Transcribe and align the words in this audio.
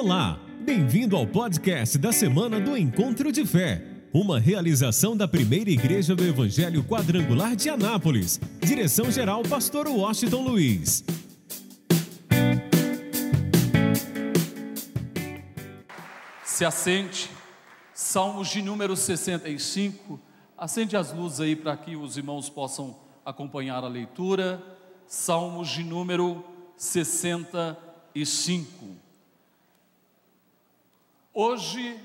Olá, 0.00 0.38
bem-vindo 0.60 1.16
ao 1.16 1.26
podcast 1.26 1.98
da 1.98 2.12
semana 2.12 2.60
do 2.60 2.76
Encontro 2.76 3.32
de 3.32 3.44
Fé, 3.44 3.84
uma 4.14 4.38
realização 4.38 5.16
da 5.16 5.26
primeira 5.26 5.70
igreja 5.70 6.14
do 6.14 6.24
Evangelho 6.24 6.84
Quadrangular 6.84 7.56
de 7.56 7.68
Anápolis. 7.68 8.40
Direção-geral, 8.60 9.42
Pastor 9.42 9.88
Washington 9.88 10.42
Luiz. 10.42 11.04
Se 16.44 16.64
assente, 16.64 17.28
Salmos 17.92 18.50
de 18.50 18.62
número 18.62 18.94
65. 18.94 20.20
Acende 20.56 20.96
as 20.96 21.12
luzes 21.12 21.40
aí 21.40 21.56
para 21.56 21.76
que 21.76 21.96
os 21.96 22.16
irmãos 22.16 22.48
possam 22.48 22.96
acompanhar 23.26 23.82
a 23.82 23.88
leitura. 23.88 24.62
Salmos 25.08 25.70
de 25.70 25.82
número 25.82 26.44
65. 26.76 29.07
Hoje 31.40 31.96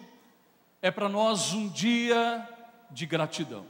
é 0.79 0.91
para 0.91 1.09
nós 1.09 1.53
um 1.53 1.67
dia 1.67 2.47
de 2.91 3.07
gratidão. 3.07 3.65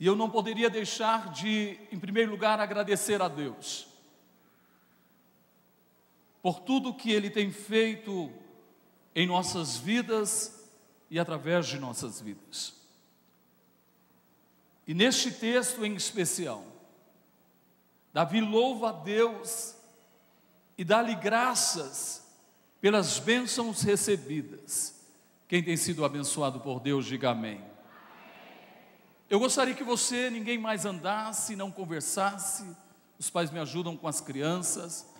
E 0.00 0.06
eu 0.06 0.16
não 0.16 0.30
poderia 0.30 0.70
deixar 0.70 1.30
de, 1.30 1.78
em 1.92 1.98
primeiro 2.00 2.30
lugar, 2.30 2.58
agradecer 2.58 3.20
a 3.20 3.28
Deus 3.28 3.86
por 6.40 6.60
tudo 6.60 6.94
que 6.94 7.12
Ele 7.12 7.28
tem 7.28 7.52
feito 7.52 8.32
em 9.14 9.26
nossas 9.26 9.76
vidas 9.76 10.66
e 11.10 11.20
através 11.20 11.66
de 11.66 11.78
nossas 11.78 12.18
vidas. 12.18 12.72
E 14.86 14.94
neste 14.94 15.30
texto 15.30 15.84
em 15.84 15.94
especial, 15.96 16.64
Davi 18.10 18.40
louva 18.40 18.88
a 18.88 18.92
Deus 18.92 19.76
e 20.78 20.82
dá-lhe 20.82 21.14
graças 21.14 22.23
pelas 22.84 23.18
bênçãos 23.18 23.80
recebidas. 23.80 24.94
Quem 25.48 25.62
tem 25.62 25.74
sido 25.74 26.04
abençoado 26.04 26.60
por 26.60 26.80
Deus, 26.80 27.06
diga 27.06 27.30
amém. 27.30 27.64
Eu 29.30 29.38
gostaria 29.38 29.72
que 29.72 29.82
você, 29.82 30.28
ninguém 30.28 30.58
mais 30.58 30.84
andasse, 30.84 31.56
não 31.56 31.70
conversasse, 31.70 32.62
os 33.18 33.30
pais 33.30 33.50
me 33.50 33.58
ajudam 33.58 33.96
com 33.96 34.06
as 34.06 34.20
crianças, 34.20 35.10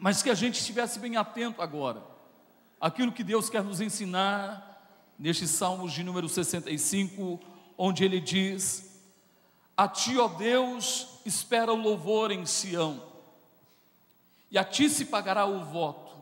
mas 0.00 0.20
que 0.20 0.30
a 0.30 0.34
gente 0.34 0.58
estivesse 0.58 0.98
bem 0.98 1.16
atento 1.16 1.62
agora, 1.62 2.02
aquilo 2.80 3.12
que 3.12 3.22
Deus 3.22 3.48
quer 3.48 3.62
nos 3.62 3.80
ensinar 3.80 5.14
neste 5.16 5.46
Salmos 5.46 5.92
de 5.92 6.02
número 6.02 6.28
65, 6.28 7.38
onde 7.78 8.04
ele 8.04 8.18
diz: 8.18 9.00
A 9.76 9.86
ti, 9.86 10.18
ó 10.18 10.26
Deus, 10.26 11.20
espera 11.24 11.72
o 11.72 11.80
louvor 11.80 12.32
em 12.32 12.44
Sião, 12.46 13.09
e 14.50 14.58
a 14.58 14.64
ti 14.64 14.88
se 14.90 15.06
pagará 15.06 15.46
o 15.46 15.64
voto. 15.64 16.16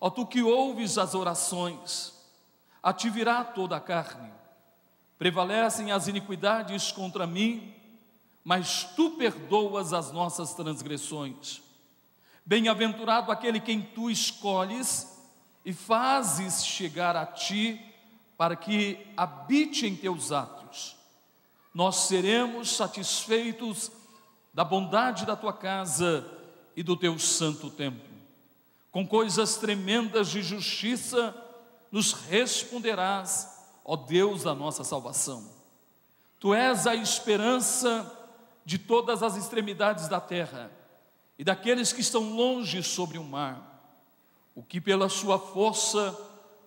Ó 0.00 0.10
tu 0.10 0.26
que 0.26 0.42
ouves 0.42 0.98
as 0.98 1.14
orações, 1.14 2.12
a 2.82 2.92
ti 2.92 3.08
virá 3.08 3.44
toda 3.44 3.76
a 3.76 3.80
carne. 3.80 4.32
Prevalecem 5.18 5.92
as 5.92 6.08
iniquidades 6.08 6.90
contra 6.90 7.26
mim, 7.26 7.74
mas 8.44 8.84
tu 8.96 9.10
perdoas 9.12 9.92
as 9.92 10.10
nossas 10.10 10.52
transgressões. 10.54 11.62
Bem-aventurado 12.44 13.30
aquele 13.30 13.60
quem 13.60 13.80
tu 13.80 14.10
escolhes 14.10 15.22
e 15.64 15.72
fazes 15.72 16.64
chegar 16.64 17.14
a 17.14 17.24
ti 17.24 17.80
para 18.36 18.56
que 18.56 19.06
habite 19.16 19.86
em 19.86 19.94
teus 19.94 20.32
atos. 20.32 20.96
Nós 21.72 21.94
seremos 21.96 22.74
satisfeitos 22.74 23.92
da 24.52 24.64
bondade 24.64 25.24
da 25.24 25.36
tua 25.36 25.52
casa 25.52 26.41
e 26.76 26.82
do 26.82 26.96
teu 26.96 27.18
santo 27.18 27.70
templo. 27.70 28.10
Com 28.90 29.06
coisas 29.06 29.56
tremendas 29.56 30.28
de 30.28 30.42
justiça 30.42 31.34
nos 31.90 32.12
responderás, 32.12 33.48
ó 33.84 33.96
Deus 33.96 34.44
da 34.44 34.54
nossa 34.54 34.84
salvação. 34.84 35.50
Tu 36.38 36.54
és 36.54 36.86
a 36.86 36.94
esperança 36.94 38.10
de 38.64 38.78
todas 38.78 39.22
as 39.22 39.36
extremidades 39.36 40.08
da 40.08 40.20
terra 40.20 40.70
e 41.38 41.44
daqueles 41.44 41.92
que 41.92 42.00
estão 42.00 42.34
longe 42.34 42.82
sobre 42.82 43.18
o 43.18 43.24
mar, 43.24 43.70
o 44.54 44.62
que 44.62 44.80
pela 44.80 45.08
sua 45.08 45.38
força 45.38 46.16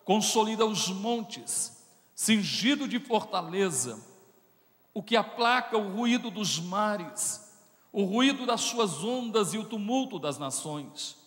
consolida 0.03 0.65
os 0.65 0.89
montes, 0.89 1.83
cingido 2.13 2.87
de 2.87 2.99
fortaleza, 2.99 3.99
o 4.93 5.03
que 5.03 5.15
aplaca 5.15 5.77
o 5.77 5.91
ruído 5.91 6.31
dos 6.31 6.59
mares, 6.59 7.44
o 7.95 8.03
ruído 8.03 8.45
das 8.45 8.61
suas 8.61 9.03
ondas 9.03 9.53
e 9.53 9.57
o 9.57 9.65
tumulto 9.65 10.19
das 10.19 10.37
nações. 10.37 11.17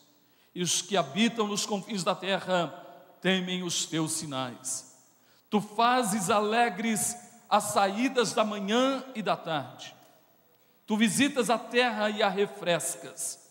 E 0.55 0.63
os 0.63 0.83
que 0.83 0.97
habitam 0.97 1.47
nos 1.47 1.67
confins 1.67 2.05
da 2.05 2.15
terra 2.15 2.69
temem 3.21 3.63
os 3.63 3.87
teus 3.87 4.13
sinais. 4.13 4.97
Tu 5.51 5.61
fazes 5.61 6.31
alegres 6.31 7.17
as 7.49 7.65
saídas 7.65 8.33
da 8.33 8.45
manhã 8.45 9.03
e 9.15 9.23
da 9.23 9.37
tarde 9.37 9.99
Tu 10.89 10.97
visitas 10.97 11.51
a 11.51 11.59
terra 11.59 12.09
e 12.09 12.23
a 12.23 12.31
refrescas. 12.31 13.47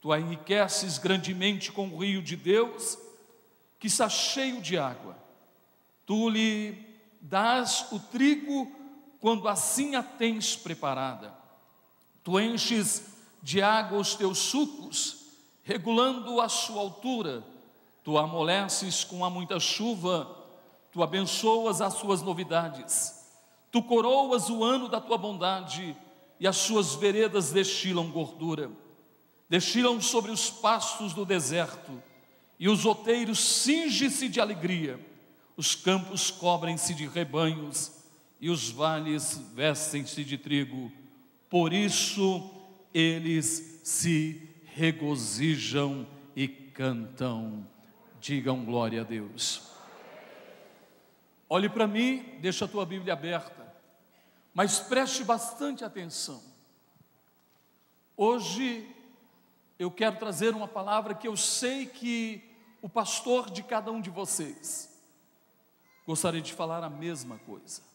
Tu 0.00 0.12
a 0.12 0.18
enriqueces 0.18 0.98
grandemente 0.98 1.70
com 1.70 1.88
o 1.88 1.98
rio 1.98 2.20
de 2.20 2.34
Deus, 2.34 2.98
que 3.78 3.86
está 3.86 4.08
cheio 4.08 4.60
de 4.60 4.76
água. 4.76 5.16
Tu 6.04 6.28
lhe 6.28 6.98
dás 7.20 7.86
o 7.92 8.00
trigo 8.00 8.68
quando 9.20 9.46
assim 9.46 9.94
a 9.94 10.02
tens 10.02 10.56
preparada. 10.56 11.32
Tu 12.22 12.38
enches 12.38 13.10
de 13.42 13.62
água 13.62 13.98
os 13.98 14.14
teus 14.14 14.38
sucos, 14.38 15.26
regulando 15.62 16.40
a 16.40 16.48
sua 16.48 16.80
altura. 16.80 17.44
Tu 18.04 18.16
amoleces 18.18 19.04
com 19.04 19.24
a 19.24 19.30
muita 19.30 19.58
chuva, 19.60 20.28
tu 20.92 21.02
abençoas 21.02 21.80
as 21.80 21.94
suas 21.94 22.22
novidades. 22.22 23.20
Tu 23.70 23.82
coroas 23.82 24.50
o 24.50 24.64
ano 24.64 24.88
da 24.88 25.00
tua 25.00 25.16
bondade 25.16 25.96
e 26.40 26.46
as 26.46 26.56
suas 26.56 26.94
veredas 26.94 27.52
destilam 27.52 28.10
gordura, 28.10 28.70
destilam 29.48 30.00
sobre 30.00 30.30
os 30.30 30.50
pastos 30.50 31.12
do 31.12 31.24
deserto, 31.24 32.02
e 32.58 32.68
os 32.68 32.84
outeiros 32.84 33.38
cingem-se 33.38 34.28
de 34.28 34.40
alegria, 34.40 34.98
os 35.56 35.74
campos 35.74 36.30
cobrem-se 36.30 36.94
de 36.94 37.06
rebanhos, 37.06 37.92
e 38.40 38.48
os 38.48 38.70
vales 38.70 39.38
vestem-se 39.54 40.24
de 40.24 40.38
trigo, 40.38 40.90
por 41.50 41.72
isso 41.72 42.48
eles 42.94 43.80
se 43.84 44.48
regozijam 44.66 46.06
e 46.34 46.46
cantam. 46.48 47.68
Digam 48.20 48.64
glória 48.64 49.00
a 49.00 49.04
Deus. 49.04 49.68
Olhe 51.48 51.68
para 51.68 51.88
mim, 51.88 52.38
deixa 52.40 52.64
a 52.64 52.68
tua 52.68 52.86
Bíblia 52.86 53.14
aberta. 53.14 53.74
Mas 54.54 54.78
preste 54.78 55.24
bastante 55.24 55.84
atenção. 55.84 56.40
Hoje 58.16 58.88
eu 59.78 59.90
quero 59.90 60.18
trazer 60.18 60.54
uma 60.54 60.68
palavra 60.68 61.14
que 61.14 61.26
eu 61.26 61.36
sei 61.36 61.86
que 61.86 62.42
o 62.82 62.88
pastor 62.88 63.50
de 63.50 63.62
cada 63.62 63.90
um 63.90 64.00
de 64.00 64.10
vocês 64.10 64.88
gostaria 66.06 66.40
de 66.40 66.52
falar 66.52 66.84
a 66.84 66.90
mesma 66.90 67.38
coisa. 67.38 67.89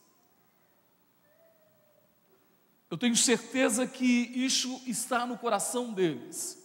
Eu 2.89 2.97
tenho 2.97 3.15
certeza 3.15 3.87
que 3.87 4.05
isso 4.05 4.81
está 4.85 5.25
no 5.25 5.37
coração 5.37 5.91
deles. 5.91 6.61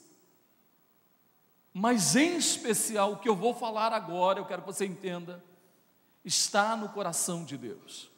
Mas 1.72 2.16
em 2.16 2.36
especial 2.36 3.12
o 3.12 3.18
que 3.18 3.28
eu 3.28 3.36
vou 3.36 3.54
falar 3.54 3.92
agora, 3.92 4.38
eu 4.38 4.44
quero 4.44 4.62
que 4.62 4.66
você 4.66 4.84
entenda, 4.84 5.42
está 6.24 6.76
no 6.76 6.88
coração 6.88 7.44
de 7.44 7.56
Deus. 7.56 8.10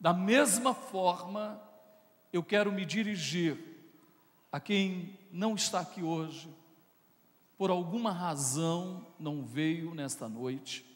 Da 0.00 0.12
mesma 0.12 0.74
forma, 0.74 1.60
eu 2.32 2.42
quero 2.42 2.72
me 2.72 2.84
dirigir 2.84 3.58
a 4.50 4.58
quem 4.58 5.18
não 5.30 5.54
está 5.54 5.80
aqui 5.80 6.02
hoje, 6.02 6.48
por 7.56 7.70
alguma 7.70 8.12
razão 8.12 9.06
não 9.18 9.44
veio 9.44 9.94
nesta 9.94 10.28
noite. 10.28 10.87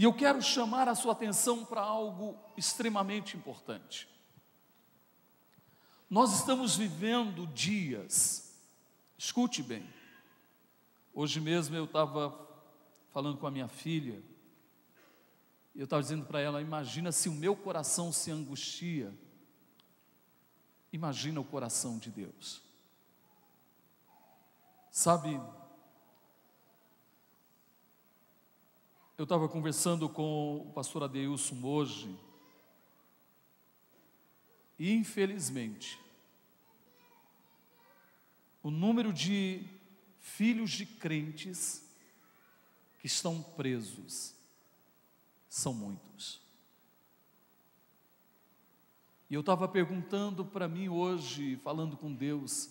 E 0.00 0.04
eu 0.04 0.14
quero 0.14 0.40
chamar 0.40 0.88
a 0.88 0.94
sua 0.94 1.12
atenção 1.12 1.62
para 1.62 1.82
algo 1.82 2.34
extremamente 2.56 3.36
importante. 3.36 4.08
Nós 6.08 6.32
estamos 6.32 6.74
vivendo 6.74 7.46
dias, 7.48 8.58
escute 9.18 9.62
bem. 9.62 9.86
Hoje 11.12 11.38
mesmo 11.38 11.76
eu 11.76 11.84
estava 11.84 12.34
falando 13.12 13.36
com 13.36 13.46
a 13.46 13.50
minha 13.50 13.68
filha, 13.68 14.22
eu 15.76 15.84
estava 15.84 16.00
dizendo 16.00 16.24
para 16.24 16.40
ela: 16.40 16.62
imagina 16.62 17.12
se 17.12 17.28
o 17.28 17.34
meu 17.34 17.54
coração 17.54 18.10
se 18.10 18.30
angustia, 18.30 19.14
imagina 20.90 21.40
o 21.40 21.44
coração 21.44 21.98
de 21.98 22.08
Deus. 22.08 22.62
Sabe, 24.90 25.38
eu 29.20 29.24
estava 29.24 29.46
conversando 29.50 30.08
com 30.08 30.66
o 30.66 30.72
pastor 30.72 31.02
Adeilson 31.02 31.62
hoje, 31.62 32.18
e 34.78 34.94
infelizmente, 34.94 36.00
o 38.62 38.70
número 38.70 39.12
de 39.12 39.62
filhos 40.20 40.70
de 40.70 40.86
crentes 40.86 41.86
que 42.98 43.06
estão 43.06 43.42
presos 43.42 44.34
são 45.50 45.74
muitos. 45.74 46.40
E 49.28 49.34
eu 49.34 49.40
estava 49.40 49.68
perguntando 49.68 50.46
para 50.46 50.66
mim 50.66 50.88
hoje, 50.88 51.56
falando 51.56 51.94
com 51.94 52.10
Deus, 52.10 52.70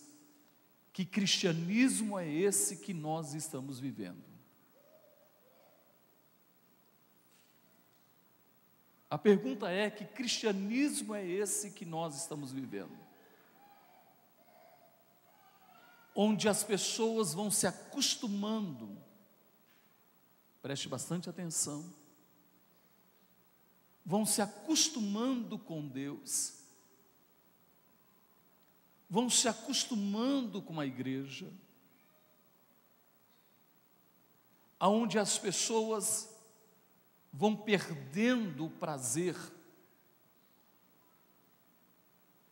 que 0.91 1.05
cristianismo 1.05 2.17
é 2.17 2.27
esse 2.27 2.77
que 2.77 2.91
nós 2.91 3.35
estamos 3.35 3.79
vivendo? 3.79 4.28
A 9.09 9.17
pergunta 9.17 9.69
é: 9.69 9.89
que 9.89 10.06
cristianismo 10.06 11.15
é 11.15 11.25
esse 11.25 11.71
que 11.71 11.85
nós 11.85 12.15
estamos 12.15 12.51
vivendo? 12.51 12.97
Onde 16.13 16.47
as 16.47 16.63
pessoas 16.63 17.33
vão 17.33 17.50
se 17.50 17.65
acostumando, 17.65 18.97
preste 20.61 20.88
bastante 20.88 21.29
atenção, 21.29 21.91
vão 24.06 24.25
se 24.25 24.41
acostumando 24.41 25.57
com 25.57 25.88
Deus, 25.88 26.59
vão 29.09 29.29
se 29.29 29.47
acostumando 29.47 30.61
com 30.61 30.79
a 30.79 30.85
igreja, 30.85 31.51
aonde 34.79 35.17
as 35.17 35.38
pessoas 35.38 36.38
vão 37.31 37.55
perdendo 37.55 38.65
o 38.65 38.69
prazer 38.69 39.35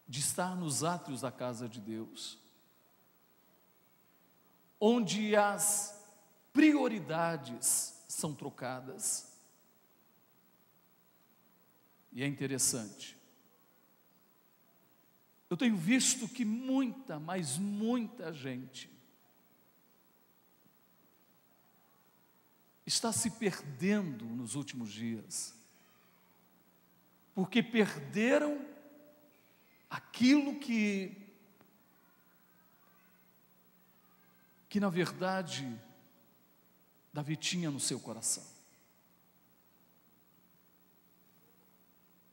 de 0.08 0.20
estar 0.20 0.56
nos 0.56 0.84
átrios 0.84 1.22
da 1.22 1.32
casa 1.32 1.68
de 1.68 1.82
Deus, 1.82 2.40
onde 4.80 5.36
as 5.36 6.02
prioridades 6.54 8.04
são 8.08 8.34
trocadas. 8.34 9.32
E 12.14 12.24
é 12.24 12.28
interessante. 12.28 13.18
Eu 15.50 15.58
tenho 15.58 15.76
visto 15.76 16.28
que 16.28 16.46
muita, 16.46 17.20
mas 17.20 17.58
muita 17.58 18.34
gente 18.34 18.97
está 22.88 23.12
se 23.12 23.30
perdendo 23.32 24.24
nos 24.24 24.56
últimos 24.56 24.94
dias, 24.94 25.54
porque 27.36 27.62
perderam 27.62 28.66
aquilo 29.90 30.58
que, 30.58 31.12
que 34.70 34.80
na 34.80 34.90
verdade, 34.90 35.70
Davi 37.12 37.36
tinha 37.36 37.70
no 37.70 37.80
seu 37.80 38.00
coração, 38.00 38.46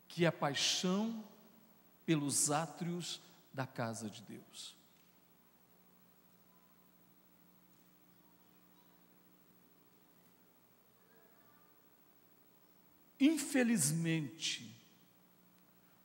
que 0.07 0.25
é 0.25 0.29
a 0.29 0.33
paixão 0.33 1.25
pelos 2.07 2.53
átrios 2.53 3.21
da 3.53 3.67
casa 3.67 4.09
de 4.09 4.23
Deus. 4.23 4.77
Infelizmente, 13.25 14.79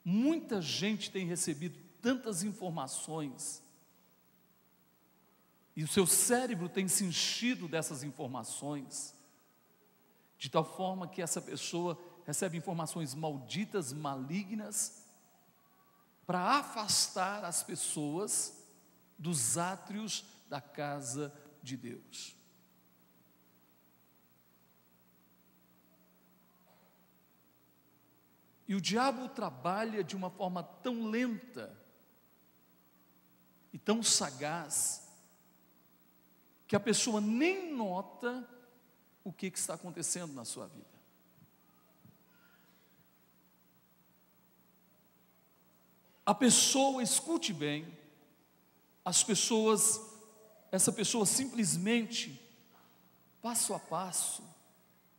muita 0.06 0.62
gente 0.62 1.12
tem 1.12 1.25
recebido 1.25 1.77
tantas 2.01 2.44
informações, 2.44 3.62
e 5.75 5.83
o 5.83 5.88
seu 5.88 6.07
cérebro 6.07 6.69
tem 6.69 6.88
se 6.88 7.04
enchido 7.04 7.68
dessas 7.68 8.04
informações, 8.04 9.13
de 10.38 10.50
tal 10.50 10.63
forma 10.63 11.10
que 11.10 11.21
essa 11.21 11.42
pessoa 11.42 12.01
recebe 12.25 12.57
informações 12.57 13.13
malditas, 13.13 13.92
malignas, 13.92 15.06
para 16.25 16.39
afastar 16.39 17.44
as 17.44 17.63
pessoas 17.63 18.66
dos 19.18 19.57
átrios 19.57 20.24
da 20.48 20.62
casa 20.62 21.33
de 21.62 21.75
Deus. 21.75 22.38
E 28.69 28.75
o 28.75 28.80
diabo 28.80 29.27
trabalha 29.30 30.04
de 30.04 30.16
uma 30.16 30.30
forma 30.30 30.62
tão 30.62 31.10
lenta 31.10 31.75
e 33.74 33.80
tão 33.80 34.04
sagaz, 34.04 35.10
que 36.68 36.75
a 36.75 36.80
pessoa 36.80 37.19
nem 37.19 37.74
nota 37.74 38.48
o 39.24 39.33
que, 39.33 39.50
que 39.50 39.57
está 39.57 39.74
acontecendo 39.74 40.33
na 40.33 40.45
sua 40.45 40.68
vida. 40.68 40.86
A 46.24 46.36
pessoa, 46.36 47.01
escute 47.01 47.51
bem, 47.51 47.98
as 49.04 49.24
pessoas, 49.24 50.00
essa 50.71 50.92
pessoa 50.92 51.25
simplesmente, 51.25 52.39
passo 53.42 53.74
a 53.74 53.80
passo, 53.80 54.44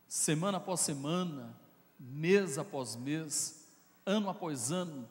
semana 0.07 0.59
após 0.59 0.79
semana, 0.79 1.60
mês 2.01 2.57
após 2.57 2.97
mês, 2.97 3.69
ano 4.07 4.31
após 4.31 4.73
ano, 4.73 5.09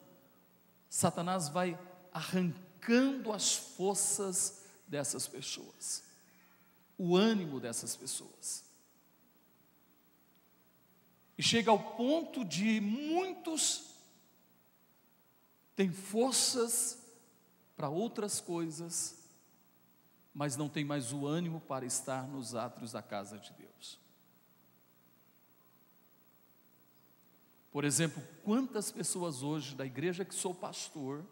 Satanás 0.89 1.47
vai 1.47 1.80
arrancando 2.12 3.31
as 3.31 3.53
forças 3.53 4.65
dessas 4.88 5.27
pessoas, 5.27 6.03
o 6.97 7.15
ânimo 7.15 7.59
dessas 7.59 7.95
pessoas. 7.95 8.63
E 11.38 11.44
chega 11.44 11.69
ao 11.69 11.95
ponto 11.95 12.44
de 12.44 12.81
muitos 12.81 13.86
têm 15.75 15.94
forças 15.94 16.97
para 17.77 17.88
outras 17.88 18.41
coisas, 18.41 19.15
mas 20.33 20.57
não 20.57 20.68
tem 20.68 20.83
mais 20.83 21.13
o 21.13 21.25
ânimo 21.25 21.62
para 21.62 21.86
estar 21.86 22.27
nos 22.27 22.56
átrios 22.56 22.91
da 22.91 23.01
casa 23.01 23.38
de 23.38 23.53
Deus. 23.53 23.97
Por 27.71 27.83
exemplo, 27.83 28.24
quantas 28.43 28.91
pessoas 28.91 29.43
hoje 29.43 29.75
da 29.75 29.86
igreja 29.86 30.25
que 30.25 30.34
sou 30.34 30.55
pastor 30.55 31.24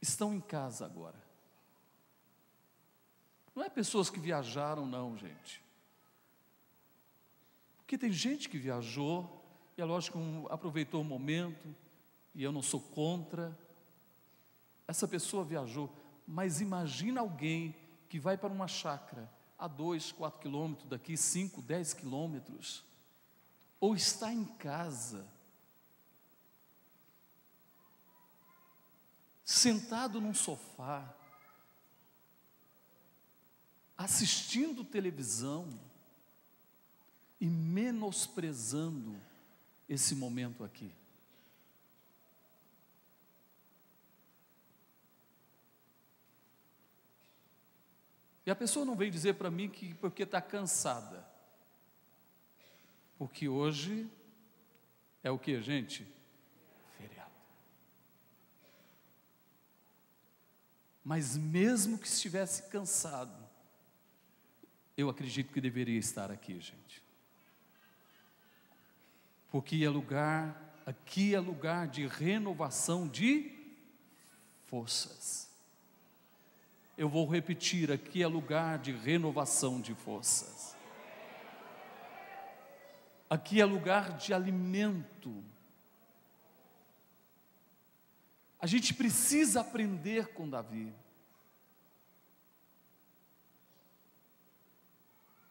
estão 0.00 0.32
em 0.34 0.40
casa 0.40 0.86
agora? 0.86 1.22
Não 3.54 3.62
é 3.62 3.68
pessoas 3.68 4.08
que 4.08 4.18
viajaram, 4.18 4.86
não, 4.86 5.16
gente. 5.16 5.62
Porque 7.76 7.98
tem 7.98 8.10
gente 8.10 8.48
que 8.48 8.58
viajou, 8.58 9.44
e 9.76 9.82
é 9.82 9.84
lógico 9.84 10.18
que 10.18 10.52
aproveitou 10.52 11.02
o 11.02 11.04
momento, 11.04 11.74
e 12.34 12.42
eu 12.42 12.50
não 12.50 12.62
sou 12.62 12.80
contra. 12.80 13.56
Essa 14.88 15.06
pessoa 15.06 15.44
viajou, 15.44 15.94
mas 16.26 16.62
imagina 16.62 17.20
alguém 17.20 17.76
que 18.08 18.18
vai 18.18 18.38
para 18.38 18.52
uma 18.52 18.66
chácara 18.66 19.30
a 19.58 19.68
dois, 19.68 20.10
quatro 20.10 20.40
quilômetros 20.40 20.88
daqui, 20.88 21.16
cinco, 21.16 21.60
dez 21.60 21.92
quilômetros 21.92 22.84
ou 23.80 23.94
está 23.94 24.32
em 24.32 24.44
casa, 24.44 25.26
sentado 29.44 30.20
num 30.20 30.34
sofá, 30.34 31.14
assistindo 33.96 34.84
televisão 34.84 35.68
e 37.40 37.46
menosprezando 37.46 39.20
esse 39.88 40.14
momento 40.14 40.64
aqui. 40.64 40.94
E 48.46 48.50
a 48.50 48.54
pessoa 48.56 48.84
não 48.84 48.94
vem 48.94 49.10
dizer 49.10 49.34
para 49.34 49.50
mim 49.50 49.70
que 49.70 49.94
porque 49.94 50.22
está 50.22 50.40
cansada. 50.40 51.33
Porque 53.24 53.48
hoje 53.48 54.06
é 55.22 55.30
o 55.30 55.38
que, 55.38 55.58
gente? 55.62 56.06
Feriado. 56.98 57.32
Mas 61.02 61.34
mesmo 61.34 61.96
que 61.96 62.06
estivesse 62.06 62.64
cansado, 62.64 63.34
eu 64.94 65.08
acredito 65.08 65.54
que 65.54 65.58
deveria 65.58 65.98
estar 65.98 66.30
aqui, 66.30 66.60
gente. 66.60 67.02
Porque 69.50 69.82
é 69.82 69.88
lugar, 69.88 70.82
aqui 70.84 71.34
é 71.34 71.40
lugar 71.40 71.88
de 71.88 72.06
renovação 72.06 73.08
de 73.08 73.50
forças. 74.66 75.50
Eu 76.94 77.08
vou 77.08 77.26
repetir, 77.26 77.90
aqui 77.90 78.22
é 78.22 78.26
lugar 78.26 78.78
de 78.80 78.92
renovação 78.92 79.80
de 79.80 79.94
forças. 79.94 80.73
Aqui 83.34 83.60
é 83.60 83.64
lugar 83.64 84.16
de 84.16 84.32
alimento. 84.32 85.44
A 88.60 88.66
gente 88.68 88.94
precisa 88.94 89.60
aprender 89.60 90.28
com 90.34 90.48
Davi. 90.48 90.94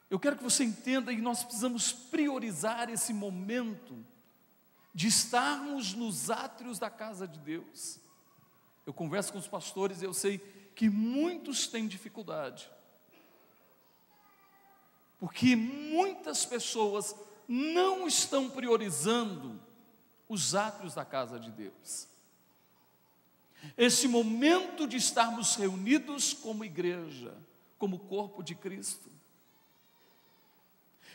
Eu 0.08 0.18
quero 0.18 0.38
que 0.38 0.42
você 0.42 0.64
entenda 0.64 1.14
que 1.14 1.20
nós 1.20 1.44
precisamos 1.44 1.92
priorizar 1.92 2.88
esse 2.88 3.12
momento 3.12 4.02
de 4.94 5.08
estarmos 5.08 5.92
nos 5.92 6.30
átrios 6.30 6.78
da 6.78 6.88
casa 6.88 7.28
de 7.28 7.38
Deus. 7.38 8.00
Eu 8.86 8.94
converso 8.94 9.30
com 9.30 9.38
os 9.38 9.46
pastores 9.46 10.00
e 10.00 10.06
eu 10.06 10.14
sei 10.14 10.38
que 10.74 10.88
muitos 10.88 11.66
têm 11.66 11.86
dificuldade. 11.86 12.72
Porque 15.18 15.54
muitas 15.54 16.46
pessoas 16.46 17.14
não 17.48 18.06
estão 18.06 18.48
priorizando 18.48 19.60
os 20.28 20.54
átrios 20.54 20.94
da 20.94 21.04
casa 21.04 21.38
de 21.38 21.50
Deus. 21.50 22.08
Esse 23.76 24.06
momento 24.06 24.86
de 24.86 24.96
estarmos 24.96 25.54
reunidos 25.56 26.32
como 26.34 26.64
igreja, 26.64 27.34
como 27.78 27.98
corpo 27.98 28.42
de 28.42 28.54
Cristo. 28.54 29.10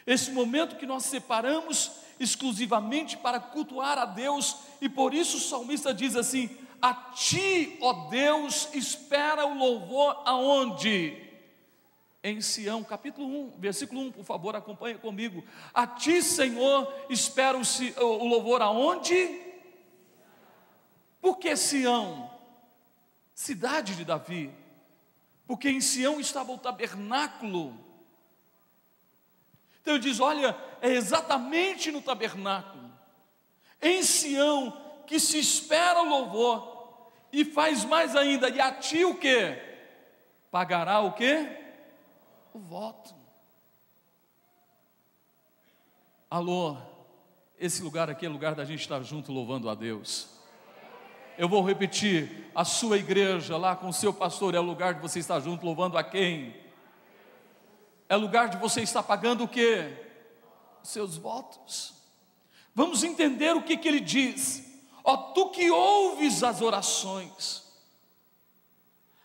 Esse 0.06 0.32
momento 0.32 0.78
que 0.78 0.86
nós 0.86 1.06
separamos 1.06 1.92
exclusivamente 2.20 3.16
para 3.18 3.40
cultuar 3.40 3.98
a 3.98 4.06
Deus, 4.06 4.58
e 4.82 4.90
por 4.90 5.14
isso 5.14 5.38
o 5.38 5.42
salmista 5.42 5.94
diz 5.94 6.16
assim: 6.16 6.50
A 6.82 6.94
ti, 6.94 7.78
ó 7.82 8.10
Deus, 8.10 8.70
espera 8.74 9.46
o 9.46 9.58
louvor 9.58 10.22
aonde? 10.26 11.29
Em 12.22 12.42
Sião, 12.42 12.84
capítulo 12.84 13.28
1, 13.28 13.60
versículo 13.60 14.02
1, 14.02 14.12
por 14.12 14.26
favor, 14.26 14.56
acompanhe 14.56 14.98
comigo. 14.98 15.44
A 15.74 15.88
ti, 15.88 16.22
Senhor, 16.22 16.94
espera 17.10 17.58
o 17.58 18.28
louvor 18.28 18.62
aonde? 18.62 19.42
Por 21.22 21.38
que 21.38 21.56
Sião? 21.56 22.30
cidade 23.40 23.96
de 23.96 24.04
Davi, 24.04 24.54
porque 25.48 25.70
em 25.70 25.80
Sião 25.80 26.20
estava 26.20 26.52
o 26.52 26.58
tabernáculo. 26.58 27.74
Então 29.80 29.94
ele 29.94 30.04
diz: 30.04 30.20
olha, 30.20 30.58
é 30.82 30.90
exatamente 30.90 31.90
no 31.90 32.02
tabernáculo, 32.02 32.92
em 33.82 34.04
Sião, 34.04 34.78
que 35.08 35.22
se 35.22 35.40
espera 35.40 36.02
o 36.02 36.10
louvor, 36.10 37.12
e 37.32 37.46
faz 37.46 37.86
mais 37.86 38.14
ainda, 38.14 38.50
e 38.50 38.60
a 38.60 38.74
ti 38.74 39.06
o 39.06 39.16
que? 39.16 39.58
Pagará 40.52 41.00
o 41.00 41.14
que? 41.14 41.48
O 42.60 42.62
voto. 42.62 43.16
Alô, 46.30 46.76
esse 47.58 47.82
lugar 47.82 48.10
aqui 48.10 48.26
é 48.26 48.30
lugar 48.30 48.54
da 48.54 48.66
gente 48.66 48.82
estar 48.82 49.02
junto 49.02 49.32
louvando 49.32 49.70
a 49.70 49.76
Deus. 49.76 50.28
Eu 51.38 51.48
vou 51.48 51.66
repetir: 51.66 52.52
a 52.54 52.66
sua 52.66 52.98
igreja 52.98 53.56
lá 53.56 53.78
com 53.78 53.88
o 53.88 53.94
seu 53.94 54.14
pastor 54.14 54.56
é 54.56 54.60
o 54.60 54.64
lugar 54.64 54.96
de 54.96 55.00
você 55.00 55.20
estar 55.20 55.40
junto, 55.40 55.66
louvando 55.66 55.98
a 55.98 56.04
quem? 56.04 56.54
É 58.10 58.18
lugar 58.18 58.50
de 58.50 58.58
você 58.58 58.82
estar 58.82 59.04
pagando 59.04 59.46
o 59.46 59.48
que? 59.48 59.96
Seus 60.84 61.16
votos. 61.16 61.94
Vamos 62.76 63.06
entender 63.06 63.56
o 63.56 63.64
que, 63.64 63.78
que 63.78 63.88
ele 63.88 64.02
diz. 64.02 64.84
Ó, 65.02 65.16
tu 65.16 65.50
que 65.52 65.72
ouves 65.72 66.44
as 66.44 66.62
orações, 66.62 67.64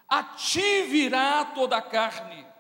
a 0.09 0.23
ti 0.23 0.83
virá 0.85 1.47
toda 1.47 1.77
a 1.77 1.83
carne. 1.83 2.54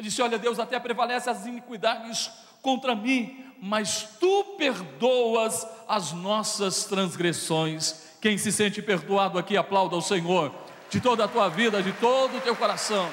Ele 0.00 0.08
disse: 0.08 0.22
Olha, 0.22 0.38
Deus, 0.38 0.58
até 0.58 0.80
prevalece 0.80 1.28
as 1.28 1.44
iniquidades 1.44 2.30
contra 2.62 2.94
mim, 2.94 3.44
mas 3.60 4.16
tu 4.18 4.56
perdoas 4.56 5.66
as 5.86 6.12
nossas 6.12 6.86
transgressões. 6.86 8.16
Quem 8.18 8.38
se 8.38 8.50
sente 8.50 8.80
perdoado 8.80 9.38
aqui, 9.38 9.58
aplauda 9.58 9.96
o 9.96 10.00
Senhor, 10.00 10.54
de 10.88 11.02
toda 11.02 11.26
a 11.26 11.28
tua 11.28 11.50
vida, 11.50 11.82
de 11.82 11.92
todo 11.92 12.38
o 12.38 12.40
teu 12.40 12.56
coração. 12.56 13.10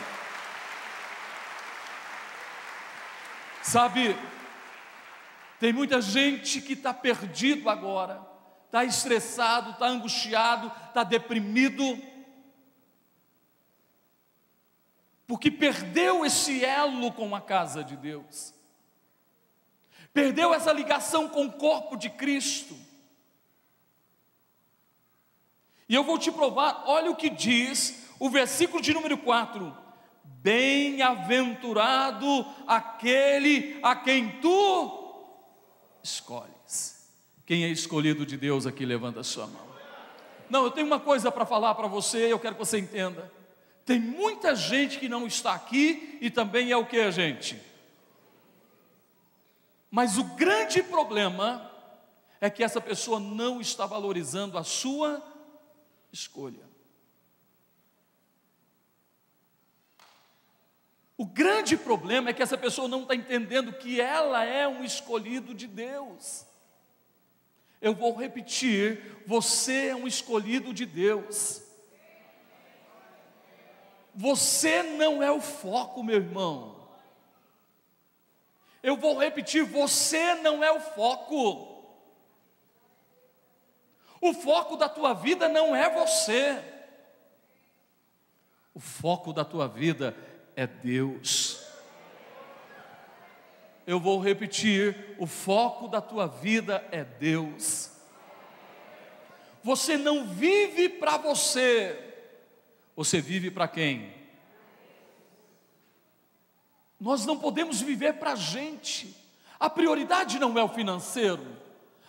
Sabe, 3.62 4.18
tem 5.60 5.74
muita 5.74 6.00
gente 6.00 6.62
que 6.62 6.72
está 6.72 6.94
perdido 6.94 7.70
agora, 7.70 8.22
está 8.66 8.86
estressado, 8.86 9.72
está 9.72 9.88
angustiado, 9.88 10.72
está 10.88 11.04
deprimido, 11.04 12.02
porque 15.28 15.52
perdeu 15.52 16.26
esse 16.26 16.64
elo 16.64 17.12
com 17.12 17.36
a 17.36 17.42
casa 17.42 17.84
de 17.84 17.98
Deus, 17.98 18.54
perdeu 20.14 20.54
essa 20.54 20.72
ligação 20.72 21.28
com 21.28 21.46
o 21.46 21.52
corpo 21.52 21.98
de 21.98 22.10
Cristo. 22.10 22.74
E 25.90 25.94
eu 25.94 26.04
vou 26.04 26.18
te 26.18 26.32
provar, 26.32 26.84
olha 26.86 27.12
o 27.12 27.16
que 27.16 27.30
diz 27.30 28.08
o 28.20 28.30
versículo 28.30 28.82
de 28.82 28.94
número 28.94 29.18
4: 29.18 29.76
Bem-aventurado 30.24 32.46
aquele 32.66 33.78
a 33.84 33.94
quem 33.96 34.40
tu 34.40 35.26
escolhes. 36.02 37.12
Quem 37.46 37.66
é 37.66 37.70
escolhido 37.70 38.26
de 38.26 38.38
Deus 38.38 38.66
aqui, 38.66 38.86
levanta 38.86 39.20
a 39.20 39.24
sua 39.24 39.48
mão. 39.48 39.68
Não, 40.50 40.64
eu 40.64 40.72
tenho 40.72 40.88
uma 40.88 41.00
coisa 41.00 41.32
para 41.32 41.46
falar 41.46 41.76
para 41.76 41.88
você, 41.88 42.32
eu 42.32 42.40
quero 42.40 42.56
que 42.56 42.60
você 42.60 42.80
entenda. 42.80 43.37
Tem 43.88 44.02
muita 44.02 44.54
gente 44.54 45.00
que 45.00 45.08
não 45.08 45.26
está 45.26 45.54
aqui 45.54 46.18
e 46.20 46.30
também 46.30 46.72
é 46.72 46.76
o 46.76 46.86
que, 46.86 47.10
gente? 47.10 47.58
Mas 49.90 50.18
o 50.18 50.26
grande 50.26 50.84
problema 50.84 51.72
é 52.42 52.50
que 52.50 52.66
essa 52.66 52.82
pessoa 52.82 53.18
não 53.18 53.62
está 53.62 53.86
valorizando 53.86 54.58
a 54.58 54.64
sua 54.66 55.26
escolha. 56.12 56.68
O 61.16 61.26
grande 61.26 61.78
problema 61.78 62.32
é 62.32 62.34
que 62.34 62.44
essa 62.44 62.58
pessoa 62.58 62.90
não 62.90 63.04
está 63.04 63.16
entendendo 63.16 63.72
que 63.72 64.02
ela 64.02 64.44
é 64.44 64.68
um 64.68 64.84
escolhido 64.84 65.56
de 65.56 65.66
Deus. 65.66 66.46
Eu 67.82 67.96
vou 67.96 68.14
repetir: 68.14 69.24
você 69.26 69.88
é 69.88 69.96
um 69.96 70.06
escolhido 70.06 70.74
de 70.74 70.86
Deus. 70.86 71.66
Você 74.20 74.82
não 74.82 75.22
é 75.22 75.32
o 75.32 75.40
foco, 75.40 76.04
meu 76.04 76.16
irmão. 76.16 76.76
Eu 78.82 78.98
vou 78.98 79.20
repetir: 79.20 79.64
você 79.64 80.34
não 80.34 80.64
é 80.64 80.72
o 80.72 80.80
foco. 80.80 81.86
O 84.20 84.34
foco 84.34 84.76
da 84.76 84.90
tua 84.90 85.14
vida 85.14 85.48
não 85.48 85.76
é 85.76 85.88
você. 85.88 86.60
O 88.74 88.80
foco 88.80 89.32
da 89.32 89.46
tua 89.46 89.68
vida 89.68 90.18
é 90.56 90.66
Deus. 90.66 91.64
Eu 93.86 94.00
vou 94.00 94.20
repetir: 94.20 95.16
o 95.20 95.28
foco 95.28 95.88
da 95.88 96.02
tua 96.02 96.26
vida 96.26 96.84
é 96.92 97.04
Deus. 97.04 97.92
Você 99.62 99.96
não 99.96 100.26
vive 100.26 100.90
para 100.90 101.18
você, 101.18 102.07
você 102.98 103.22
vive 103.22 103.52
para 103.52 103.68
quem? 103.68 104.12
Nós 107.00 107.28
não 107.28 107.38
podemos 107.38 107.80
viver 107.80 108.14
para 108.14 108.32
a 108.32 108.36
gente. 108.36 109.16
A 109.60 109.70
prioridade 109.70 110.40
não 110.40 110.58
é 110.58 110.64
o 110.64 110.70
financeiro, 110.70 111.46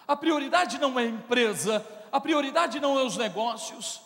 a 0.07 0.16
prioridade 0.16 0.78
não 0.78 0.99
é 0.99 1.02
a 1.02 1.07
empresa, 1.07 1.87
a 2.11 2.18
prioridade 2.18 2.80
não 2.80 2.99
é 2.99 3.02
os 3.02 3.18
negócios, 3.18 4.00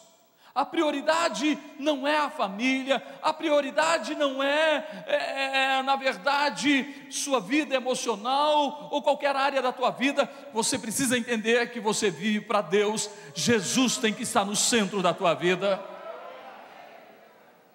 a 0.53 0.65
prioridade 0.65 1.57
não 1.79 2.07
é 2.07 2.19
a 2.19 2.31
família, 2.31 3.03
a 3.23 3.33
prioridade 3.33 4.17
não 4.17 4.43
é, 4.43 5.05
é, 5.07 5.15
é, 5.15 5.79
é, 5.79 5.83
na 5.83 5.95
verdade, 5.97 7.07
sua 7.11 7.41
vida 7.41 7.77
emocional 7.77 8.89
ou 8.91 9.03
qualquer 9.03 9.35
área 9.35 9.63
da 9.63 9.73
tua 9.73 9.91
vida. 9.91 10.29
Você 10.53 10.79
precisa 10.79 11.17
entender 11.17 11.71
que 11.71 11.81
você 11.81 12.11
vive 12.11 12.41
para 12.41 12.61
Deus, 12.61 13.09
Jesus 13.35 13.97
tem 13.97 14.13
que 14.13 14.25
estar 14.25 14.45
no 14.45 14.57
centro 14.57 15.01
da 15.01 15.15
tua 15.15 15.33
vida. 15.33 15.92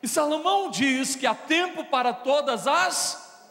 E 0.08 0.10
Salomão 0.10 0.72
diz 0.72 1.18
que 1.18 1.28
há 1.28 1.36
tempo 1.36 1.84
para 1.84 2.14
todas 2.14 2.66
as. 2.66 3.46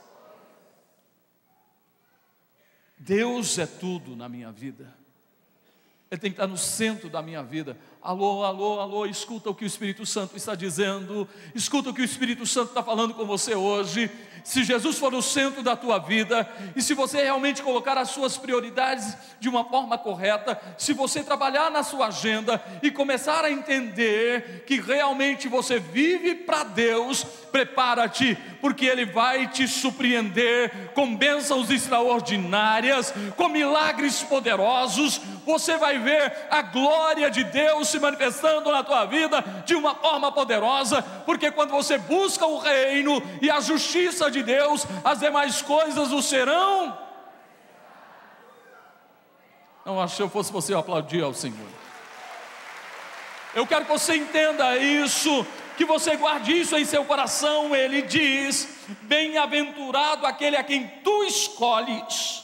Deus 2.96 3.58
é 3.58 3.66
tudo 3.66 4.16
na 4.16 4.26
minha 4.26 4.50
vida. 4.50 4.96
Ele 6.10 6.18
tem 6.18 6.30
que 6.30 6.36
estar 6.36 6.46
no 6.46 6.56
centro 6.56 7.10
da 7.10 7.20
minha 7.20 7.42
vida. 7.42 7.78
Alô, 8.06 8.44
alô, 8.44 8.78
alô, 8.78 9.04
escuta 9.04 9.50
o 9.50 9.54
que 9.54 9.64
o 9.64 9.66
Espírito 9.66 10.06
Santo 10.06 10.36
está 10.36 10.54
dizendo, 10.54 11.28
escuta 11.56 11.90
o 11.90 11.92
que 11.92 12.02
o 12.02 12.04
Espírito 12.04 12.46
Santo 12.46 12.68
está 12.68 12.80
falando 12.80 13.14
com 13.14 13.26
você 13.26 13.52
hoje. 13.56 14.08
se 14.44 14.62
Jesus 14.62 14.96
for 14.96 15.12
o 15.12 15.20
centro 15.20 15.60
da 15.60 15.74
tua 15.74 15.98
vida 15.98 16.48
e 16.76 16.80
se 16.80 16.94
você 16.94 17.20
realmente 17.20 17.64
colocar 17.64 17.98
as 17.98 18.10
suas 18.10 18.38
prioridades 18.38 19.16
de 19.40 19.48
uma 19.48 19.64
forma 19.64 19.98
correta, 19.98 20.56
se 20.78 20.92
você 20.92 21.20
trabalhar 21.24 21.68
na 21.68 21.82
sua 21.82 22.06
agenda 22.06 22.62
e 22.80 22.92
começar 22.92 23.44
a 23.44 23.50
entender 23.50 24.62
que 24.64 24.80
realmente 24.80 25.48
você 25.48 25.80
vive 25.80 26.36
para 26.36 26.62
Deus, 26.62 27.24
prepara-te, 27.50 28.38
porque 28.60 28.86
Ele 28.86 29.04
vai 29.04 29.48
te 29.48 29.66
surpreender 29.66 30.92
com 30.94 31.16
bênçãos 31.16 31.68
extraordinárias, 31.68 33.12
com 33.36 33.48
milagres 33.48 34.22
poderosos. 34.22 35.20
Você 35.44 35.76
vai 35.76 35.98
ver 35.98 36.32
a 36.50 36.62
glória 36.62 37.28
de 37.32 37.42
Deus 37.42 37.95
se 37.96 38.00
manifestando 38.00 38.70
na 38.70 38.84
tua 38.84 39.06
vida 39.06 39.42
de 39.64 39.74
uma 39.74 39.94
forma 39.94 40.30
poderosa, 40.30 41.02
porque 41.24 41.50
quando 41.50 41.70
você 41.70 41.96
busca 41.96 42.46
o 42.46 42.58
reino 42.58 43.22
e 43.40 43.50
a 43.50 43.60
justiça 43.60 44.30
de 44.30 44.42
Deus, 44.42 44.86
as 45.02 45.18
demais 45.18 45.62
coisas 45.62 46.12
o 46.12 46.20
serão. 46.20 46.96
Não 49.84 50.00
acho 50.00 50.16
que 50.16 50.22
eu 50.22 50.28
fosse 50.28 50.52
você 50.52 50.74
aplaudir 50.74 51.22
ao 51.22 51.32
Senhor. 51.32 51.68
Eu 53.54 53.66
quero 53.66 53.86
que 53.86 53.92
você 53.92 54.16
entenda 54.16 54.76
isso, 54.76 55.46
que 55.78 55.84
você 55.86 56.16
guarde 56.16 56.52
isso 56.52 56.76
em 56.76 56.84
seu 56.84 57.04
coração. 57.04 57.74
Ele 57.74 58.02
diz: 58.02 58.68
Bem-aventurado 59.02 60.26
aquele 60.26 60.56
a 60.56 60.64
quem 60.64 60.86
tu 61.02 61.24
escolhes. 61.24 62.42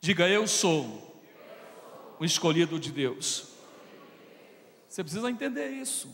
Diga, 0.00 0.28
eu 0.28 0.46
sou 0.46 1.24
o 2.18 2.24
escolhido 2.24 2.78
de 2.78 2.90
Deus. 2.90 3.49
Você 4.90 5.04
precisa 5.04 5.30
entender 5.30 5.68
isso. 5.70 6.12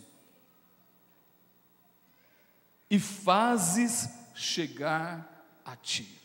E 2.90 3.00
fazes 3.00 4.06
chegar 4.34 5.46
a 5.64 5.74
ti. 5.74 6.20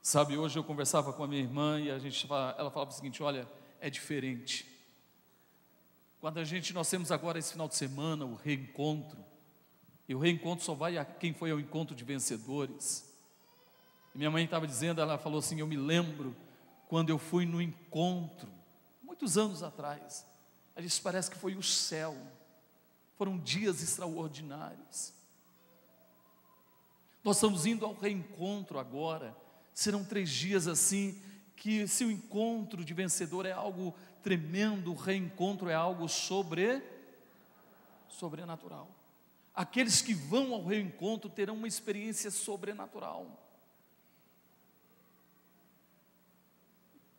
Sabe, 0.00 0.38
hoje 0.38 0.56
eu 0.56 0.62
conversava 0.62 1.12
com 1.12 1.24
a 1.24 1.26
minha 1.26 1.42
irmã 1.42 1.80
e 1.80 1.90
a 1.90 1.98
gente 1.98 2.24
ela 2.30 2.70
falava 2.70 2.92
o 2.92 2.94
seguinte: 2.94 3.20
olha, 3.24 3.46
é 3.80 3.90
diferente. 3.90 4.64
Quando 6.20 6.38
a 6.38 6.44
gente, 6.44 6.72
nós 6.72 6.88
temos 6.88 7.10
agora 7.10 7.40
esse 7.40 7.52
final 7.52 7.66
de 7.66 7.74
semana 7.74 8.24
o 8.24 8.36
reencontro, 8.36 9.18
e 10.08 10.14
o 10.14 10.18
reencontro 10.18 10.64
só 10.64 10.74
vai 10.74 10.96
a 10.96 11.04
quem 11.04 11.34
foi 11.34 11.50
ao 11.50 11.58
encontro 11.58 11.94
de 11.94 12.04
vencedores. 12.04 13.12
E 14.14 14.18
minha 14.18 14.30
mãe 14.30 14.44
estava 14.44 14.66
dizendo, 14.66 15.00
ela 15.00 15.18
falou 15.18 15.40
assim: 15.40 15.58
Eu 15.58 15.66
me 15.66 15.76
lembro 15.76 16.34
quando 16.88 17.10
eu 17.10 17.18
fui 17.18 17.44
no 17.44 17.60
encontro, 17.60 18.50
muitos 19.02 19.36
anos 19.36 19.62
atrás. 19.62 20.26
Ela 20.74 20.84
disse: 20.84 21.00
Parece 21.00 21.30
que 21.30 21.36
foi 21.36 21.54
o 21.54 21.62
céu. 21.62 22.16
Foram 23.16 23.38
dias 23.38 23.82
extraordinários. 23.82 25.12
Nós 27.22 27.36
estamos 27.36 27.66
indo 27.66 27.84
ao 27.84 27.92
reencontro 27.92 28.78
agora. 28.78 29.36
Serão 29.74 30.02
três 30.02 30.30
dias 30.30 30.66
assim, 30.66 31.20
que 31.54 31.86
se 31.86 32.04
o 32.04 32.10
encontro 32.10 32.84
de 32.84 32.94
vencedor 32.94 33.44
é 33.44 33.52
algo 33.52 33.94
tremendo, 34.22 34.92
o 34.92 34.96
reencontro 34.96 35.68
é 35.68 35.74
algo 35.74 36.08
sobre, 36.08 36.82
sobrenatural. 38.08 38.88
Aqueles 39.54 40.00
que 40.00 40.14
vão 40.14 40.54
ao 40.54 40.64
reencontro 40.64 41.28
terão 41.28 41.54
uma 41.54 41.68
experiência 41.68 42.30
sobrenatural. 42.30 43.47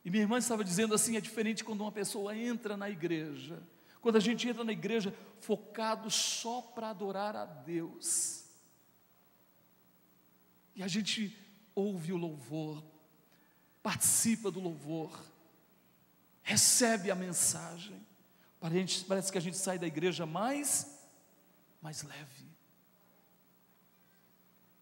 E 0.04 0.10
minha 0.10 0.24
irmã 0.24 0.38
estava 0.38 0.64
dizendo 0.64 0.94
assim: 0.94 1.18
é 1.18 1.22
diferente 1.22 1.64
quando 1.64 1.82
uma 1.82 1.92
pessoa 1.92 2.36
entra 2.36 2.76
na 2.78 2.90
igreja 2.90 3.62
quando 4.02 4.16
a 4.16 4.20
gente 4.20 4.48
entra 4.48 4.64
na 4.64 4.72
igreja 4.72 5.14
focado 5.40 6.10
só 6.10 6.62
para 6.62 6.90
adorar 6.90 7.36
a 7.36 7.46
Deus. 7.46 8.46
E 10.76 10.82
a 10.82 10.88
gente 10.88 11.38
ouve 11.76 12.14
o 12.14 12.18
louvor, 12.18 12.84
participa 13.84 14.50
do 14.50 14.62
louvor, 14.62 15.20
recebe 16.42 17.12
a 17.12 17.16
mensagem. 17.16 18.06
Parece 19.08 19.32
que 19.32 19.38
a 19.38 19.42
gente 19.42 19.58
sai 19.58 19.78
da 19.78 19.88
igreja 19.88 20.26
mais, 20.26 20.98
mais 21.82 22.04
leve. 22.04 22.46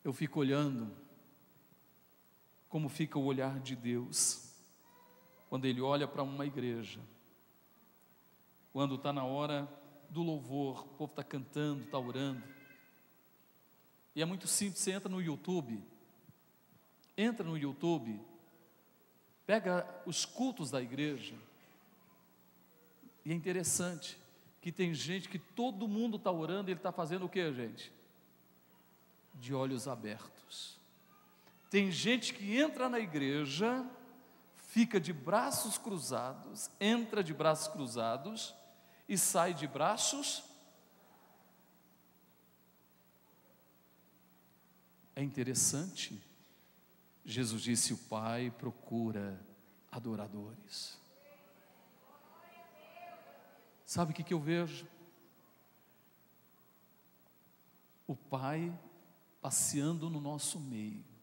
Eu 0.04 0.14
fico 0.14 0.40
olhando 0.40 0.96
como 2.70 2.88
fica 2.88 3.18
o 3.18 3.26
olhar 3.26 3.60
de 3.60 3.76
Deus 3.76 4.47
quando 5.50 5.66
Ele 5.66 5.82
olha 5.82 6.08
para 6.08 6.24
uma 6.24 6.46
igreja 6.46 7.00
quando 8.78 8.94
está 8.94 9.12
na 9.12 9.24
hora 9.24 9.68
do 10.08 10.22
louvor, 10.22 10.82
o 10.82 10.90
povo 10.90 11.12
está 11.12 11.24
cantando, 11.24 11.84
está 11.84 11.98
orando. 11.98 12.44
E 14.16 14.22
é 14.22 14.26
muito 14.26 14.46
simples, 14.46 14.84
você 14.84 14.92
entra 14.92 15.10
no 15.10 15.20
YouTube, 15.20 15.84
entra 17.18 17.44
no 17.44 17.58
YouTube, 17.58 18.22
pega 19.48 19.84
os 20.06 20.26
cultos 20.26 20.70
da 20.70 20.80
igreja, 20.80 21.34
e 23.26 23.32
é 23.32 23.34
interessante 23.34 24.16
que 24.62 24.72
tem 24.72 24.94
gente 24.94 25.28
que 25.28 25.40
todo 25.40 25.88
mundo 25.88 26.18
está 26.18 26.32
orando, 26.32 26.70
ele 26.70 26.78
está 26.78 26.92
fazendo 26.92 27.26
o 27.26 27.30
que, 27.30 27.52
gente? 27.52 27.92
De 29.34 29.56
olhos 29.56 29.88
abertos. 29.88 30.80
Tem 31.68 31.92
gente 31.92 32.32
que 32.32 32.56
entra 32.58 32.88
na 32.88 33.00
igreja, 33.00 33.84
fica 34.78 35.00
de 35.00 35.12
braços 35.12 35.76
cruzados, 35.76 36.70
entra 36.80 37.24
de 37.24 37.34
braços 37.34 37.68
cruzados, 37.68 38.54
e 39.10 39.18
sai 39.18 39.52
de 39.52 39.66
braços. 39.66 40.44
É 45.16 45.24
interessante. 45.24 46.24
Jesus 47.26 47.64
disse: 47.64 47.92
O 47.92 47.98
Pai 47.98 48.52
procura 48.52 49.44
adoradores. 49.92 51.02
Sabe 53.84 54.12
o 54.12 54.14
que, 54.14 54.24
que 54.24 54.34
eu 54.36 54.40
vejo? 54.40 54.88
O 58.06 58.16
Pai 58.16 58.72
passeando 59.42 60.08
no 60.08 60.22
nosso 60.22 60.60
meio. 60.60 61.17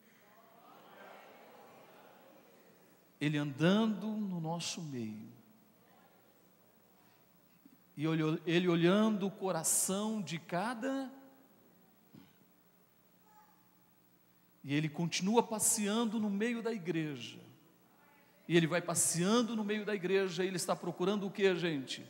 Ele 3.25 3.39
andando 3.39 4.07
no 4.07 4.41
nosso 4.41 4.83
meio 4.83 5.35
e 7.97 8.05
ele 8.45 8.69
olhando 8.69 9.27
o 9.27 9.31
coração 9.31 10.21
de 10.21 10.39
cada. 10.39 11.11
E 14.65 14.75
ele 14.75 14.89
continua 14.89 15.43
passeando 15.43 16.19
no 16.19 16.29
meio 16.29 16.61
da 16.63 16.73
igreja. 16.73 17.39
E 18.49 18.57
ele 18.57 18.67
vai 18.67 18.83
passeando 18.83 19.55
no 19.55 19.65
meio 19.65 19.87
da 19.87 19.95
igreja, 19.95 20.45
e 20.45 20.49
ele 20.49 20.57
está 20.57 20.75
procurando 20.75 21.27
o 21.27 21.31
que, 21.31 21.55
gente? 21.55 22.05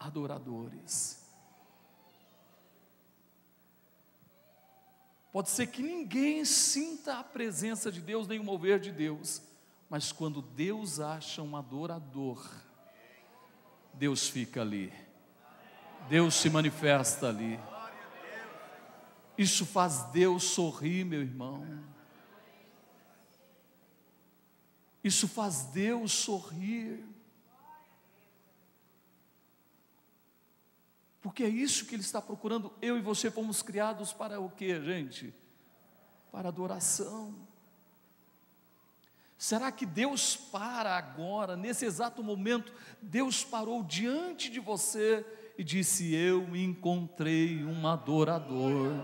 Adoradores. 0.00 1.17
Pode 5.38 5.50
ser 5.50 5.68
que 5.68 5.84
ninguém 5.84 6.44
sinta 6.44 7.20
a 7.20 7.22
presença 7.22 7.92
de 7.92 8.00
Deus, 8.00 8.26
nem 8.26 8.40
o 8.40 8.42
mover 8.42 8.80
de 8.80 8.90
Deus, 8.90 9.40
mas 9.88 10.10
quando 10.10 10.42
Deus 10.42 10.98
acha 10.98 11.40
um 11.42 11.56
adorador, 11.56 12.44
Deus 13.94 14.28
fica 14.28 14.62
ali. 14.62 14.92
Deus 16.08 16.34
se 16.34 16.50
manifesta 16.50 17.28
ali. 17.28 17.56
Isso 19.38 19.64
faz 19.64 20.02
Deus 20.10 20.42
sorrir, 20.42 21.04
meu 21.04 21.20
irmão. 21.20 21.84
Isso 25.04 25.28
faz 25.28 25.66
Deus 25.66 26.10
sorrir. 26.10 27.06
Porque 31.28 31.44
é 31.44 31.48
isso 31.48 31.84
que 31.84 31.94
Ele 31.94 32.00
está 32.00 32.22
procurando. 32.22 32.72
Eu 32.80 32.96
e 32.96 33.02
você 33.02 33.30
fomos 33.30 33.60
criados 33.60 34.14
para 34.14 34.40
o 34.40 34.48
que, 34.48 34.80
gente? 34.80 35.34
Para 36.32 36.48
adoração. 36.48 37.34
Será 39.36 39.70
que 39.70 39.84
Deus 39.84 40.34
para 40.34 40.96
agora, 40.96 41.54
nesse 41.54 41.84
exato 41.84 42.24
momento, 42.24 42.72
Deus 43.02 43.44
parou 43.44 43.82
diante 43.82 44.48
de 44.48 44.58
você 44.58 45.22
e 45.58 45.62
disse: 45.62 46.14
Eu 46.14 46.56
encontrei 46.56 47.62
um 47.62 47.86
adorador. 47.86 48.94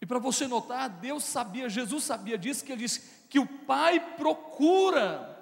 E 0.00 0.04
para 0.04 0.18
você 0.18 0.48
notar, 0.48 0.88
Deus 0.88 1.22
sabia, 1.22 1.68
Jesus 1.68 2.02
sabia 2.02 2.36
disso, 2.36 2.64
que 2.64 2.72
ele 2.72 2.82
disse 2.82 3.28
que 3.28 3.38
o 3.38 3.46
Pai 3.46 4.16
procura. 4.16 5.38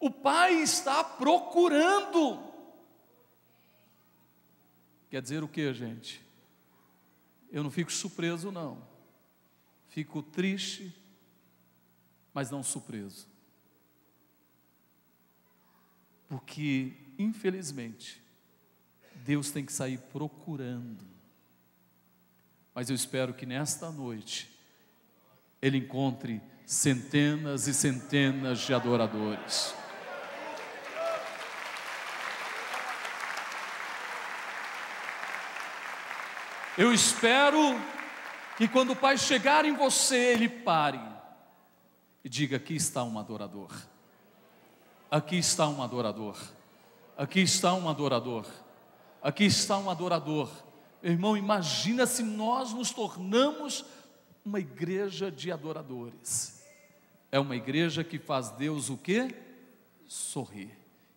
O 0.00 0.10
Pai 0.10 0.54
está 0.54 1.04
procurando. 1.04 2.42
Quer 5.08 5.22
dizer 5.22 5.44
o 5.44 5.48
que, 5.48 5.72
gente? 5.72 6.20
Eu 7.52 7.62
não 7.62 7.70
fico 7.70 7.92
surpreso, 7.92 8.50
não. 8.50 8.82
Fico 9.88 10.22
triste, 10.22 10.92
mas 12.32 12.50
não 12.50 12.62
surpreso. 12.62 13.30
porque, 16.30 16.92
infelizmente, 17.18 18.22
Deus 19.16 19.50
tem 19.50 19.66
que 19.66 19.72
sair 19.72 19.98
procurando. 19.98 21.04
Mas 22.72 22.88
eu 22.88 22.94
espero 22.94 23.34
que 23.34 23.44
nesta 23.44 23.90
noite 23.90 24.48
Ele 25.60 25.78
encontre 25.78 26.40
centenas 26.64 27.66
e 27.66 27.74
centenas 27.74 28.60
de 28.60 28.72
adoradores. 28.72 29.74
Eu 36.78 36.94
espero 36.94 37.58
que 38.56 38.68
quando 38.68 38.92
o 38.92 38.96
Pai 38.96 39.18
chegar 39.18 39.64
em 39.64 39.74
você, 39.74 40.16
Ele 40.16 40.48
pare 40.48 41.00
e 42.24 42.28
diga: 42.28 42.58
Aqui 42.58 42.76
está 42.76 43.02
um 43.02 43.18
adorador, 43.18 43.70
aqui 45.10 45.36
está 45.36 45.68
um 45.68 45.82
adorador, 45.82 46.36
aqui 47.16 47.40
está 47.40 47.74
um 47.74 47.88
adorador, 47.88 48.46
aqui 49.20 49.44
está 49.44 49.78
um 49.78 49.90
adorador. 49.90 50.48
Irmão, 51.02 51.36
imagina 51.36 52.06
se 52.06 52.22
nós 52.22 52.72
nos 52.72 52.92
tornamos 52.92 53.84
uma 54.44 54.60
igreja 54.60 55.30
de 55.30 55.50
adoradores. 55.50 56.64
É 57.32 57.38
uma 57.38 57.56
igreja 57.56 58.04
que 58.04 58.18
faz 58.18 58.50
Deus 58.50 58.90
o 58.90 58.96
quê? 58.96 59.34
Sorrir. 60.06 60.70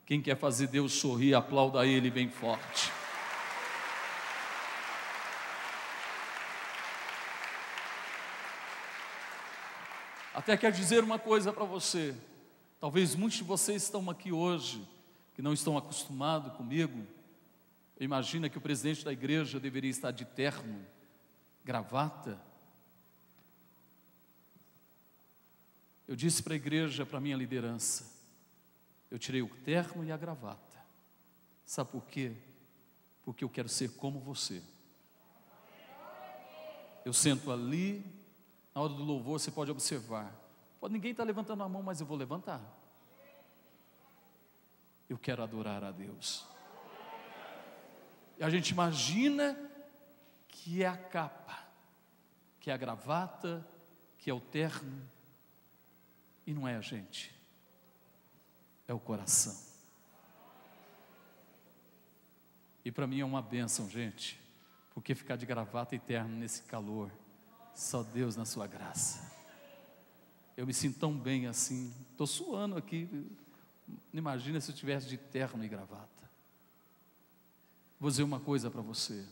Quem 0.06 0.22
quer 0.22 0.38
fazer 0.38 0.68
Deus 0.68 0.94
sorrir, 0.94 1.34
aplauda 1.36 1.86
Ele 1.86 2.10
bem 2.10 2.30
forte. 2.30 3.03
Até 10.34 10.58
quero 10.58 10.76
dizer 10.76 11.04
uma 11.04 11.19
coisa 11.19 11.54
para 11.54 11.63
você. 11.63 12.15
Talvez 12.80 13.13
muitos 13.13 13.38
de 13.38 13.43
vocês 13.43 13.84
estão 13.84 14.10
aqui 14.10 14.32
hoje 14.32 14.84
que 15.36 15.43
não 15.43 15.54
estão 15.54 15.78
acostumados 15.78 16.54
comigo. 16.54 17.06
Imagina 18.00 18.50
que 18.50 18.58
o 18.58 18.62
presidente 18.62 19.06
da 19.06 19.13
igreja 19.13 19.60
deveria 19.60 19.91
estar 19.91 20.10
de 20.10 20.26
terno, 20.26 20.84
gravata. 21.63 22.41
Eu 26.08 26.15
disse 26.15 26.41
para 26.41 26.54
a 26.54 26.56
igreja, 26.56 27.06
para 27.06 27.19
a 27.19 27.22
minha 27.22 27.38
liderança, 27.38 28.12
eu 29.12 29.19
tirei 29.19 29.43
o 29.43 29.50
terno 29.63 30.04
e 30.04 30.12
a 30.12 30.17
gravata. 30.17 30.80
Sabe 31.63 31.91
por 31.91 32.06
quê? 32.06 32.34
Porque 33.24 33.43
eu 33.43 33.50
quero 33.50 33.69
ser 33.69 33.91
como 33.91 34.19
você. 34.19 34.63
Eu 37.06 37.13
sento 37.13 37.52
ali, 37.52 38.23
na 38.74 38.82
hora 38.82 38.94
do 38.94 39.04
louvor, 39.04 39.40
você 39.40 39.52
pode 39.52 39.70
observar. 39.70 40.34
Ninguém 40.90 41.12
está 41.12 41.24
levantando 41.24 41.64
a 41.64 41.70
mão, 41.70 41.82
mas 41.82 42.02
eu 42.02 42.06
vou 42.06 42.18
levantar. 42.18 42.62
Eu 45.08 45.18
quero 45.18 45.44
adorar 45.44 45.84
a 45.84 45.92
Deus. 45.92 46.46
E 48.38 48.44
a 48.44 48.50
gente 48.50 48.70
imagina 48.70 49.58
que 50.48 50.84
é 50.84 50.88
a 50.88 50.98
capa, 50.98 51.58
que 52.60 52.70
é 52.70 52.74
a 52.74 52.78
gravata, 52.78 53.66
que 54.18 54.30
é 54.30 54.34
o 54.34 54.42
terno. 54.42 55.02
E 56.46 56.54
não 56.54 56.68
é 56.68 56.76
a 56.76 56.82
gente, 56.82 57.34
é 58.88 58.94
o 58.94 59.00
coração. 59.00 59.56
E 62.84 62.92
para 62.92 63.08
mim 63.08 63.22
é 63.22 63.26
uma 63.26 63.42
bênção, 63.42 63.90
gente, 63.90 64.38
porque 64.94 65.16
ficar 65.16 65.38
de 65.38 65.46
gravata 65.46 65.96
e 65.96 66.00
terno 66.00 66.36
nesse 66.36 66.64
calor 66.64 67.10
só 67.74 68.04
Deus 68.04 68.36
na 68.36 68.46
sua 68.46 68.68
graça. 68.68 69.32
Eu 70.56 70.68
me 70.68 70.74
sinto 70.74 71.00
tão 71.00 71.18
bem 71.18 71.48
assim. 71.48 71.94
Estou 72.12 72.28
suando 72.28 72.78
aqui. 72.78 73.28
Imagina 74.14 74.62
se 74.62 74.72
eu 74.72 74.76
tivesse 74.76 75.08
de 75.08 75.18
terno 75.18 75.64
e 75.64 75.68
gravata. 75.68 76.30
Vou 78.00 78.10
dizer 78.10 78.24
uma 78.24 78.40
coisa 78.40 78.70
para 78.70 78.82
você. 78.82 79.26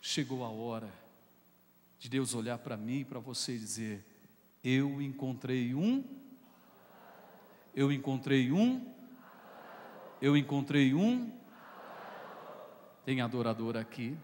Chegou 0.00 0.44
a 0.44 0.48
hora 0.48 0.92
de 1.98 2.08
Deus 2.08 2.34
olhar 2.34 2.58
para 2.58 2.76
mim 2.76 3.00
e 3.00 3.04
para 3.04 3.20
você 3.20 3.54
e 3.54 3.58
dizer: 3.58 4.04
Eu 4.64 5.00
encontrei 5.00 5.74
um. 5.74 6.02
Eu 7.74 7.92
encontrei 7.92 8.50
um. 8.50 8.92
Eu 10.20 10.36
encontrei 10.36 10.94
um. 10.94 11.30
Tem 13.04 13.20
adorador 13.20 13.76
aqui. 13.76 14.18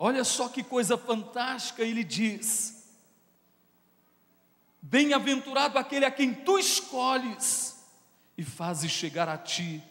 Olha 0.00 0.22
só 0.22 0.48
que 0.48 0.62
coisa 0.62 0.96
fantástica, 0.96 1.82
ele 1.82 2.04
diz: 2.04 2.88
Bem-aventurado 4.80 5.76
aquele 5.76 6.04
a 6.04 6.10
quem 6.10 6.32
tu 6.32 6.56
escolhes 6.56 7.84
e 8.36 8.44
fazes 8.44 8.92
chegar 8.92 9.28
a 9.28 9.36
ti, 9.36 9.82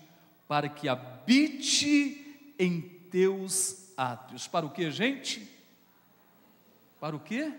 para 0.48 0.70
que 0.70 0.88
habite 0.88 2.54
em 2.58 2.80
teus 3.12 3.94
átrios. 3.98 4.48
Para 4.48 4.66
o 4.66 4.70
que, 4.70 4.90
gente? 4.90 5.46
Para 7.02 7.14
o 7.14 7.20
quê? 7.20 7.54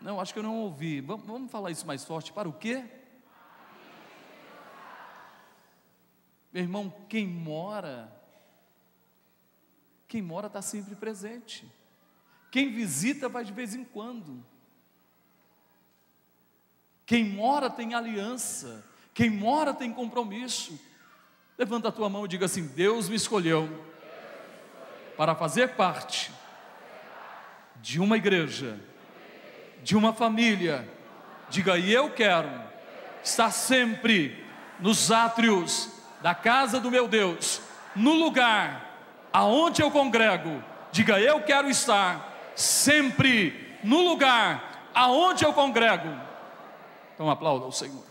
Não, 0.00 0.20
acho 0.20 0.32
que 0.32 0.40
eu 0.40 0.42
não 0.42 0.62
ouvi. 0.62 1.00
Vamos, 1.00 1.48
falar 1.48 1.70
isso 1.70 1.86
mais 1.86 2.04
forte. 2.04 2.32
Para 2.32 2.48
o 2.48 2.52
quê? 2.52 2.84
Meu 6.52 6.64
irmão, 6.64 6.92
quem 7.08 7.28
mora 7.28 8.19
quem 10.10 10.20
mora 10.20 10.48
está 10.48 10.60
sempre 10.60 10.96
presente. 10.96 11.64
Quem 12.50 12.72
visita 12.72 13.28
vai 13.28 13.44
de 13.44 13.52
vez 13.52 13.76
em 13.76 13.84
quando. 13.84 14.44
Quem 17.06 17.24
mora 17.24 17.70
tem 17.70 17.94
aliança. 17.94 18.84
Quem 19.14 19.30
mora 19.30 19.72
tem 19.72 19.92
compromisso. 19.92 20.76
Levanta 21.56 21.90
a 21.90 21.92
tua 21.92 22.08
mão 22.08 22.24
e 22.24 22.28
diga 22.28 22.46
assim: 22.46 22.66
Deus 22.66 23.08
me 23.08 23.14
escolheu 23.14 23.86
para 25.16 25.36
fazer 25.36 25.76
parte 25.76 26.32
de 27.76 28.00
uma 28.00 28.16
igreja, 28.16 28.80
de 29.80 29.96
uma 29.96 30.12
família. 30.12 30.92
Diga, 31.48 31.78
e 31.78 31.92
eu 31.92 32.10
quero 32.10 32.50
estar 33.22 33.52
sempre 33.52 34.44
nos 34.80 35.12
átrios 35.12 35.88
da 36.20 36.34
casa 36.34 36.80
do 36.80 36.90
meu 36.90 37.06
Deus, 37.06 37.62
no 37.94 38.14
lugar 38.14 38.89
aonde 39.32 39.82
eu 39.82 39.90
congrego, 39.90 40.62
diga 40.92 41.20
eu 41.20 41.42
quero 41.42 41.68
estar 41.68 42.52
sempre 42.54 43.78
no 43.82 44.00
lugar 44.02 44.90
aonde 44.94 45.44
eu 45.44 45.52
congrego. 45.52 46.08
Então 47.14 47.30
aplauda 47.30 47.66
o 47.66 47.72
Senhor. 47.72 48.04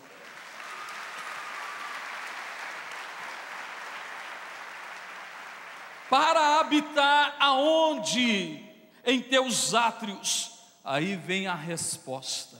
Para 6.10 6.60
habitar 6.60 7.36
aonde? 7.40 8.66
Em 9.06 9.22
teus 9.22 9.74
átrios. 9.74 10.60
Aí 10.84 11.16
vem 11.16 11.46
a 11.48 11.54
resposta. 11.54 12.58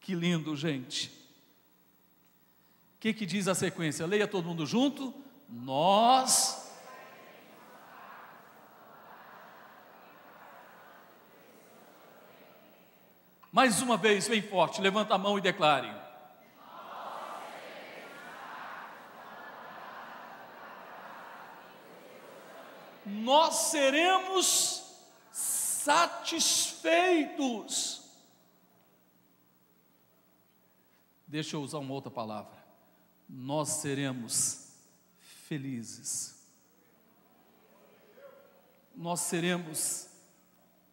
Que 0.00 0.14
lindo, 0.14 0.56
gente. 0.56 1.06
O 2.96 3.00
que, 3.00 3.14
que 3.14 3.24
diz 3.24 3.46
a 3.46 3.54
sequência? 3.54 4.06
Leia 4.06 4.26
todo 4.26 4.46
mundo 4.46 4.66
junto. 4.66 5.14
Nós 5.48 6.67
Mais 13.50 13.80
uma 13.80 13.96
vez, 13.96 14.28
bem 14.28 14.42
forte, 14.42 14.78
levanta 14.80 15.14
a 15.14 15.18
mão 15.18 15.38
e 15.38 15.40
declare. 15.40 15.96
Nós 23.06 23.54
seremos 23.70 24.84
satisfeitos. 25.32 28.02
Deixa 31.26 31.56
eu 31.56 31.62
usar 31.62 31.78
uma 31.78 31.94
outra 31.94 32.10
palavra. 32.10 32.58
Nós 33.28 33.68
seremos 33.68 34.74
felizes. 35.46 36.46
Nós 38.94 39.20
seremos 39.20 40.06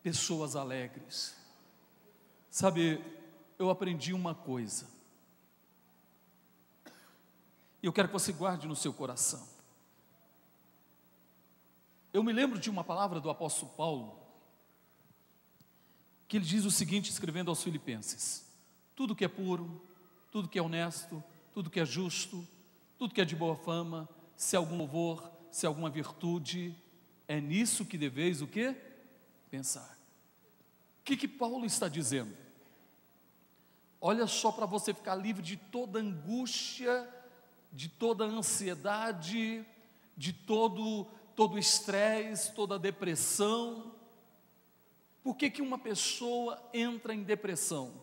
pessoas 0.01 0.55
alegres. 0.55 1.35
Sabe, 2.55 3.03
eu 3.59 3.69
aprendi 3.69 4.13
uma 4.13 4.33
coisa. 4.33 4.87
E 7.83 7.85
eu 7.85 7.91
quero 7.91 8.07
que 8.07 8.13
você 8.13 8.31
guarde 8.31 8.65
no 8.65 8.77
seu 8.77 8.93
coração. 8.93 9.45
Eu 12.13 12.23
me 12.23 12.31
lembro 12.31 12.57
de 12.57 12.69
uma 12.69 12.81
palavra 12.81 13.19
do 13.19 13.29
apóstolo 13.29 13.73
Paulo, 13.73 14.17
que 16.29 16.37
ele 16.37 16.45
diz 16.45 16.63
o 16.63 16.71
seguinte, 16.71 17.11
escrevendo 17.11 17.49
aos 17.49 17.61
Filipenses: 17.61 18.49
tudo 18.95 19.17
que 19.17 19.25
é 19.25 19.27
puro, 19.27 19.85
tudo 20.31 20.47
que 20.47 20.57
é 20.57 20.61
honesto, 20.61 21.21
tudo 21.53 21.69
que 21.69 21.81
é 21.81 21.85
justo, 21.85 22.47
tudo 22.97 23.13
que 23.13 23.19
é 23.19 23.25
de 23.25 23.35
boa 23.35 23.57
fama, 23.57 24.07
se 24.33 24.55
algum 24.55 24.77
louvor, 24.77 25.29
se 25.51 25.65
alguma 25.65 25.89
virtude, 25.89 26.73
é 27.27 27.41
nisso 27.41 27.85
que 27.85 27.97
deveis 27.97 28.41
o 28.41 28.47
que? 28.47 28.73
Pensar. 29.51 29.99
O 31.01 31.03
que, 31.03 31.17
que 31.17 31.27
Paulo 31.27 31.65
está 31.65 31.89
dizendo? 31.89 32.44
Olha 33.99 34.27
só 34.27 34.51
para 34.51 34.65
você 34.65 34.93
ficar 34.93 35.15
livre 35.15 35.41
de 35.41 35.57
toda 35.57 35.99
angústia, 35.99 37.07
de 37.71 37.89
toda 37.89 38.23
ansiedade, 38.23 39.65
de 40.15 40.31
todo 40.31 41.07
todo 41.35 41.59
estresse, 41.59 42.53
toda 42.53 42.79
depressão. 42.79 43.93
Por 45.21 45.35
que, 45.35 45.49
que 45.49 45.61
uma 45.61 45.77
pessoa 45.77 46.61
entra 46.73 47.13
em 47.13 47.23
depressão? 47.23 47.93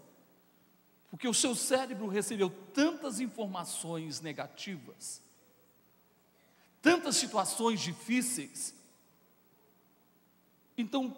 Porque 1.10 1.26
o 1.26 1.34
seu 1.34 1.54
cérebro 1.54 2.08
recebeu 2.08 2.50
tantas 2.72 3.20
informações 3.20 4.20
negativas, 4.20 5.22
tantas 6.80 7.16
situações 7.16 7.80
difíceis, 7.80 8.74
então 10.76 11.14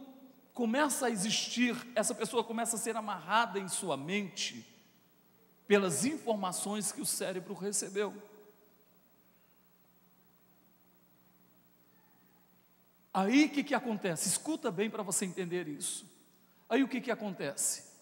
começa 0.55 1.07
a 1.07 1.11
existir, 1.11 1.77
essa 1.97 2.15
pessoa 2.15 2.45
começa 2.45 2.77
a 2.77 2.79
ser 2.79 2.97
amarrada 2.97 3.59
em 3.59 3.69
sua 3.69 3.97
mente 3.97 4.65
pelas 5.67 6.05
informações 6.05 6.93
que 6.93 7.01
o 7.01 7.07
cérebro 7.07 7.55
recebeu. 7.55 8.15
Aí 13.13 13.47
o 13.47 13.51
que, 13.51 13.65
que 13.65 13.75
acontece? 13.75 14.29
Escuta 14.29 14.71
bem 14.71 14.89
para 14.89 15.03
você 15.03 15.25
entender 15.25 15.67
isso. 15.67 16.09
Aí 16.69 16.83
o 16.83 16.89
que, 16.89 17.01
que 17.01 17.11
acontece? 17.11 17.93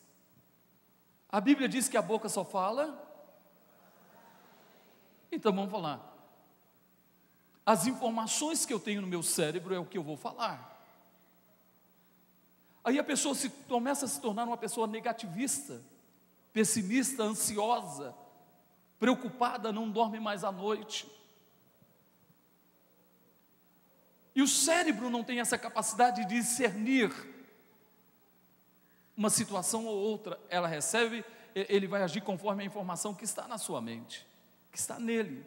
A 1.28 1.40
Bíblia 1.40 1.68
diz 1.68 1.88
que 1.88 1.96
a 1.96 2.02
boca 2.02 2.28
só 2.28 2.44
fala. 2.44 3.10
Então 5.30 5.52
vamos 5.54 5.70
falar. 5.70 6.10
As 7.64 7.86
informações 7.86 8.66
que 8.66 8.72
eu 8.72 8.80
tenho 8.80 9.00
no 9.00 9.06
meu 9.06 9.22
cérebro 9.22 9.74
é 9.74 9.78
o 9.78 9.86
que 9.86 9.96
eu 9.96 10.02
vou 10.02 10.16
falar. 10.16 10.71
Aí 12.84 12.98
a 12.98 13.04
pessoa 13.04 13.34
se, 13.34 13.48
começa 13.48 14.04
a 14.06 14.08
se 14.08 14.20
tornar 14.20 14.44
uma 14.44 14.56
pessoa 14.56 14.86
negativista, 14.86 15.80
pessimista, 16.52 17.22
ansiosa, 17.22 18.14
preocupada, 18.98 19.72
não 19.72 19.90
dorme 19.90 20.18
mais 20.18 20.42
à 20.44 20.50
noite. 20.50 21.10
E 24.34 24.42
o 24.42 24.48
cérebro 24.48 25.10
não 25.10 25.22
tem 25.22 25.40
essa 25.40 25.58
capacidade 25.58 26.22
de 26.22 26.36
discernir 26.36 27.12
uma 29.16 29.30
situação 29.30 29.86
ou 29.86 29.94
outra. 29.96 30.40
Ela 30.48 30.66
recebe, 30.66 31.24
ele 31.54 31.86
vai 31.86 32.02
agir 32.02 32.22
conforme 32.22 32.62
a 32.62 32.66
informação 32.66 33.14
que 33.14 33.24
está 33.24 33.46
na 33.46 33.58
sua 33.58 33.80
mente, 33.80 34.26
que 34.70 34.78
está 34.78 34.98
nele. 34.98 35.44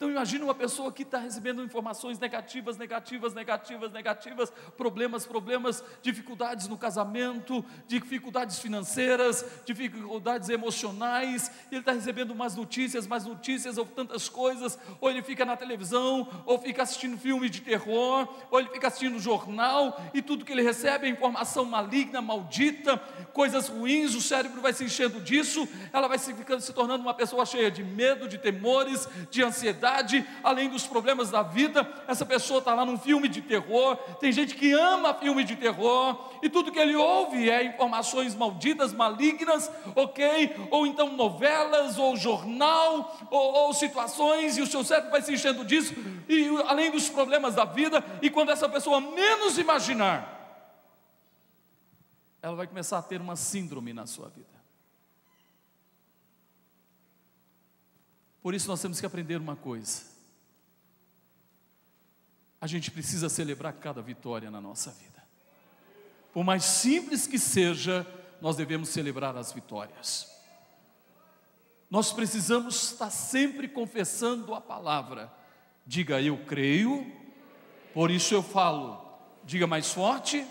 Então 0.00 0.08
imagine 0.08 0.42
uma 0.42 0.54
pessoa 0.54 0.90
que 0.90 1.02
está 1.02 1.18
recebendo 1.18 1.62
informações 1.62 2.18
negativas, 2.18 2.78
negativas, 2.78 3.34
negativas, 3.34 3.92
negativas, 3.92 4.50
problemas, 4.74 5.26
problemas, 5.26 5.84
dificuldades 6.00 6.66
no 6.68 6.78
casamento, 6.78 7.62
dificuldades 7.86 8.60
financeiras, 8.60 9.44
dificuldades 9.66 10.48
emocionais, 10.48 11.52
ele 11.70 11.80
está 11.80 11.92
recebendo 11.92 12.34
mais 12.34 12.56
notícias, 12.56 13.06
mais 13.06 13.26
notícias, 13.26 13.76
ou 13.76 13.84
tantas 13.84 14.26
coisas, 14.26 14.78
ou 15.02 15.10
ele 15.10 15.20
fica 15.20 15.44
na 15.44 15.54
televisão, 15.54 16.26
ou 16.46 16.58
fica 16.58 16.82
assistindo 16.82 17.18
filme 17.18 17.50
de 17.50 17.60
terror, 17.60 18.26
ou 18.50 18.58
ele 18.58 18.70
fica 18.70 18.86
assistindo 18.88 19.18
jornal, 19.18 20.00
e 20.14 20.22
tudo 20.22 20.46
que 20.46 20.52
ele 20.52 20.62
recebe 20.62 21.08
é 21.08 21.10
informação 21.10 21.66
maligna, 21.66 22.22
maldita, 22.22 22.96
coisas 23.34 23.68
ruins, 23.68 24.14
o 24.14 24.22
cérebro 24.22 24.62
vai 24.62 24.72
se 24.72 24.82
enchendo 24.82 25.20
disso, 25.20 25.68
ela 25.92 26.08
vai 26.08 26.16
se, 26.16 26.32
ficando, 26.32 26.62
se 26.62 26.72
tornando 26.72 27.02
uma 27.02 27.12
pessoa 27.12 27.44
cheia 27.44 27.70
de 27.70 27.84
medo, 27.84 28.26
de 28.26 28.38
temores, 28.38 29.06
de 29.30 29.42
ansiedade 29.42 29.89
além 30.42 30.68
dos 30.68 30.86
problemas 30.86 31.30
da 31.30 31.42
vida, 31.42 31.86
essa 32.06 32.24
pessoa 32.24 32.58
está 32.58 32.74
lá 32.74 32.84
num 32.84 32.98
filme 32.98 33.28
de 33.28 33.42
terror. 33.42 33.96
Tem 34.18 34.32
gente 34.32 34.54
que 34.54 34.72
ama 34.72 35.14
filme 35.14 35.44
de 35.44 35.56
terror, 35.56 36.30
e 36.42 36.48
tudo 36.48 36.72
que 36.72 36.78
ele 36.78 36.96
ouve 36.96 37.50
é 37.50 37.64
informações 37.64 38.34
malditas, 38.34 38.92
malignas, 38.92 39.70
ok? 39.94 40.56
Ou 40.70 40.86
então 40.86 41.12
novelas, 41.12 41.98
ou 41.98 42.16
jornal, 42.16 43.16
ou, 43.30 43.52
ou 43.52 43.74
situações, 43.74 44.56
e 44.56 44.62
o 44.62 44.66
seu 44.66 44.84
cérebro 44.84 45.10
vai 45.10 45.22
se 45.22 45.32
enchendo 45.32 45.64
disso, 45.64 45.94
e 46.28 46.48
além 46.66 46.90
dos 46.90 47.08
problemas 47.08 47.54
da 47.54 47.64
vida, 47.64 48.04
e 48.22 48.30
quando 48.30 48.50
essa 48.50 48.68
pessoa 48.68 49.00
menos 49.00 49.58
imaginar, 49.58 50.38
ela 52.42 52.56
vai 52.56 52.66
começar 52.66 52.98
a 52.98 53.02
ter 53.02 53.20
uma 53.20 53.36
síndrome 53.36 53.92
na 53.92 54.06
sua 54.06 54.28
vida. 54.28 54.49
Por 58.42 58.54
isso 58.54 58.68
nós 58.68 58.80
temos 58.80 59.00
que 59.00 59.06
aprender 59.06 59.36
uma 59.36 59.56
coisa. 59.56 60.02
A 62.60 62.66
gente 62.66 62.90
precisa 62.90 63.28
celebrar 63.28 63.72
cada 63.74 64.00
vitória 64.00 64.50
na 64.50 64.60
nossa 64.60 64.90
vida. 64.90 65.22
Por 66.32 66.44
mais 66.44 66.64
simples 66.64 67.26
que 67.26 67.38
seja, 67.38 68.06
nós 68.40 68.56
devemos 68.56 68.88
celebrar 68.88 69.36
as 69.36 69.52
vitórias. 69.52 70.30
Nós 71.90 72.12
precisamos 72.12 72.92
estar 72.92 73.10
sempre 73.10 73.68
confessando 73.68 74.54
a 74.54 74.60
palavra. 74.60 75.32
Diga 75.86 76.20
eu 76.20 76.44
creio, 76.44 77.10
por 77.92 78.10
isso 78.10 78.32
eu 78.32 78.42
falo. 78.42 79.04
Diga 79.44 79.66
mais 79.66 79.92
forte. 79.92 80.38
Eu 80.38 80.48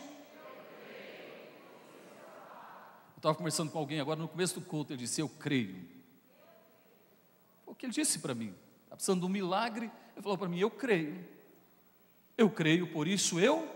estava 3.17 3.35
conversando 3.35 3.71
com 3.71 3.79
alguém 3.79 3.99
agora 3.99 4.19
no 4.19 4.27
começo 4.27 4.59
do 4.59 4.65
culto, 4.65 4.93
ele 4.93 4.99
disse: 4.99 5.21
Eu 5.21 5.29
creio 5.29 5.98
que 7.79 7.85
ele 7.85 7.93
disse 7.93 8.19
para 8.19 8.35
mim. 8.35 8.53
Está 8.83 8.95
precisando 8.95 9.21
de 9.21 9.25
um 9.25 9.29
milagre. 9.29 9.89
Ele 10.13 10.21
falou 10.21 10.37
para 10.37 10.49
mim: 10.49 10.59
Eu 10.59 10.69
creio. 10.69 11.25
Eu 12.37 12.49
creio, 12.49 12.91
por 12.91 13.07
isso 13.07 13.39
eu. 13.39 13.67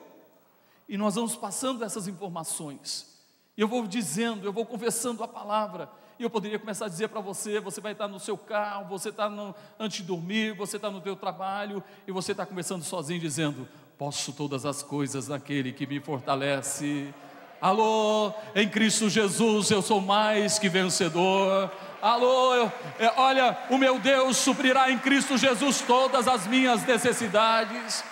E 0.88 0.98
nós 0.98 1.16
vamos 1.16 1.36
passando 1.36 1.84
essas 1.84 2.08
informações. 2.08 3.20
E 3.58 3.62
eu 3.62 3.68
vou 3.68 3.88
dizendo, 3.88 4.46
eu 4.46 4.54
vou 4.54 4.66
confessando 4.66 5.24
a 5.24 5.28
palavra. 5.28 5.90
E 6.20 6.24
eu 6.24 6.30
poderia 6.30 6.60
começar 6.60 6.86
a 6.86 6.90
dizer 6.90 7.08
para 7.08 7.22
você: 7.22 7.60
você 7.60 7.80
vai 7.80 7.94
estar 7.94 8.08
no 8.08 8.20
seu 8.20 8.38
carro, 8.38 8.88
você 8.90 9.10
está 9.10 9.30
no, 9.30 9.56
antes 9.80 9.98
de 9.98 10.04
dormir, 10.04 10.54
você 10.54 10.76
está 10.76 10.92
no 10.92 11.02
teu 11.02 11.16
trabalho, 11.16 11.82
e 12.06 12.12
você 12.12 12.34
está 12.34 12.46
conversando 12.46 12.84
sozinho, 12.84 13.20
dizendo: 13.20 13.68
Posso 13.98 14.34
todas 14.34 14.66
as 14.66 14.84
coisas 14.84 15.30
naquele 15.30 15.72
que 15.72 15.88
me 15.88 16.00
fortalece. 16.02 17.14
Alô, 17.62 18.34
em 18.54 18.68
Cristo 18.68 19.10
Jesus 19.10 19.72
eu 19.72 19.82
sou 19.82 20.02
mais 20.02 20.60
que 20.60 20.68
vencedor. 20.68 21.72
Alô, 22.04 22.66
é, 23.00 23.14
olha, 23.16 23.58
o 23.70 23.78
meu 23.78 23.98
Deus 23.98 24.36
suprirá 24.36 24.92
em 24.92 25.00
Cristo 25.00 25.38
Jesus 25.38 25.80
todas 25.80 26.28
as 26.28 26.46
minhas 26.46 26.84
necessidades. 26.86 28.04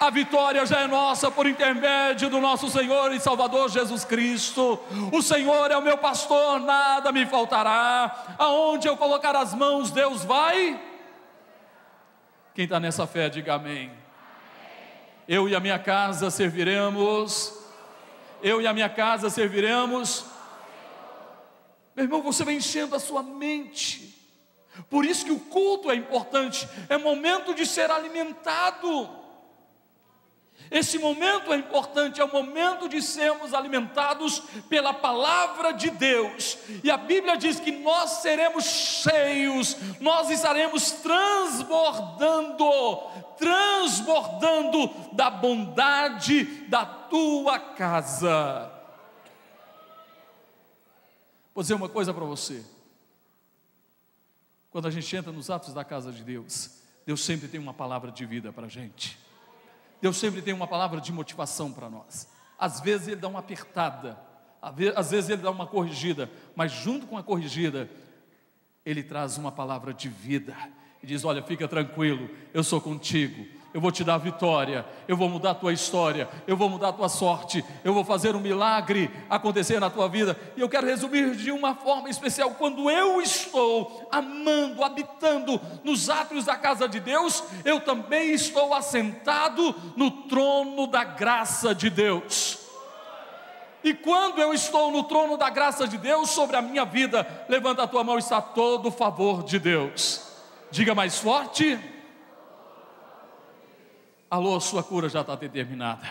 A 0.00 0.08
vitória 0.08 0.64
já 0.64 0.80
é 0.80 0.86
nossa 0.86 1.30
por 1.30 1.46
intermédio 1.46 2.30
do 2.30 2.40
nosso 2.40 2.70
Senhor 2.70 3.12
e 3.12 3.20
Salvador 3.20 3.68
Jesus 3.68 4.02
Cristo. 4.02 4.80
O 5.12 5.20
Senhor 5.20 5.70
é 5.70 5.76
o 5.76 5.82
meu 5.82 5.98
pastor, 5.98 6.58
nada 6.58 7.12
me 7.12 7.26
faltará. 7.26 8.36
Aonde 8.38 8.88
eu 8.88 8.96
colocar 8.96 9.36
as 9.36 9.52
mãos, 9.52 9.90
Deus 9.90 10.24
vai. 10.24 10.80
Quem 12.54 12.64
está 12.64 12.80
nessa 12.80 13.06
fé, 13.06 13.28
diga 13.28 13.56
amém. 13.56 13.92
Eu 15.28 15.50
e 15.50 15.54
a 15.54 15.60
minha 15.60 15.78
casa 15.78 16.30
serviremos. 16.30 17.52
Eu 18.42 18.62
e 18.62 18.66
a 18.66 18.72
minha 18.72 18.88
casa 18.88 19.28
serviremos 19.28 20.32
meu 21.94 22.04
irmão, 22.04 22.22
você 22.22 22.44
vai 22.44 22.54
enchendo 22.54 22.96
a 22.96 23.00
sua 23.00 23.22
mente. 23.22 24.14
Por 24.90 25.04
isso 25.04 25.24
que 25.24 25.30
o 25.30 25.38
culto 25.38 25.90
é 25.90 25.94
importante, 25.94 26.68
é 26.88 26.98
momento 26.98 27.54
de 27.54 27.64
ser 27.64 27.90
alimentado. 27.90 29.22
Esse 30.70 30.98
momento 30.98 31.52
é 31.52 31.56
importante, 31.56 32.20
é 32.20 32.24
o 32.24 32.32
momento 32.32 32.88
de 32.88 33.02
sermos 33.02 33.52
alimentados 33.54 34.40
pela 34.68 34.92
palavra 34.94 35.72
de 35.72 35.90
Deus. 35.90 36.58
E 36.82 36.90
a 36.90 36.96
Bíblia 36.96 37.36
diz 37.36 37.60
que 37.60 37.70
nós 37.70 38.22
seremos 38.22 38.64
cheios, 38.64 39.76
nós 40.00 40.30
estaremos 40.30 40.90
transbordando, 40.90 42.64
transbordando 43.36 44.90
da 45.12 45.30
bondade 45.30 46.44
da 46.68 46.84
tua 46.84 47.58
casa. 47.58 48.73
Vou 51.54 51.62
dizer 51.62 51.74
uma 51.74 51.88
coisa 51.88 52.12
para 52.12 52.24
você. 52.24 52.64
Quando 54.70 54.88
a 54.88 54.90
gente 54.90 55.14
entra 55.14 55.30
nos 55.30 55.50
atos 55.50 55.72
da 55.72 55.84
casa 55.84 56.10
de 56.10 56.24
Deus, 56.24 56.82
Deus 57.06 57.22
sempre 57.22 57.46
tem 57.46 57.60
uma 57.60 57.72
palavra 57.72 58.10
de 58.10 58.26
vida 58.26 58.52
para 58.52 58.66
a 58.66 58.68
gente. 58.68 59.16
Deus 60.02 60.16
sempre 60.16 60.42
tem 60.42 60.52
uma 60.52 60.66
palavra 60.66 61.00
de 61.00 61.12
motivação 61.12 61.72
para 61.72 61.88
nós. 61.88 62.28
Às 62.58 62.80
vezes 62.80 63.08
Ele 63.08 63.20
dá 63.20 63.28
uma 63.28 63.38
apertada, 63.38 64.18
às 64.60 65.10
vezes 65.10 65.30
Ele 65.30 65.42
dá 65.42 65.50
uma 65.50 65.66
corrigida, 65.66 66.28
mas 66.56 66.72
junto 66.72 67.06
com 67.06 67.16
a 67.16 67.22
corrigida, 67.22 67.88
Ele 68.84 69.02
traz 69.02 69.38
uma 69.38 69.52
palavra 69.52 69.94
de 69.94 70.08
vida 70.08 70.56
e 71.02 71.06
diz: 71.06 71.24
Olha, 71.24 71.42
fica 71.42 71.68
tranquilo, 71.68 72.28
eu 72.52 72.64
sou 72.64 72.80
contigo, 72.80 73.46
eu 73.74 73.80
vou 73.80 73.90
te 73.90 74.04
dar 74.04 74.18
vitória, 74.18 74.86
eu 75.08 75.16
vou 75.16 75.28
mudar 75.28 75.50
a 75.50 75.54
tua 75.54 75.72
história, 75.72 76.28
eu 76.46 76.56
vou 76.56 76.70
mudar 76.70 76.90
a 76.90 76.92
tua 76.92 77.08
sorte, 77.08 77.64
eu 77.82 77.92
vou 77.92 78.04
fazer 78.04 78.36
um 78.36 78.40
milagre 78.40 79.10
acontecer 79.28 79.80
na 79.80 79.90
tua 79.90 80.08
vida. 80.08 80.38
E 80.56 80.60
eu 80.60 80.68
quero 80.68 80.86
resumir 80.86 81.34
de 81.34 81.50
uma 81.50 81.74
forma 81.74 82.08
especial: 82.08 82.52
quando 82.52 82.88
eu 82.88 83.20
estou 83.20 84.08
amando, 84.12 84.84
habitando 84.84 85.60
nos 85.82 86.08
átrios 86.08 86.44
da 86.44 86.54
casa 86.54 86.88
de 86.88 87.00
Deus, 87.00 87.42
eu 87.64 87.80
também 87.80 88.30
estou 88.30 88.72
assentado 88.72 89.74
no 89.96 90.08
trono 90.28 90.86
da 90.86 91.02
graça 91.02 91.74
de 91.74 91.90
Deus. 91.90 92.60
E 93.82 93.92
quando 93.92 94.40
eu 94.40 94.54
estou 94.54 94.92
no 94.92 95.02
trono 95.02 95.36
da 95.36 95.50
graça 95.50 95.88
de 95.88 95.98
Deus 95.98 96.30
sobre 96.30 96.54
a 96.54 96.62
minha 96.62 96.84
vida, 96.84 97.26
levanta 97.48 97.82
a 97.82 97.88
tua 97.88 98.04
mão, 98.04 98.18
está 98.18 98.40
todo 98.40 98.86
o 98.86 98.92
favor 98.92 99.42
de 99.42 99.58
Deus. 99.58 100.22
Diga 100.70 100.94
mais 100.94 101.18
forte. 101.18 101.76
Alô, 104.34 104.58
sua 104.58 104.82
cura 104.82 105.08
já 105.08 105.20
está 105.20 105.36
determinada. 105.36 106.02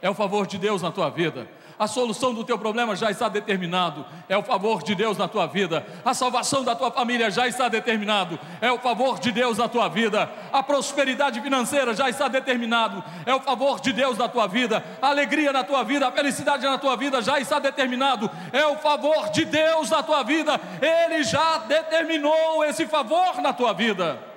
É 0.00 0.08
o 0.08 0.14
favor 0.14 0.46
de 0.46 0.56
Deus 0.56 0.80
na 0.80 0.92
tua 0.92 1.10
vida. 1.10 1.48
A 1.76 1.88
solução 1.88 2.32
do 2.32 2.44
teu 2.44 2.56
problema 2.56 2.94
já 2.94 3.10
está 3.10 3.28
determinado, 3.28 4.06
é 4.28 4.36
o 4.36 4.44
favor 4.44 4.80
de 4.80 4.94
Deus 4.94 5.18
na 5.18 5.26
tua 5.26 5.46
vida, 5.46 5.84
a 6.04 6.14
salvação 6.14 6.62
da 6.62 6.76
tua 6.76 6.90
família 6.92 7.30
já 7.32 7.48
está 7.48 7.68
determinado, 7.68 8.38
é 8.60 8.70
o 8.70 8.78
favor 8.78 9.18
de 9.18 9.32
Deus 9.32 9.58
na 9.58 9.68
tua 9.68 9.88
vida, 9.88 10.30
a 10.52 10.62
prosperidade 10.62 11.40
financeira 11.40 11.94
já 11.94 12.08
está 12.08 12.28
determinado, 12.28 13.02
é 13.26 13.34
o 13.34 13.40
favor 13.40 13.80
de 13.80 13.92
Deus 13.92 14.16
na 14.16 14.28
tua 14.28 14.46
vida, 14.46 14.84
a 15.00 15.08
alegria 15.08 15.52
na 15.52 15.64
tua 15.64 15.82
vida, 15.82 16.06
a 16.06 16.12
felicidade 16.12 16.64
na 16.64 16.78
tua 16.78 16.96
vida 16.96 17.22
já 17.22 17.40
está 17.40 17.58
determinado, 17.58 18.30
é 18.52 18.66
o 18.66 18.76
favor 18.76 19.30
de 19.30 19.44
Deus 19.44 19.90
na 19.90 20.02
tua 20.02 20.22
vida, 20.22 20.60
Ele 20.80 21.24
já 21.24 21.58
determinou 21.58 22.64
esse 22.64 22.86
favor 22.86 23.40
na 23.40 23.52
tua 23.52 23.72
vida. 23.72 24.27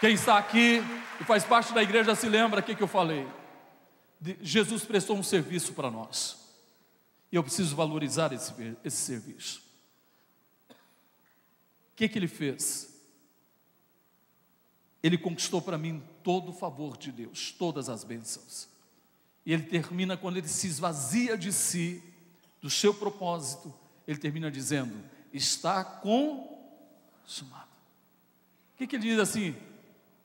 Quem 0.00 0.12
está 0.12 0.36
aqui 0.36 0.80
e 1.20 1.24
faz 1.24 1.44
parte 1.44 1.72
da 1.72 1.82
igreja 1.82 2.14
se 2.14 2.28
lembra 2.28 2.60
o 2.60 2.62
que 2.62 2.80
eu 2.80 2.86
falei. 2.86 3.26
Jesus 4.40 4.84
prestou 4.84 5.16
um 5.16 5.22
serviço 5.22 5.72
para 5.72 5.90
nós. 5.90 6.46
E 7.30 7.36
eu 7.36 7.42
preciso 7.42 7.74
valorizar 7.74 8.32
esse, 8.32 8.52
esse 8.84 8.96
serviço. 8.96 9.62
O 10.70 11.96
que, 11.96 12.08
que 12.08 12.18
ele 12.18 12.28
fez? 12.28 12.94
Ele 15.02 15.16
conquistou 15.16 15.62
para 15.62 15.78
mim 15.78 16.02
todo 16.22 16.50
o 16.50 16.54
favor 16.54 16.96
de 16.96 17.10
Deus, 17.10 17.50
todas 17.52 17.88
as 17.88 18.04
bênçãos. 18.04 18.68
E 19.44 19.52
ele 19.52 19.62
termina 19.62 20.16
quando 20.16 20.36
ele 20.36 20.48
se 20.48 20.66
esvazia 20.66 21.38
de 21.38 21.52
si, 21.52 22.02
do 22.60 22.68
seu 22.68 22.92
propósito, 22.92 23.72
ele 24.06 24.18
termina 24.18 24.50
dizendo: 24.50 25.02
está 25.32 25.84
consumado. 25.84 27.66
O 28.74 28.78
que, 28.78 28.86
que 28.86 28.96
ele 28.96 29.08
diz 29.10 29.18
assim? 29.18 29.54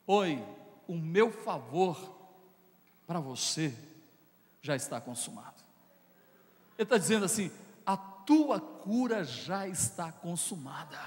Oi, 0.06 0.44
o 0.88 0.94
meu 0.94 1.30
favor 1.30 1.96
para 3.06 3.20
você 3.20 3.74
já 4.60 4.74
está 4.74 5.00
consumado. 5.00 5.62
Ele 6.76 6.84
está 6.84 6.98
dizendo 6.98 7.24
assim: 7.24 7.50
a 7.86 7.96
tua 7.96 8.60
cura 8.60 9.24
já 9.24 9.66
está 9.66 10.10
consumada. 10.10 10.98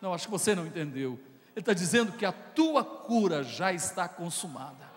Não, 0.00 0.14
acho 0.14 0.26
que 0.26 0.30
você 0.30 0.54
não 0.54 0.66
entendeu. 0.66 1.18
Ele 1.52 1.62
está 1.62 1.72
dizendo 1.72 2.12
que 2.12 2.24
a 2.24 2.32
tua 2.32 2.84
cura 2.84 3.42
já 3.42 3.72
está 3.72 4.08
consumada. 4.08 4.88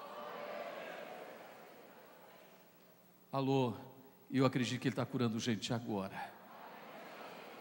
Alô, 3.32 3.74
eu 4.30 4.46
acredito 4.46 4.80
que 4.80 4.88
Ele 4.88 4.94
está 4.94 5.06
curando 5.06 5.40
gente 5.40 5.74
agora. 5.74 6.32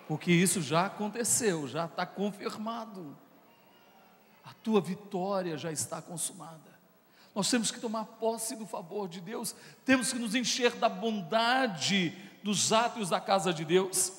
Porque 0.06 0.32
isso 0.32 0.60
já 0.60 0.86
aconteceu, 0.86 1.66
já 1.66 1.86
está 1.86 2.04
confirmado 2.04 3.16
a 4.50 4.54
tua 4.64 4.80
vitória 4.80 5.56
já 5.56 5.70
está 5.70 6.02
consumada. 6.02 6.70
Nós 7.34 7.48
temos 7.48 7.70
que 7.70 7.78
tomar 7.78 8.04
posse 8.04 8.56
do 8.56 8.66
favor 8.66 9.08
de 9.08 9.20
Deus, 9.20 9.54
temos 9.84 10.12
que 10.12 10.18
nos 10.18 10.34
encher 10.34 10.72
da 10.72 10.88
bondade 10.88 12.12
dos 12.42 12.72
átrios 12.72 13.08
da 13.08 13.20
casa 13.20 13.52
de 13.52 13.64
Deus. 13.64 14.12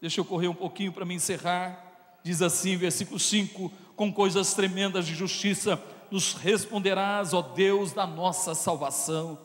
Deixa 0.00 0.20
eu 0.20 0.24
correr 0.24 0.48
um 0.48 0.54
pouquinho 0.54 0.92
para 0.92 1.04
me 1.04 1.14
encerrar. 1.14 2.18
Diz 2.22 2.40
assim, 2.40 2.76
versículo 2.76 3.20
5: 3.20 3.70
Com 3.94 4.10
coisas 4.10 4.54
tremendas 4.54 5.06
de 5.06 5.14
justiça 5.14 5.80
nos 6.10 6.32
responderás, 6.32 7.34
ó 7.34 7.42
Deus 7.42 7.92
da 7.92 8.06
nossa 8.06 8.54
salvação. 8.54 9.38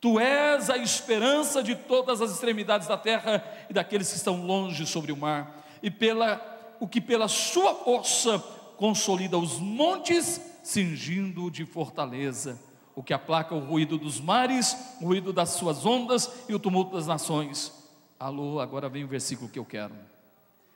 Tu 0.00 0.20
és 0.20 0.70
a 0.70 0.76
esperança 0.76 1.62
de 1.62 1.74
todas 1.74 2.20
as 2.20 2.30
extremidades 2.30 2.86
da 2.86 2.96
terra 2.96 3.44
e 3.68 3.72
daqueles 3.72 4.10
que 4.10 4.16
estão 4.16 4.44
longe 4.44 4.86
sobre 4.86 5.10
o 5.10 5.16
mar, 5.16 5.64
e 5.82 5.90
pela 5.90 6.50
o 6.78 6.88
que 6.88 7.00
pela 7.00 7.28
sua 7.28 7.76
força 7.76 8.42
consolida 8.76 9.38
os 9.38 9.58
montes, 9.58 10.40
cingindo 10.62 11.50
de 11.50 11.64
fortaleza, 11.64 12.60
o 12.94 13.02
que 13.02 13.14
aplaca 13.14 13.54
o 13.54 13.60
ruído 13.60 13.96
dos 13.96 14.20
mares, 14.20 14.76
o 15.00 15.06
ruído 15.06 15.32
das 15.32 15.50
suas 15.50 15.84
ondas 15.86 16.30
e 16.48 16.54
o 16.54 16.58
tumulto 16.58 16.94
das 16.94 17.06
nações. 17.06 17.72
Alô, 18.18 18.60
agora 18.60 18.88
vem 18.88 19.04
o 19.04 19.08
versículo 19.08 19.50
que 19.50 19.58
eu 19.58 19.64
quero. 19.64 19.94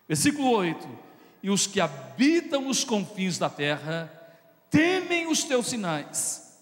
Versículo 0.08 0.50
8: 0.50 0.88
E 1.42 1.50
os 1.50 1.66
que 1.66 1.80
habitam 1.80 2.68
os 2.68 2.84
confins 2.84 3.38
da 3.38 3.50
terra 3.50 4.12
temem 4.70 5.26
os 5.26 5.44
teus 5.44 5.68
sinais. 5.68 6.58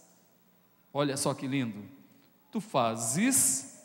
Olha 0.93 1.17
só 1.17 1.35
que 1.35 1.47
lindo. 1.47 1.85
Tu 2.51 2.61
fazes 2.61 3.83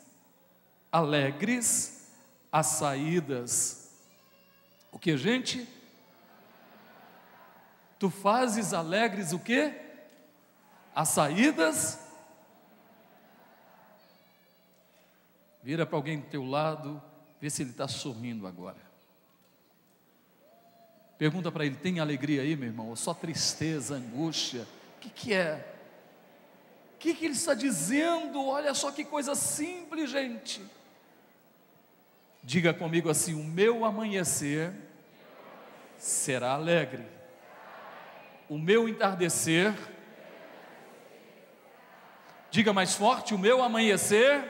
alegres 0.92 2.00
as 2.52 2.66
saídas. 2.66 3.90
O 4.92 4.98
que, 4.98 5.16
gente? 5.16 5.66
Tu 8.00 8.08
fazes 8.08 8.72
alegres 8.72 9.34
o 9.34 9.38
quê? 9.38 9.74
As 10.94 11.10
saídas. 11.10 12.00
Vira 15.62 15.84
para 15.84 15.98
alguém 15.98 16.18
do 16.18 16.26
teu 16.26 16.42
lado, 16.42 17.00
vê 17.38 17.50
se 17.50 17.60
ele 17.62 17.72
está 17.72 17.86
sorrindo 17.86 18.46
agora. 18.46 18.78
Pergunta 21.18 21.52
para 21.52 21.66
ele: 21.66 21.76
tem 21.76 22.00
alegria 22.00 22.40
aí, 22.40 22.56
meu 22.56 22.68
irmão? 22.68 22.88
Ou 22.88 22.96
só 22.96 23.12
tristeza, 23.12 23.96
angústia? 23.96 24.66
O 24.96 25.00
que, 25.00 25.10
que 25.10 25.34
é? 25.34 25.76
O 26.94 26.98
que, 27.00 27.12
que 27.12 27.26
ele 27.26 27.34
está 27.34 27.52
dizendo? 27.52 28.46
Olha 28.46 28.72
só 28.72 28.90
que 28.90 29.04
coisa 29.04 29.34
simples, 29.34 30.08
gente. 30.08 30.64
Diga 32.42 32.72
comigo 32.72 33.10
assim: 33.10 33.34
o 33.34 33.44
meu 33.44 33.84
amanhecer 33.84 34.72
será 35.98 36.52
alegre 36.52 37.19
o 38.50 38.58
meu 38.58 38.88
entardecer, 38.88 39.72
diga 42.50 42.72
mais 42.72 42.96
forte, 42.96 43.32
o 43.32 43.38
meu 43.38 43.62
amanhecer, 43.62 44.42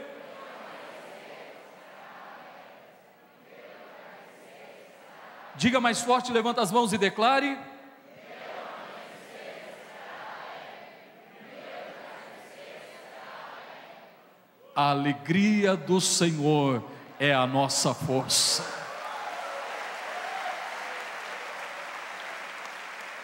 diga 5.54 5.82
mais 5.82 6.00
forte, 6.00 6.32
levanta 6.32 6.62
as 6.62 6.72
mãos 6.72 6.94
e 6.94 6.98
declare. 6.98 7.58
A 14.74 14.92
alegria 14.92 15.76
do 15.76 16.00
Senhor 16.00 16.82
é 17.18 17.34
a 17.34 17.46
nossa 17.46 17.92
força. 17.92 18.79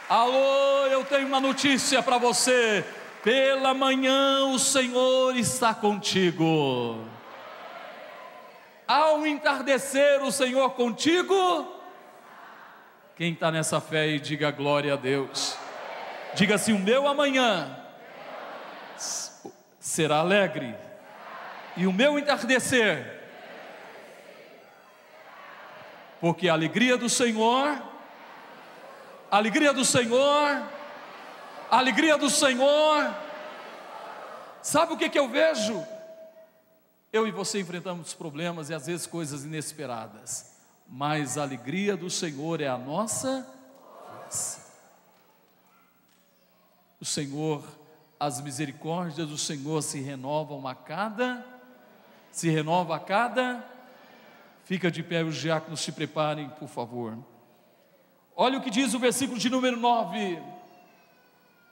Alô, 0.09 0.87
eu 0.87 1.05
tenho 1.05 1.27
uma 1.27 1.41
notícia 1.41 2.01
para 2.01 2.17
você. 2.17 2.85
Pela 3.25 3.75
manhã 3.75 4.45
o 4.47 4.59
Senhor 4.59 5.37
está 5.37 5.75
contigo. 5.75 7.05
Ao 8.87 9.27
entardecer 9.27 10.23
o 10.23 10.31
Senhor 10.31 10.71
contigo. 10.71 11.75
Quem 13.17 13.33
está 13.33 13.51
nessa 13.51 13.81
fé 13.81 14.07
e 14.07 14.21
diga 14.21 14.53
glória 14.53 14.93
a 14.93 14.97
Deus. 14.97 15.59
Diga 16.35 16.55
assim: 16.55 16.73
o 16.73 16.79
meu 16.79 17.09
amanhã 17.09 17.77
será 19.81 20.19
alegre, 20.19 20.73
e 21.77 21.87
o 21.87 21.93
meu 21.93 22.19
entardecer, 22.19 23.23
porque 26.21 26.49
a 26.49 26.53
alegria 26.53 26.97
do 26.97 27.09
Senhor 27.09 27.96
alegria 29.31 29.73
do 29.73 29.85
Senhor, 29.85 30.63
alegria 31.71 32.17
do 32.17 32.31
Senhor. 32.31 33.15
Sabe 34.63 34.93
o 34.93 34.97
que, 34.97 35.09
que 35.09 35.19
eu 35.19 35.29
vejo? 35.29 35.85
Eu 37.13 37.27
e 37.27 37.31
você 37.31 37.61
enfrentamos 37.61 38.15
problemas 38.15 38.69
e 38.69 38.75
às 38.75 38.87
vezes 38.87 39.07
coisas 39.07 39.45
inesperadas, 39.45 40.55
mas 40.89 41.39
a 41.39 41.43
alegria 41.43 41.97
do 41.97 42.11
Senhor 42.11 42.61
é 42.61 42.69
a 42.69 42.77
nossa 42.77 43.47
força. 44.27 44.67
O 47.01 47.05
Senhor, 47.05 47.63
as 48.19 48.41
misericórdias 48.41 49.29
do 49.29 49.39
Senhor 49.39 49.83
se 49.83 50.01
renovam 50.01 50.67
a 50.67 50.75
cada, 50.75 51.45
se 52.31 52.49
renova 52.49 52.97
a 52.97 53.01
cada. 53.01 53.65
Fica 54.65 54.91
de 54.91 55.03
pé, 55.03 55.23
os 55.23 55.37
diáconos 55.37 55.81
se 55.81 55.93
preparem, 55.93 56.49
por 56.51 56.69
favor. 56.69 57.17
Olha 58.37 58.59
o 58.59 58.61
que 58.63 58.69
diz 58.69 58.93
o 58.93 58.99
versículo 58.99 59.39
de 59.41 59.49
número 59.49 59.79
9: 59.79 60.43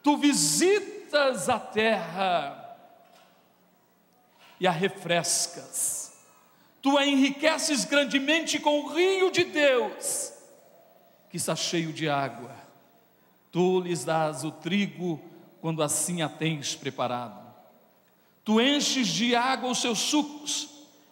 Tu 0.02 0.16
visitas 0.16 1.50
a 1.50 1.60
terra 1.60 2.78
e 4.58 4.66
a 4.66 4.70
refrescas, 4.70 6.14
tu 6.80 6.96
a 6.96 7.06
enriqueces 7.06 7.84
grandemente 7.84 8.58
com 8.58 8.80
o 8.80 8.88
rio 8.94 9.30
de 9.30 9.44
Deus, 9.44 10.32
que 11.28 11.36
está 11.36 11.54
cheio 11.54 11.92
de 11.92 12.08
água, 12.08 12.56
tu 13.52 13.80
lhes 13.80 14.02
dás 14.02 14.42
o 14.42 14.50
trigo 14.50 15.20
quando 15.60 15.82
assim 15.82 16.22
a 16.22 16.30
tens 16.30 16.74
preparado. 16.74 17.44
Tu 18.42 18.58
enches 18.60 19.08
de 19.08 19.36
água 19.36 19.70
os 19.70 19.80
seus 19.80 19.98
sucos, 19.98 20.68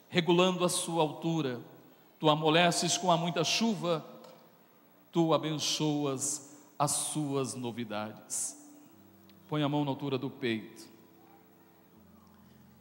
regulando 0.09 0.65
a 0.65 0.69
sua 0.69 1.03
altura. 1.03 1.61
Tu 2.19 2.29
amoleces 2.29 2.97
com 2.97 3.11
a 3.11 3.17
muita 3.17 3.43
chuva, 3.43 4.05
tu 5.13 5.35
abençoas 5.35 6.51
as 6.79 6.91
suas 6.91 7.55
novidades. 7.55 8.59
Põe 9.47 9.63
a 9.63 9.69
mão 9.69 9.85
na 9.85 9.91
altura 9.91 10.17
do 10.17 10.31
peito. 10.31 10.89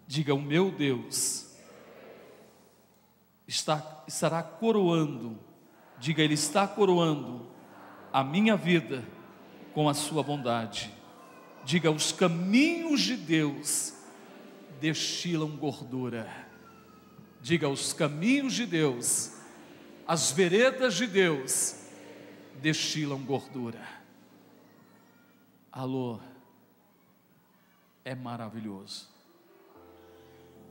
Diga: 0.08 0.34
O 0.34 0.42
meu 0.42 0.72
Deus 0.72 1.54
está, 3.46 4.04
estará 4.08 4.42
coroando, 4.42 5.38
diga, 6.00 6.24
Ele 6.24 6.34
está 6.36 6.66
coroando 6.66 7.46
a 8.12 8.24
minha 8.24 8.56
vida 8.56 9.06
com 9.74 9.90
a 9.90 9.94
sua 9.94 10.24
bondade. 10.24 10.92
Diga, 11.64 11.92
os 11.92 12.12
caminhos 12.12 13.02
de 13.02 13.16
Deus 13.16 13.94
destilam 14.80 15.50
gordura. 15.58 16.28
Diga, 17.42 17.70
os 17.70 17.94
caminhos 17.94 18.54
de 18.54 18.66
Deus, 18.66 19.34
as 20.08 20.32
veredas 20.32 20.96
de 20.96 21.06
Deus 21.06 21.81
destilam 22.62 23.26
gordura. 23.26 23.82
Alô, 25.72 26.20
é 28.06 28.14
maravilhoso. 28.14 29.10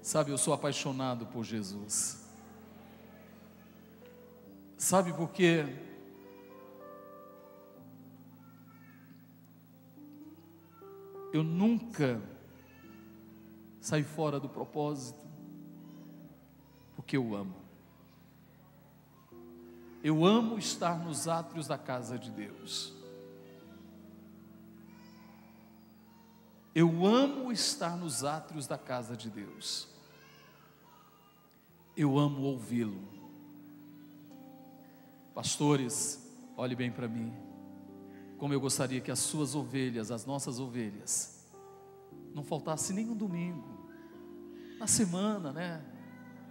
Sabe, 0.01 0.31
eu 0.31 0.39
sou 0.39 0.55
apaixonado 0.55 1.27
por 1.27 1.45
Jesus. 1.45 2.27
Sabe 4.77 5.13
por 5.13 5.31
quê? 5.31 5.65
Eu 11.33 11.43
nunca 11.43 12.21
saí 13.81 14.03
fora 14.03 14.41
do 14.41 14.49
propósito, 14.49 15.25
porque 16.97 17.17
eu 17.17 17.35
amo. 17.35 17.60
Eu 20.03 20.25
amo 20.25 20.59
estar 20.59 20.99
nos 20.99 21.29
átrios 21.29 21.67
da 21.67 21.77
casa 21.77 22.19
de 22.19 22.31
Deus. 22.31 22.95
Eu 26.75 27.05
amo 27.05 27.53
estar 27.53 27.97
nos 27.97 28.25
átrios 28.25 28.67
da 28.67 28.79
casa 28.79 29.17
de 29.17 29.29
Deus. 29.29 29.89
Eu 31.97 32.19
amo 32.19 32.43
ouvi-lo. 32.43 33.09
Pastores, 35.35 36.27
olhe 36.57 36.75
bem 36.75 36.91
para 36.91 37.09
mim. 37.09 37.35
Como 38.39 38.55
eu 38.55 38.61
gostaria 38.61 39.01
que 39.01 39.11
as 39.11 39.19
suas 39.19 39.55
ovelhas, 39.55 40.11
as 40.11 40.25
nossas 40.25 40.59
ovelhas, 40.59 41.47
não 42.35 42.43
faltasse 42.43 42.93
nenhum 42.95 43.15
domingo, 43.15 43.91
na 44.79 44.87
semana, 44.87 45.53
né? 45.53 45.85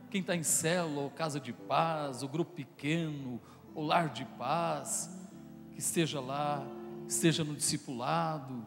Quem 0.10 0.22
está 0.22 0.36
em 0.36 0.43
célula, 0.43 1.01
ou 1.01 1.10
casa 1.10 1.39
de 1.39 1.53
paz, 1.53 2.24
o 2.24 2.28
grupo 2.28 2.53
pequeno, 2.53 3.39
o 3.76 3.82
lar 3.84 4.10
de 4.10 4.26
paz, 4.26 5.10
que 5.72 5.80
esteja 5.80 6.20
lá, 6.20 6.66
esteja 7.07 7.43
no 7.43 7.55
discipulado, 7.55 8.66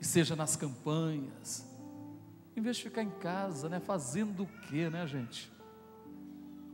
esteja 0.00 0.34
nas 0.34 0.56
campanhas, 0.56 1.66
em 2.56 2.62
vez 2.62 2.76
de 2.76 2.82
ficar 2.84 3.02
em 3.02 3.10
casa, 3.10 3.68
né? 3.68 3.78
Fazendo 3.80 4.42
o 4.42 4.46
quê, 4.68 4.88
né, 4.90 5.06
gente? 5.06 5.52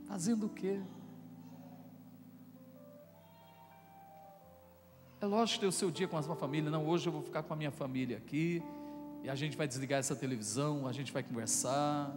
Fazendo 0.07 0.47
o 0.47 0.49
quê? 0.49 0.81
É 5.21 5.27
lógico 5.27 5.61
ter 5.61 5.67
o 5.67 5.73
seu 5.73 5.91
dia 5.91 6.07
com 6.07 6.17
a 6.17 6.23
sua 6.23 6.37
família. 6.37 6.71
Não, 6.71 6.87
hoje 6.87 7.09
eu 7.09 7.13
vou 7.13 7.23
ficar 7.23 7.43
com 7.43 7.53
a 7.53 7.57
minha 7.57 7.71
família 7.71 8.17
aqui. 8.17 8.63
E 9.23 9.29
a 9.29 9.35
gente 9.35 9.57
vai 9.57 9.67
desligar 9.67 9.99
essa 9.99 10.15
televisão, 10.15 10.87
a 10.87 10.93
gente 10.93 11.13
vai 11.13 11.23
conversar, 11.23 12.17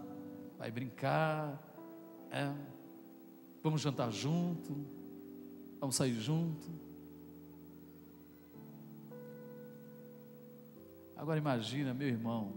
vai 0.58 0.70
brincar. 0.70 1.69
É. 2.32 2.54
Vamos 3.64 3.82
jantar 3.82 4.12
junto. 4.12 4.76
Vamos 5.80 5.96
sair 5.96 6.14
junto. 6.14 6.68
Agora 11.16 11.38
imagina, 11.38 11.94
meu 11.94 12.08
irmão, 12.08 12.54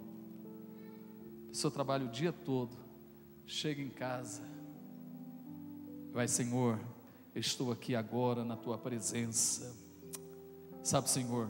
o 1.51 1.55
seu 1.55 1.71
trabalho 1.71 2.07
o 2.07 2.11
dia 2.11 2.33
todo, 2.33 2.77
chega 3.45 3.83
em 3.83 3.89
casa, 3.89 4.41
vai, 6.13 6.29
Senhor, 6.29 6.79
estou 7.35 7.73
aqui 7.73 7.97
agora 7.97 8.45
na 8.45 8.57
tua 8.57 8.79
presença 8.79 9.83
Sabe, 10.83 11.09
Senhor, 11.09 11.49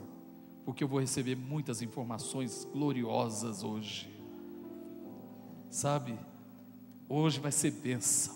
porque 0.63 0.83
eu 0.83 0.87
vou 0.87 0.99
receber 0.99 1.35
muitas 1.35 1.81
informações 1.81 2.65
gloriosas 2.71 3.63
hoje. 3.63 4.07
Sabe, 5.71 6.15
hoje 7.13 7.39
vai 7.39 7.51
ser 7.51 7.71
bênção. 7.71 8.35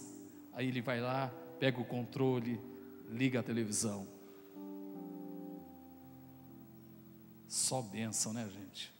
Aí 0.54 0.68
ele 0.68 0.82
vai 0.82 1.02
lá, 1.02 1.28
pega 1.60 1.80
o 1.80 1.86
controle, 1.86 2.60
liga 3.10 3.40
a 3.40 3.44
televisão. 3.44 4.08
Só 7.48 7.82
bênção, 7.82 8.34
né, 8.34 8.50
gente? 8.50 8.92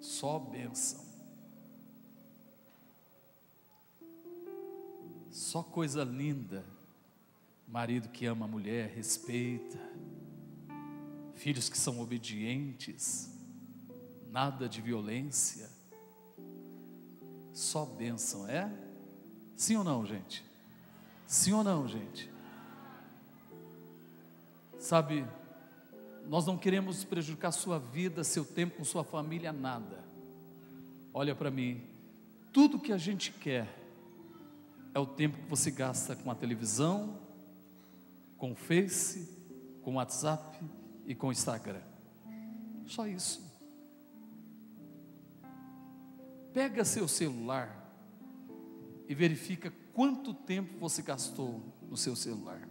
Só 0.00 0.38
bênção. 0.38 1.04
Só 5.30 5.62
coisa 5.62 6.04
linda. 6.04 6.64
Marido 7.66 8.08
que 8.08 8.26
ama 8.26 8.44
a 8.44 8.48
mulher, 8.48 8.90
respeita. 8.90 9.78
Filhos 11.34 11.68
que 11.68 11.78
são 11.78 12.00
obedientes. 12.00 13.30
Nada 14.30 14.68
de 14.68 14.80
violência. 14.80 15.71
Só 17.52 17.84
bênção, 17.84 18.48
é? 18.48 18.72
Sim 19.56 19.76
ou 19.76 19.84
não, 19.84 20.04
gente? 20.06 20.44
Sim 21.26 21.52
ou 21.52 21.62
não, 21.62 21.86
gente? 21.86 22.30
Sabe, 24.78 25.24
nós 26.26 26.46
não 26.46 26.56
queremos 26.56 27.04
prejudicar 27.04 27.52
sua 27.52 27.78
vida, 27.78 28.24
seu 28.24 28.44
tempo 28.44 28.78
com 28.78 28.84
sua 28.84 29.04
família, 29.04 29.52
nada. 29.52 30.02
Olha 31.14 31.34
para 31.34 31.50
mim, 31.50 31.82
tudo 32.52 32.78
que 32.78 32.92
a 32.92 32.98
gente 32.98 33.32
quer 33.32 33.68
é 34.94 34.98
o 34.98 35.06
tempo 35.06 35.38
que 35.38 35.48
você 35.48 35.70
gasta 35.70 36.16
com 36.16 36.30
a 36.30 36.34
televisão, 36.34 37.18
com 38.36 38.52
o 38.52 38.56
Face, 38.56 39.28
com 39.82 39.92
o 39.92 39.94
WhatsApp 39.94 40.58
e 41.06 41.14
com 41.14 41.28
o 41.28 41.32
Instagram. 41.32 41.82
Só 42.86 43.06
isso. 43.06 43.51
Pega 46.52 46.84
seu 46.84 47.08
celular 47.08 47.82
e 49.08 49.14
verifica 49.14 49.72
quanto 49.92 50.34
tempo 50.34 50.78
você 50.78 51.02
gastou 51.02 51.62
no 51.82 51.96
seu 51.96 52.16
celular. 52.16 52.68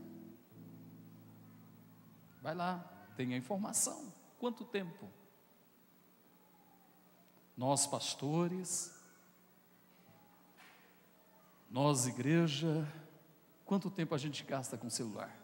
Vai 2.42 2.56
lá, 2.56 2.80
tem 3.16 3.34
a 3.34 3.38
informação. 3.38 4.14
Quanto 4.40 4.64
tempo? 4.64 5.08
Nós, 7.56 7.86
pastores, 7.86 8.92
nós, 11.70 12.08
igreja, 12.08 12.88
quanto 13.66 13.92
tempo 13.92 14.16
a 14.16 14.18
gente 14.18 14.44
gasta 14.44 14.78
com 14.78 14.88
o 14.88 14.92
celular? 14.92 15.38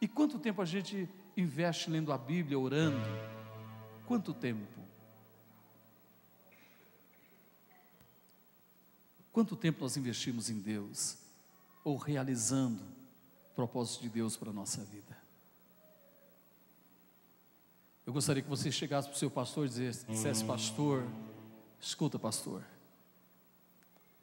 E 0.00 0.06
quanto 0.06 0.38
tempo 0.38 0.62
a 0.62 0.64
gente 0.64 1.08
investe 1.36 1.90
lendo 1.90 2.12
a 2.12 2.18
Bíblia, 2.18 2.58
orando? 2.58 3.33
Quanto 4.06 4.34
tempo? 4.34 4.82
Quanto 9.32 9.56
tempo 9.56 9.80
nós 9.80 9.96
investimos 9.96 10.50
em 10.50 10.60
Deus? 10.60 11.16
Ou 11.82 11.96
realizando 11.96 12.82
o 12.82 13.54
propósito 13.54 14.02
de 14.02 14.08
Deus 14.08 14.36
para 14.36 14.50
a 14.50 14.52
nossa 14.52 14.84
vida? 14.84 15.16
Eu 18.06 18.12
gostaria 18.12 18.42
que 18.42 18.48
você 18.48 18.70
chegasse 18.70 19.08
para 19.08 19.16
o 19.16 19.18
seu 19.18 19.30
pastor 19.30 19.66
e 19.66 19.70
dissesse, 19.70 20.44
pastor, 20.44 21.06
escuta 21.80 22.18
pastor, 22.18 22.62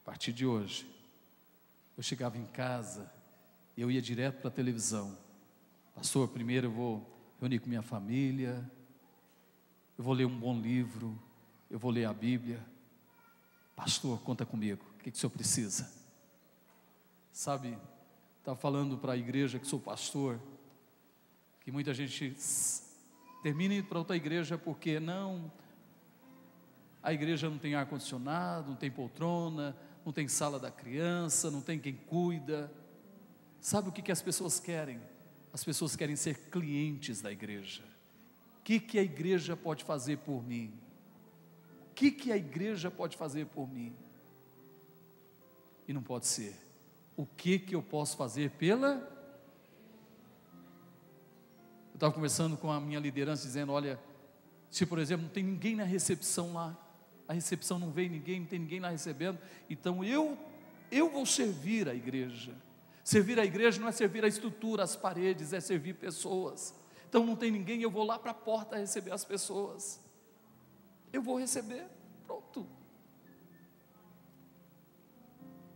a 0.01 0.05
partir 0.05 0.31
de 0.31 0.45
hoje, 0.45 0.87
eu 1.97 2.03
chegava 2.03 2.37
em 2.37 2.45
casa, 2.45 3.11
eu 3.75 3.89
ia 3.89 4.01
direto 4.01 4.39
para 4.39 4.49
a 4.49 4.53
televisão, 4.53 5.17
Pastor, 5.95 6.27
primeiro 6.29 6.67
eu 6.67 6.71
vou 6.71 7.33
reunir 7.39 7.59
com 7.59 7.69
minha 7.69 7.81
família, 7.81 8.69
eu 10.01 10.03
vou 10.03 10.15
ler 10.15 10.25
um 10.25 10.35
bom 10.35 10.59
livro, 10.59 11.15
eu 11.69 11.77
vou 11.77 11.91
ler 11.91 12.05
a 12.05 12.13
Bíblia. 12.13 12.59
Pastor, 13.75 14.19
conta 14.21 14.43
comigo, 14.43 14.83
o 14.95 15.03
que, 15.03 15.11
que 15.11 15.15
o 15.15 15.19
senhor 15.19 15.29
precisa? 15.29 15.87
Sabe, 17.31 17.77
estava 18.39 18.57
falando 18.57 18.97
para 18.97 19.13
a 19.13 19.15
igreja 19.15 19.59
que 19.59 19.67
sou 19.67 19.79
pastor, 19.79 20.41
que 21.59 21.71
muita 21.71 21.93
gente 21.93 22.35
termina 23.43 23.75
indo 23.75 23.85
para 23.85 23.99
outra 23.99 24.15
igreja 24.15 24.57
porque 24.57 24.99
não, 24.99 25.51
a 27.03 27.13
igreja 27.13 27.47
não 27.47 27.59
tem 27.59 27.75
ar-condicionado, 27.75 28.71
não 28.71 28.77
tem 28.77 28.89
poltrona, 28.89 29.77
não 30.03 30.11
tem 30.11 30.27
sala 30.27 30.59
da 30.59 30.71
criança, 30.71 31.51
não 31.51 31.61
tem 31.61 31.77
quem 31.77 31.93
cuida. 31.93 32.73
Sabe 33.59 33.89
o 33.89 33.91
que, 33.91 34.01
que 34.01 34.11
as 34.11 34.23
pessoas 34.23 34.59
querem? 34.59 34.99
As 35.53 35.63
pessoas 35.63 35.95
querem 35.95 36.15
ser 36.15 36.49
clientes 36.49 37.21
da 37.21 37.31
igreja. 37.31 37.90
Que, 38.63 38.79
que 38.79 38.99
a 38.99 39.03
igreja 39.03 39.57
pode 39.57 39.83
fazer 39.83 40.17
por 40.19 40.43
mim? 40.43 40.73
O 41.89 41.93
que, 41.93 42.11
que 42.11 42.31
a 42.31 42.37
igreja 42.37 42.89
pode 42.89 43.17
fazer 43.17 43.45
por 43.47 43.67
mim? 43.67 43.95
E 45.87 45.93
não 45.93 46.01
pode 46.01 46.27
ser. 46.27 46.55
O 47.15 47.25
que, 47.25 47.59
que 47.59 47.75
eu 47.75 47.81
posso 47.81 48.15
fazer 48.15 48.51
pela. 48.51 49.07
Eu 51.91 51.95
estava 51.95 52.13
conversando 52.13 52.55
com 52.55 52.71
a 52.71 52.79
minha 52.79 52.99
liderança, 52.99 53.43
dizendo: 53.43 53.71
olha, 53.71 53.99
se 54.69 54.85
por 54.85 54.99
exemplo 54.99 55.25
não 55.25 55.31
tem 55.31 55.43
ninguém 55.43 55.75
na 55.75 55.83
recepção 55.83 56.53
lá, 56.53 56.77
a 57.27 57.33
recepção 57.33 57.77
não 57.77 57.91
veio 57.91 58.09
ninguém, 58.09 58.39
não 58.39 58.47
tem 58.47 58.59
ninguém 58.59 58.79
lá 58.79 58.89
recebendo, 58.89 59.37
então 59.69 60.03
eu, 60.03 60.37
eu 60.89 61.09
vou 61.09 61.25
servir 61.25 61.89
a 61.89 61.93
igreja. 61.93 62.55
Servir 63.03 63.39
a 63.39 63.45
igreja 63.45 63.79
não 63.81 63.87
é 63.87 63.91
servir 63.91 64.23
a 64.23 64.27
estrutura, 64.27 64.83
as 64.83 64.95
paredes, 64.95 65.53
é 65.53 65.59
servir 65.59 65.95
pessoas. 65.95 66.73
Então 67.11 67.25
não 67.25 67.35
tem 67.35 67.51
ninguém, 67.51 67.81
eu 67.81 67.91
vou 67.91 68.05
lá 68.05 68.17
para 68.17 68.31
a 68.31 68.33
porta 68.33 68.77
receber 68.77 69.11
as 69.11 69.25
pessoas. 69.25 69.99
Eu 71.11 71.21
vou 71.21 71.37
receber, 71.37 71.85
pronto. 72.25 72.65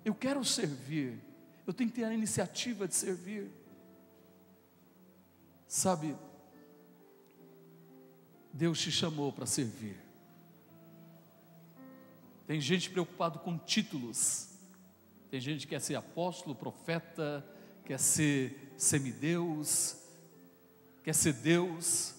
Eu 0.05 0.15
quero 0.15 0.45
servir, 0.45 1.21
eu 1.67 1.73
tenho 1.73 1.89
que 1.89 1.97
ter 1.97 2.05
a 2.05 2.13
iniciativa 2.13 2.87
de 2.87 2.95
servir. 2.95 3.51
Sabe, 5.67 6.15
Deus 8.53 8.79
te 8.79 8.89
chamou 8.89 9.33
para 9.33 9.45
servir. 9.45 10.01
Tem 12.47 12.61
gente 12.61 12.89
preocupado 12.89 13.39
com 13.39 13.57
títulos. 13.57 14.51
Tem 15.29 15.41
gente 15.41 15.67
que 15.67 15.71
quer 15.71 15.81
ser 15.81 15.95
apóstolo, 15.95 16.55
profeta, 16.55 17.45
quer 17.83 17.99
ser 17.99 18.71
semideus, 18.77 20.04
quer 21.05 21.13
ser 21.13 21.33
Deus. 21.33 22.15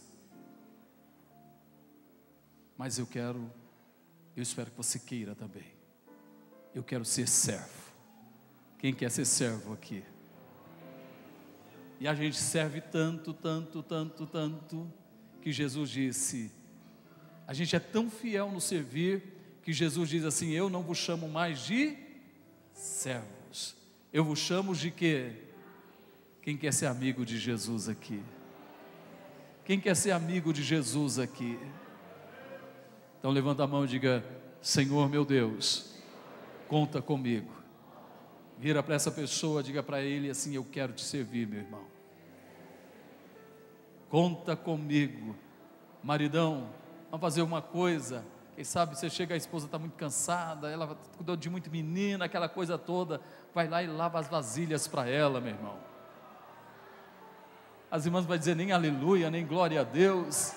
Mas 2.78 2.98
eu 2.98 3.06
quero, 3.06 3.52
eu 4.36 4.42
espero 4.44 4.70
que 4.70 4.76
você 4.76 4.96
queira 4.96 5.34
também. 5.34 5.66
Eu 6.72 6.84
quero 6.84 7.04
ser 7.04 7.26
servo. 7.26 7.92
Quem 8.78 8.94
quer 8.94 9.10
ser 9.10 9.24
servo 9.24 9.72
aqui? 9.72 10.04
E 11.98 12.06
a 12.06 12.14
gente 12.14 12.36
serve 12.36 12.80
tanto, 12.80 13.34
tanto, 13.34 13.82
tanto, 13.82 14.24
tanto, 14.24 14.92
que 15.42 15.50
Jesus 15.50 15.90
disse: 15.90 16.52
a 17.44 17.52
gente 17.52 17.74
é 17.74 17.80
tão 17.80 18.08
fiel 18.08 18.52
no 18.52 18.60
servir, 18.60 19.20
que 19.62 19.72
Jesus 19.72 20.08
diz 20.08 20.24
assim: 20.24 20.50
Eu 20.52 20.70
não 20.70 20.82
vos 20.82 20.98
chamo 20.98 21.28
mais 21.28 21.58
de 21.60 21.96
servos. 22.72 23.74
Eu 24.12 24.24
vos 24.24 24.38
chamo 24.38 24.76
de 24.76 24.92
quê? 24.92 25.32
Quem 26.40 26.56
quer 26.56 26.72
ser 26.72 26.86
amigo 26.86 27.26
de 27.26 27.36
Jesus 27.36 27.88
aqui? 27.88 28.22
Quem 29.66 29.78
quer 29.78 29.94
ser 29.94 30.12
amigo 30.12 30.52
de 30.52 30.62
Jesus 30.62 31.18
aqui? 31.18 31.58
Então 33.18 33.30
levanta 33.30 33.64
a 33.64 33.66
mão 33.66 33.84
e 33.84 33.88
diga: 33.88 34.24
Senhor 34.62 35.10
meu 35.10 35.24
Deus, 35.24 35.94
conta 36.68 37.02
comigo. 37.02 37.52
Vira 38.58 38.82
para 38.82 38.94
essa 38.94 39.10
pessoa, 39.10 39.62
diga 39.62 39.82
para 39.82 40.00
ele 40.00 40.30
assim: 40.30 40.54
Eu 40.54 40.64
quero 40.64 40.94
te 40.94 41.02
servir, 41.02 41.46
meu 41.46 41.60
irmão. 41.60 41.84
Conta 44.08 44.56
comigo, 44.56 45.36
maridão. 46.02 46.70
Vamos 47.10 47.20
fazer 47.20 47.42
uma 47.42 47.60
coisa 47.60 48.24
quem 48.56 48.64
sabe 48.64 48.96
você 48.96 49.10
chega, 49.10 49.34
a 49.34 49.36
esposa 49.36 49.66
está 49.66 49.78
muito 49.78 49.96
cansada, 49.96 50.70
ela 50.70 50.96
cuidou 51.14 51.36
de 51.36 51.50
muito 51.50 51.70
menina, 51.70 52.24
aquela 52.24 52.48
coisa 52.48 52.78
toda. 52.78 53.20
Vai 53.54 53.68
lá 53.68 53.82
e 53.82 53.86
lava 53.86 54.18
as 54.18 54.28
vasilhas 54.28 54.88
para 54.88 55.06
ela, 55.06 55.42
meu 55.42 55.52
irmão. 55.52 55.76
As 57.90 58.04
irmãs 58.04 58.24
vão 58.24 58.36
dizer 58.36 58.56
nem 58.56 58.72
aleluia, 58.72 59.30
nem 59.30 59.46
glória 59.46 59.80
a 59.80 59.84
Deus. 59.84 60.52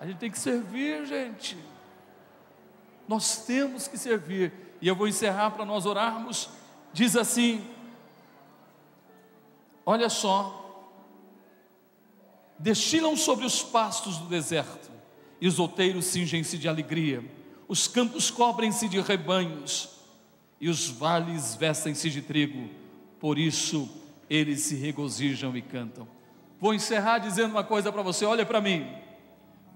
A 0.00 0.06
gente 0.06 0.18
tem 0.18 0.30
que 0.30 0.38
servir, 0.38 1.06
gente. 1.06 1.56
Nós 3.06 3.44
temos 3.44 3.88
que 3.88 3.98
servir. 3.98 4.52
E 4.80 4.88
eu 4.88 4.94
vou 4.94 5.08
encerrar 5.08 5.50
para 5.50 5.64
nós 5.64 5.86
orarmos. 5.86 6.48
Diz 6.92 7.16
assim: 7.16 7.66
Olha 9.84 10.08
só, 10.08 10.94
destilam 12.58 13.16
sobre 13.16 13.44
os 13.44 13.62
pastos 13.62 14.18
do 14.18 14.26
deserto 14.26 14.90
e 15.40 15.48
os 15.48 15.58
outeiros 15.58 16.06
cingem-se 16.06 16.58
de 16.58 16.68
alegria, 16.68 17.24
os 17.66 17.86
campos 17.86 18.30
cobrem-se 18.30 18.88
de 18.88 19.00
rebanhos, 19.00 19.90
e 20.60 20.68
os 20.68 20.88
vales 20.88 21.54
vestem-se 21.54 22.10
de 22.10 22.20
trigo, 22.20 22.68
por 23.20 23.38
isso 23.38 23.88
eles 24.28 24.60
se 24.60 24.74
regozijam 24.74 25.56
e 25.56 25.62
cantam. 25.62 26.06
Vou 26.60 26.74
encerrar 26.74 27.18
dizendo 27.18 27.52
uma 27.52 27.64
coisa 27.64 27.92
para 27.92 28.02
você: 28.02 28.24
olha 28.24 28.44
para 28.44 28.60
mim, 28.60 28.90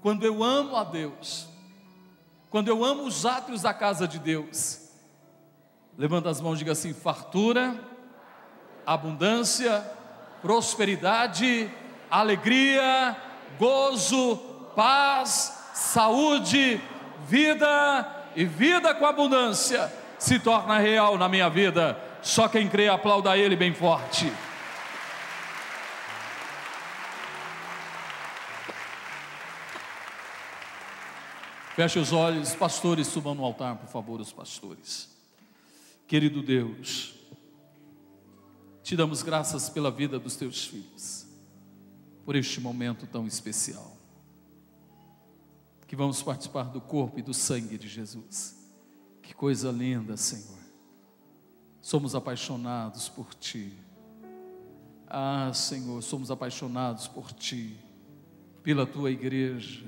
quando 0.00 0.24
eu 0.24 0.42
amo 0.42 0.76
a 0.76 0.84
Deus, 0.84 1.48
quando 2.50 2.68
eu 2.68 2.84
amo 2.84 3.05
os 3.05 3.24
átrios 3.24 3.62
da 3.62 3.72
casa 3.72 4.07
de 4.07 4.18
Deus, 4.18 4.90
levanta 5.96 6.28
as 6.28 6.40
mãos 6.40 6.57
e 6.57 6.59
diga 6.59 6.72
assim: 6.72 6.92
fartura, 6.92 7.78
abundância, 8.84 9.84
prosperidade, 10.42 11.70
alegria, 12.11 13.16
gozo, 13.59 14.36
paz, 14.74 15.70
saúde, 15.72 16.80
vida 17.26 18.26
e 18.34 18.44
vida 18.44 18.94
com 18.94 19.07
abundância 19.07 19.90
se 20.18 20.38
torna 20.38 20.78
real 20.78 21.18
na 21.18 21.28
minha 21.28 21.48
vida. 21.48 21.98
Só 22.22 22.48
quem 22.48 22.68
crê 22.68 22.88
aplauda 22.88 23.36
Ele 23.36 23.56
bem 23.56 23.74
forte. 23.74 24.32
Feche 31.74 31.98
os 31.98 32.12
olhos, 32.12 32.54
pastores, 32.54 33.06
subam 33.06 33.34
no 33.34 33.44
altar, 33.44 33.76
por 33.76 33.88
favor, 33.88 34.20
os 34.20 34.32
pastores. 34.32 35.08
Querido 36.06 36.42
Deus, 36.42 37.14
te 38.82 38.94
damos 38.94 39.22
graças 39.22 39.70
pela 39.70 39.90
vida 39.90 40.18
dos 40.18 40.36
teus 40.36 40.66
filhos, 40.66 41.26
por 42.24 42.36
este 42.36 42.60
momento 42.60 43.06
tão 43.06 43.26
especial 43.26 43.92
que 45.92 45.96
vamos 45.96 46.22
participar 46.22 46.70
do 46.70 46.80
corpo 46.80 47.18
e 47.18 47.22
do 47.22 47.34
sangue 47.34 47.76
de 47.76 47.86
Jesus. 47.86 48.56
Que 49.20 49.34
coisa 49.34 49.70
linda, 49.70 50.16
Senhor. 50.16 50.61
Somos 51.82 52.14
apaixonados 52.14 53.08
por 53.08 53.34
Ti. 53.34 53.76
Ah, 55.08 55.52
Senhor, 55.52 56.00
somos 56.02 56.30
apaixonados 56.30 57.08
por 57.08 57.32
Ti, 57.32 57.76
pela 58.62 58.86
Tua 58.86 59.10
igreja. 59.10 59.84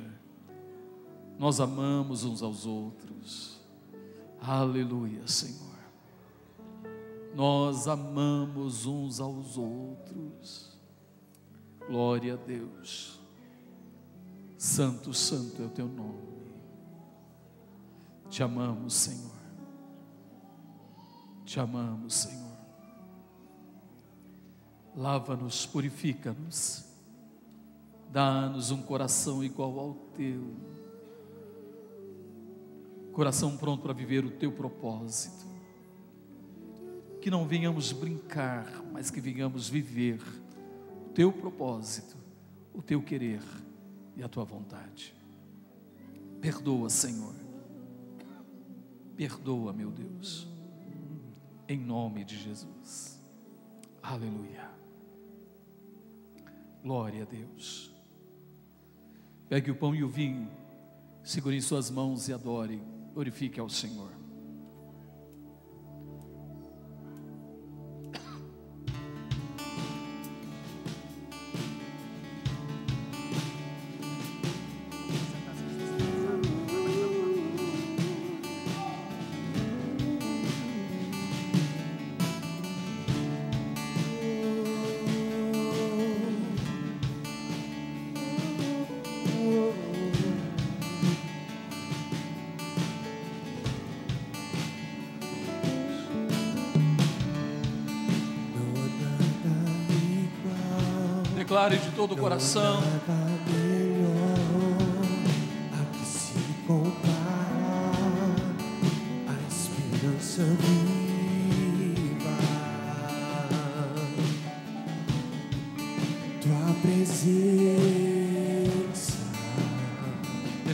Nós 1.38 1.60
amamos 1.60 2.24
uns 2.24 2.42
aos 2.42 2.66
outros. 2.66 3.60
Aleluia, 4.40 5.26
Senhor. 5.26 5.74
Nós 7.34 7.88
amamos 7.88 8.86
uns 8.86 9.20
aos 9.20 9.56
outros. 9.56 10.76
Glória 11.86 12.34
a 12.34 12.36
Deus. 12.36 13.20
Santo, 14.58 15.14
santo 15.14 15.62
é 15.62 15.66
o 15.66 15.70
teu 15.70 15.86
nome. 15.86 16.34
Te 18.30 18.42
amamos, 18.42 18.94
Senhor. 18.94 19.43
Te 21.54 21.60
amamos, 21.60 22.14
Senhor. 22.14 22.58
Lava-nos, 24.96 25.64
purifica-nos. 25.64 26.84
Dá-nos 28.10 28.72
um 28.72 28.82
coração 28.82 29.44
igual 29.44 29.78
ao 29.78 29.94
teu. 30.16 30.52
Coração 33.12 33.56
pronto 33.56 33.84
para 33.84 33.92
viver 33.92 34.24
o 34.24 34.32
teu 34.32 34.50
propósito. 34.50 35.46
Que 37.20 37.30
não 37.30 37.46
venhamos 37.46 37.92
brincar, 37.92 38.66
mas 38.92 39.08
que 39.08 39.20
venhamos 39.20 39.68
viver 39.68 40.20
o 41.06 41.10
teu 41.10 41.30
propósito, 41.30 42.16
o 42.74 42.82
teu 42.82 43.00
querer 43.00 43.44
e 44.16 44.24
a 44.24 44.28
tua 44.28 44.42
vontade. 44.42 45.14
Perdoa, 46.40 46.90
Senhor. 46.90 47.36
Perdoa, 49.16 49.72
meu 49.72 49.92
Deus. 49.92 50.52
Em 51.68 51.78
nome 51.78 52.24
de 52.24 52.36
Jesus. 52.36 53.22
Aleluia. 54.02 54.70
Glória 56.82 57.22
a 57.22 57.26
Deus. 57.26 57.94
Pegue 59.48 59.70
o 59.70 59.76
pão 59.76 59.94
e 59.94 60.04
o 60.04 60.08
vinho, 60.08 60.50
segure 61.22 61.56
em 61.56 61.60
suas 61.60 61.90
mãos 61.90 62.28
e 62.28 62.32
adore, 62.32 62.82
glorifique 63.12 63.58
ao 63.58 63.68
Senhor. 63.68 64.13
Todo 102.06 102.18
o 102.18 102.18
coração. 102.18 102.82
Nada 102.82 103.42
melhor 103.46 104.34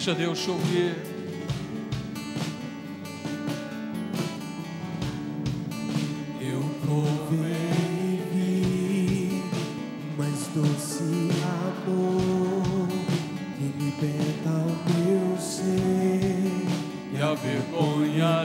a 0.09 1.10
vergonha 17.43 18.45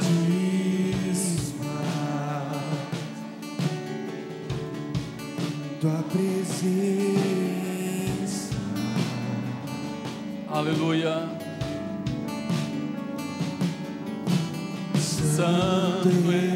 desfaz. 1.10 1.66
Tua 5.82 6.04
presença. 6.12 6.96
Aleluia. 10.50 11.30
Santo 14.98 16.08
Espírito, 16.08 16.55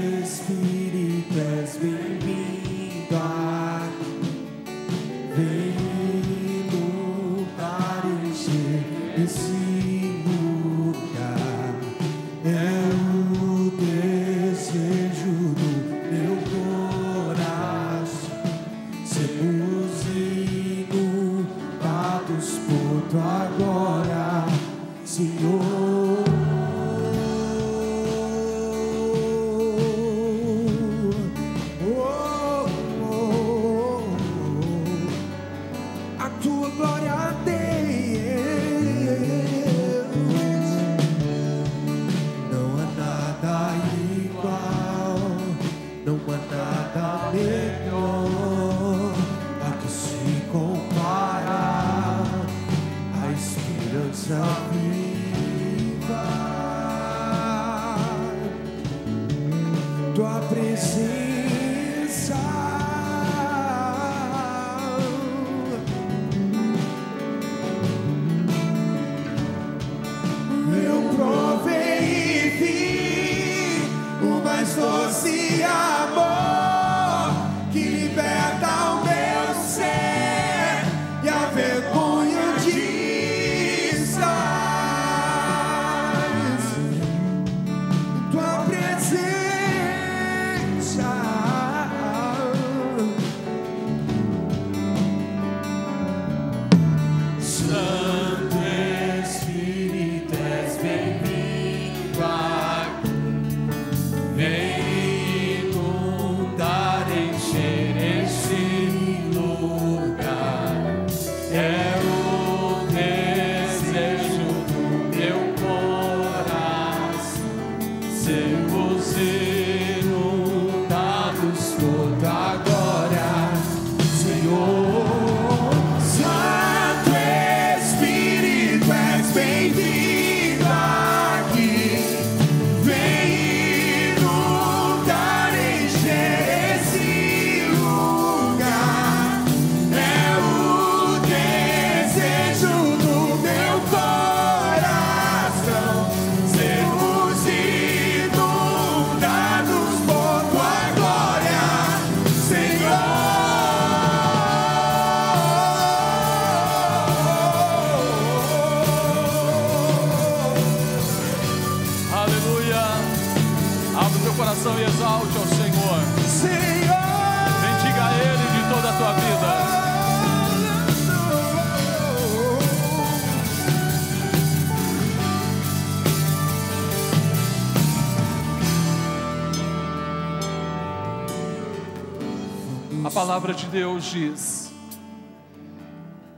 Deus 183.69 184.05
diz 184.05 184.73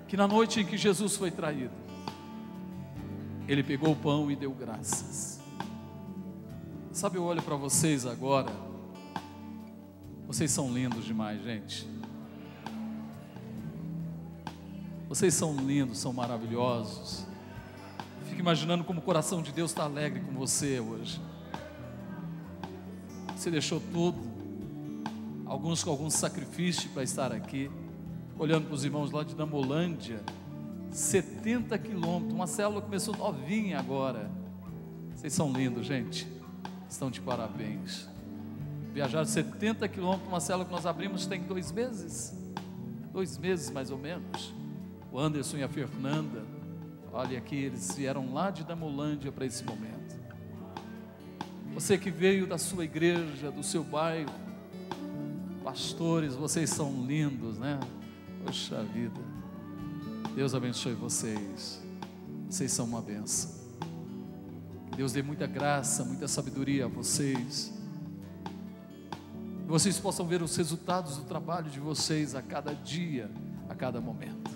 que 0.07 0.17
na 0.17 0.27
noite 0.27 0.59
em 0.59 0.65
que 0.65 0.77
Jesus 0.77 1.15
foi 1.15 1.31
traído, 1.31 1.73
ele 3.47 3.63
pegou 3.63 3.93
o 3.93 3.95
pão 3.95 4.29
e 4.29 4.35
deu 4.35 4.51
graças. 4.51 5.39
Sabe, 6.91 7.17
eu 7.17 7.23
olho 7.23 7.41
para 7.41 7.55
vocês 7.55 8.05
agora, 8.05 8.51
vocês 10.27 10.51
são 10.51 10.71
lindos 10.71 11.05
demais, 11.05 11.41
gente. 11.41 11.87
Vocês 15.07 15.33
são 15.33 15.55
lindos, 15.55 15.97
são 15.97 16.13
maravilhosos. 16.13 17.25
Fico 18.27 18.39
imaginando 18.39 18.83
como 18.83 18.99
o 18.99 19.03
coração 19.03 19.41
de 19.41 19.51
Deus 19.51 19.71
está 19.71 19.83
alegre 19.83 20.21
com 20.21 20.33
você 20.33 20.79
hoje. 20.79 21.21
Você 23.35 23.51
deixou 23.51 23.81
tudo, 23.91 24.30
alguns 25.51 25.83
com 25.83 25.89
algum 25.89 26.09
sacrifício 26.09 26.89
para 26.91 27.03
estar 27.03 27.33
aqui. 27.33 27.69
Olhando 28.39 28.67
para 28.67 28.73
os 28.73 28.85
irmãos 28.85 29.11
lá 29.11 29.21
de 29.21 29.35
Namolândia, 29.35 30.23
70 30.89 31.77
quilômetros, 31.77 32.33
uma 32.33 32.47
célula 32.47 32.81
começou 32.81 33.13
novinha 33.17 33.77
agora. 33.77 34.31
Vocês 35.13 35.33
são 35.33 35.51
lindos, 35.51 35.85
gente. 35.85 36.25
Estão 36.89 37.11
de 37.11 37.19
parabéns. 37.19 38.07
Viajaram 38.93 39.25
70 39.25 39.89
quilômetros, 39.89 40.29
uma 40.29 40.39
célula 40.39 40.63
que 40.63 40.71
nós 40.71 40.85
abrimos 40.85 41.25
tem 41.25 41.43
dois 41.43 41.69
meses. 41.69 42.33
Dois 43.11 43.37
meses 43.37 43.69
mais 43.69 43.91
ou 43.91 43.97
menos. 43.97 44.53
O 45.11 45.19
Anderson 45.19 45.57
e 45.57 45.63
a 45.63 45.67
Fernanda, 45.67 46.45
olha 47.11 47.37
aqui, 47.37 47.57
eles 47.57 47.93
vieram 47.93 48.33
lá 48.33 48.51
de 48.51 48.63
Damolândia 48.63 49.33
para 49.33 49.45
esse 49.45 49.65
momento. 49.65 50.17
Você 51.73 51.97
que 51.97 52.09
veio 52.09 52.47
da 52.47 52.57
sua 52.57 52.85
igreja, 52.85 53.51
do 53.51 53.63
seu 53.63 53.83
bairro, 53.83 54.50
pastores, 55.63 56.35
vocês 56.35 56.69
são 56.69 57.05
lindos, 57.05 57.57
né? 57.57 57.79
Poxa 58.45 58.83
vida. 58.83 59.19
Deus 60.35 60.55
abençoe 60.55 60.93
vocês. 60.93 61.81
Vocês 62.49 62.71
são 62.71 62.85
uma 62.85 63.01
benção. 63.01 63.51
Deus 64.95 65.13
dê 65.13 65.21
muita 65.21 65.47
graça, 65.47 66.03
muita 66.03 66.27
sabedoria 66.27 66.85
a 66.85 66.87
vocês. 66.87 67.73
Que 69.63 69.69
vocês 69.69 69.97
possam 69.97 70.27
ver 70.27 70.41
os 70.41 70.55
resultados 70.55 71.17
do 71.17 71.23
trabalho 71.23 71.69
de 71.69 71.79
vocês 71.79 72.35
a 72.35 72.41
cada 72.41 72.73
dia, 72.73 73.29
a 73.69 73.75
cada 73.75 74.01
momento. 74.01 74.51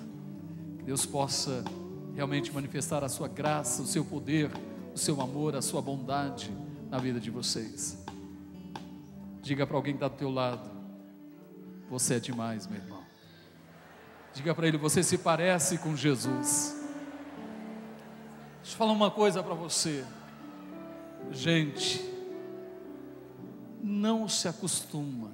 Que 0.77 0.83
Deus 0.83 1.05
possa 1.05 1.63
realmente 2.13 2.51
manifestar 2.53 3.03
a 3.03 3.09
sua 3.09 3.27
graça, 3.27 3.81
o 3.81 3.85
seu 3.85 4.03
poder, 4.03 4.51
o 4.93 4.97
seu 4.97 5.21
amor, 5.21 5.55
a 5.55 5.61
sua 5.61 5.81
bondade 5.81 6.51
na 6.89 6.97
vida 6.97 7.19
de 7.19 7.29
vocês. 7.29 7.97
Diga 9.41 9.65
para 9.65 9.77
alguém 9.77 9.93
que 9.93 9.97
está 9.97 10.07
do 10.07 10.17
teu 10.17 10.31
lado: 10.31 10.74
Você 11.89 12.15
é 12.15 12.19
demais, 12.19 12.67
meu 12.67 12.79
irmão. 12.79 13.03
Diga 14.33 14.53
para 14.53 14.67
ele: 14.67 14.77
Você 14.77 15.03
se 15.03 15.17
parece 15.17 15.77
com 15.77 15.95
Jesus. 15.95 16.75
Deixa 18.61 18.73
eu 18.73 18.77
falar 18.77 18.91
uma 18.91 19.11
coisa 19.11 19.43
para 19.43 19.53
você. 19.53 20.03
Gente, 21.31 22.03
não 23.81 24.27
se 24.27 24.47
acostuma. 24.47 25.31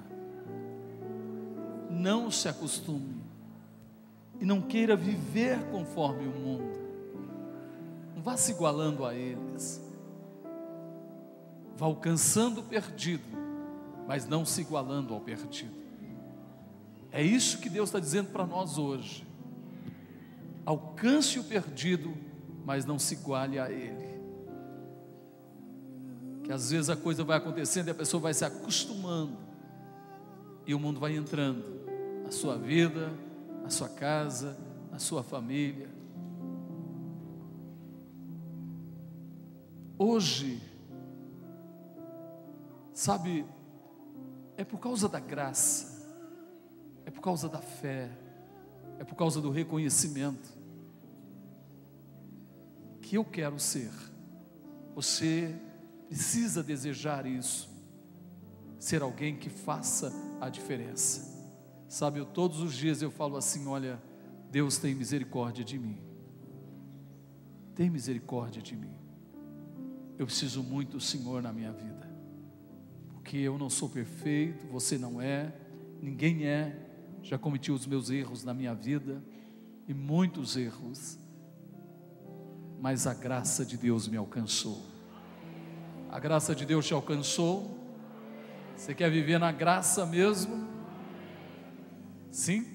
Não 1.90 2.30
se 2.30 2.48
acostume. 2.48 3.22
E 4.38 4.44
não 4.44 4.60
queira 4.60 4.96
viver 4.96 5.58
conforme 5.70 6.26
o 6.26 6.32
mundo. 6.32 6.80
Não 8.14 8.22
vá 8.22 8.36
se 8.36 8.52
igualando 8.52 9.04
a 9.04 9.14
eles. 9.14 9.82
Vá 11.76 11.86
alcançando 11.86 12.60
o 12.60 12.64
perdido, 12.64 13.24
mas 14.06 14.26
não 14.26 14.44
se 14.44 14.60
igualando 14.60 15.14
ao 15.14 15.20
perdido. 15.20 15.81
É 17.12 17.22
isso 17.22 17.58
que 17.58 17.68
Deus 17.68 17.90
está 17.90 18.00
dizendo 18.00 18.30
para 18.30 18.46
nós 18.46 18.78
hoje. 18.78 19.26
Alcance 20.64 21.38
o 21.38 21.44
perdido, 21.44 22.16
mas 22.64 22.86
não 22.86 22.98
se 22.98 23.14
iguale 23.14 23.58
a 23.58 23.70
ele. 23.70 24.12
Que 26.42 26.50
às 26.50 26.70
vezes 26.70 26.88
a 26.88 26.96
coisa 26.96 27.22
vai 27.22 27.36
acontecendo 27.36 27.88
e 27.88 27.90
a 27.90 27.94
pessoa 27.94 28.20
vai 28.20 28.32
se 28.32 28.44
acostumando, 28.44 29.36
e 30.66 30.74
o 30.74 30.78
mundo 30.78 30.98
vai 30.98 31.14
entrando 31.14 31.64
na 32.24 32.30
sua 32.30 32.56
vida, 32.56 33.12
na 33.62 33.68
sua 33.68 33.88
casa, 33.88 34.56
na 34.90 34.98
sua 34.98 35.22
família. 35.22 35.88
Hoje, 39.98 40.60
sabe, 42.92 43.44
é 44.56 44.64
por 44.64 44.78
causa 44.80 45.08
da 45.08 45.20
graça, 45.20 45.91
é 47.04 47.10
por 47.10 47.20
causa 47.20 47.48
da 47.48 47.60
fé, 47.60 48.10
é 48.98 49.04
por 49.04 49.14
causa 49.14 49.40
do 49.40 49.50
reconhecimento 49.50 50.62
que 53.00 53.16
eu 53.18 53.24
quero 53.24 53.58
ser. 53.58 53.90
Você 54.94 55.54
precisa 56.08 56.62
desejar 56.62 57.26
isso, 57.26 57.68
ser 58.78 59.02
alguém 59.02 59.36
que 59.36 59.50
faça 59.50 60.12
a 60.40 60.48
diferença. 60.48 61.30
Sabe, 61.88 62.20
eu, 62.20 62.24
todos 62.24 62.60
os 62.60 62.74
dias 62.74 63.02
eu 63.02 63.10
falo 63.10 63.36
assim: 63.36 63.66
olha, 63.66 64.00
Deus 64.50 64.78
tem 64.78 64.94
misericórdia 64.94 65.62
de 65.64 65.78
mim, 65.78 65.98
tem 67.74 67.90
misericórdia 67.90 68.62
de 68.62 68.76
mim. 68.76 68.94
Eu 70.18 70.26
preciso 70.26 70.62
muito 70.62 70.92
do 70.92 71.00
Senhor 71.00 71.42
na 71.42 71.52
minha 71.52 71.72
vida, 71.72 72.08
porque 73.12 73.36
eu 73.36 73.58
não 73.58 73.68
sou 73.68 73.88
perfeito, 73.88 74.66
você 74.68 74.96
não 74.96 75.20
é, 75.20 75.52
ninguém 76.00 76.46
é, 76.46 76.91
já 77.22 77.38
cometi 77.38 77.70
os 77.70 77.86
meus 77.86 78.10
erros 78.10 78.44
na 78.44 78.52
minha 78.52 78.74
vida, 78.74 79.22
e 79.86 79.94
muitos 79.94 80.56
erros, 80.56 81.18
mas 82.80 83.06
a 83.06 83.14
graça 83.14 83.64
de 83.64 83.76
Deus 83.76 84.08
me 84.08 84.16
alcançou. 84.16 84.82
A 86.10 86.18
graça 86.18 86.54
de 86.54 86.66
Deus 86.66 86.86
te 86.86 86.92
alcançou? 86.92 87.78
Você 88.76 88.94
quer 88.94 89.10
viver 89.10 89.38
na 89.38 89.52
graça 89.52 90.04
mesmo? 90.04 90.68
Sim? 92.30 92.66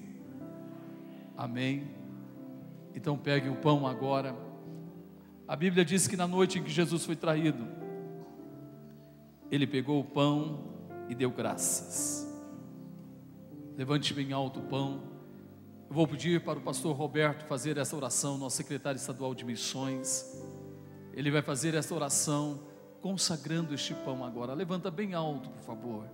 Amém. 1.36 1.88
Então 2.94 3.16
pegue 3.16 3.48
o 3.48 3.56
pão 3.56 3.86
agora. 3.86 4.34
A 5.46 5.54
Bíblia 5.54 5.84
diz 5.84 6.06
que 6.06 6.16
na 6.16 6.26
noite 6.26 6.58
em 6.58 6.62
que 6.62 6.70
Jesus 6.70 7.04
foi 7.04 7.14
traído, 7.14 7.66
ele 9.50 9.66
pegou 9.66 10.00
o 10.00 10.04
pão 10.04 10.64
e 11.08 11.14
deu 11.14 11.30
graças. 11.30 12.27
Levante 13.78 14.12
bem 14.12 14.32
alto 14.32 14.58
o 14.58 14.62
pão. 14.64 15.00
Eu 15.88 15.94
vou 15.94 16.04
pedir 16.04 16.42
para 16.42 16.58
o 16.58 16.62
pastor 16.62 16.96
Roberto 16.96 17.44
fazer 17.44 17.78
essa 17.78 17.94
oração, 17.94 18.36
nosso 18.36 18.56
secretário 18.56 18.98
estadual 18.98 19.32
de 19.36 19.44
missões. 19.44 20.36
Ele 21.14 21.30
vai 21.30 21.42
fazer 21.42 21.76
essa 21.76 21.94
oração 21.94 22.58
consagrando 23.00 23.72
este 23.72 23.94
pão 23.94 24.24
agora. 24.24 24.52
Levanta 24.52 24.90
bem 24.90 25.14
alto, 25.14 25.48
por 25.50 25.60
favor, 25.60 26.04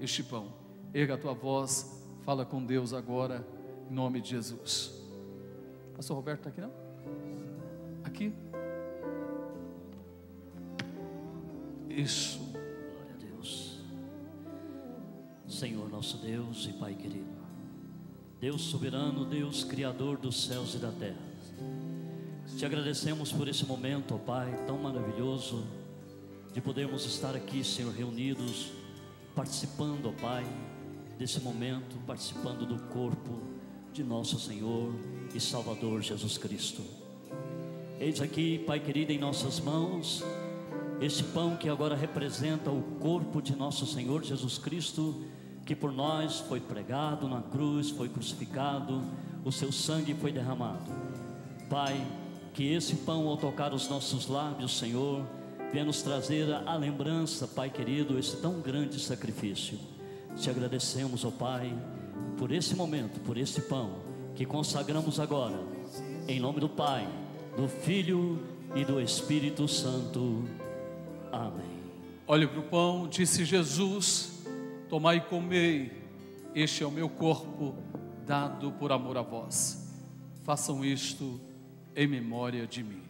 este 0.00 0.24
pão. 0.24 0.52
Erga 0.92 1.14
a 1.14 1.16
tua 1.16 1.32
voz, 1.32 2.04
fala 2.22 2.44
com 2.44 2.60
Deus 2.60 2.92
agora, 2.92 3.46
em 3.88 3.94
nome 3.94 4.20
de 4.20 4.30
Jesus. 4.30 4.92
Pastor 5.94 6.16
Roberto 6.16 6.48
está 6.48 6.50
aqui 6.50 6.60
não? 6.60 6.72
Aqui? 8.02 8.34
Isso. 11.88 12.51
Senhor 15.62 15.88
nosso 15.88 16.16
Deus 16.16 16.66
e 16.68 16.72
Pai 16.72 16.92
querido. 16.92 17.30
Deus 18.40 18.62
soberano, 18.62 19.24
Deus 19.24 19.62
criador 19.62 20.18
dos 20.18 20.42
céus 20.46 20.74
e 20.74 20.78
da 20.78 20.90
terra. 20.90 21.22
Te 22.58 22.66
agradecemos 22.66 23.30
por 23.30 23.46
esse 23.46 23.64
momento, 23.64 24.16
ó 24.16 24.18
Pai, 24.18 24.52
tão 24.66 24.76
maravilhoso 24.76 25.62
de 26.52 26.60
podermos 26.60 27.06
estar 27.06 27.36
aqui, 27.36 27.62
Senhor, 27.62 27.94
reunidos, 27.94 28.72
participando, 29.36 30.06
ó 30.08 30.20
Pai, 30.20 30.44
desse 31.16 31.38
momento, 31.38 31.96
participando 32.08 32.66
do 32.66 32.80
corpo 32.88 33.40
de 33.92 34.02
nosso 34.02 34.40
Senhor 34.40 34.92
e 35.32 35.38
Salvador 35.38 36.02
Jesus 36.02 36.36
Cristo. 36.38 36.82
Eis 38.00 38.20
aqui, 38.20 38.58
Pai 38.66 38.80
querido, 38.80 39.12
em 39.12 39.18
nossas 39.18 39.60
mãos, 39.60 40.24
este 41.00 41.22
pão 41.22 41.56
que 41.56 41.68
agora 41.68 41.94
representa 41.94 42.68
o 42.68 42.82
corpo 42.98 43.40
de 43.40 43.54
nosso 43.54 43.86
Senhor 43.86 44.24
Jesus 44.24 44.58
Cristo, 44.58 45.22
que 45.64 45.74
por 45.74 45.92
nós 45.92 46.40
foi 46.40 46.60
pregado 46.60 47.28
na 47.28 47.40
cruz, 47.40 47.90
foi 47.90 48.08
crucificado, 48.08 49.02
o 49.44 49.52
seu 49.52 49.70
sangue 49.70 50.14
foi 50.14 50.32
derramado. 50.32 50.90
Pai, 51.68 52.04
que 52.52 52.72
esse 52.72 52.96
pão, 52.96 53.28
ao 53.28 53.36
tocar 53.36 53.72
os 53.72 53.88
nossos 53.88 54.26
lábios, 54.26 54.76
Senhor, 54.78 55.24
venha 55.72 55.84
nos 55.84 56.02
trazer 56.02 56.52
a 56.66 56.76
lembrança, 56.76 57.46
Pai 57.46 57.70
querido, 57.70 58.18
esse 58.18 58.36
tão 58.36 58.60
grande 58.60 59.00
sacrifício. 59.00 59.78
Te 60.36 60.50
agradecemos, 60.50 61.24
ó 61.24 61.30
Pai, 61.30 61.72
por 62.36 62.52
esse 62.52 62.74
momento, 62.74 63.20
por 63.20 63.36
esse 63.36 63.62
pão 63.62 63.96
que 64.34 64.44
consagramos 64.44 65.20
agora, 65.20 65.58
em 66.26 66.40
nome 66.40 66.60
do 66.60 66.68
Pai, 66.68 67.08
do 67.56 67.68
Filho 67.68 68.42
e 68.74 68.84
do 68.84 69.00
Espírito 69.00 69.68
Santo. 69.68 70.44
Amém. 71.30 71.82
Olhe 72.26 72.46
para 72.46 72.60
o 72.60 72.62
pão, 72.62 73.08
disse 73.08 73.44
Jesus: 73.44 74.31
Tomai 74.92 75.16
e 75.16 75.20
comei, 75.22 75.90
este 76.54 76.84
é 76.84 76.86
o 76.86 76.90
meu 76.90 77.08
corpo 77.08 77.74
dado 78.26 78.72
por 78.72 78.92
amor 78.92 79.16
a 79.16 79.22
vós. 79.22 79.90
Façam 80.44 80.84
isto 80.84 81.40
em 81.96 82.06
memória 82.06 82.66
de 82.66 82.84
mim. 82.84 83.02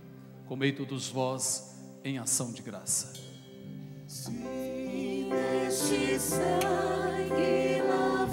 Comei 0.46 0.70
todos 0.70 1.08
vós 1.08 1.76
em 2.04 2.18
ação 2.18 2.52
de 2.52 2.62
graça. 2.62 3.14
Se 4.06 4.30
neste 4.30 6.20
sangue 6.20 7.82
lavado, 7.88 8.28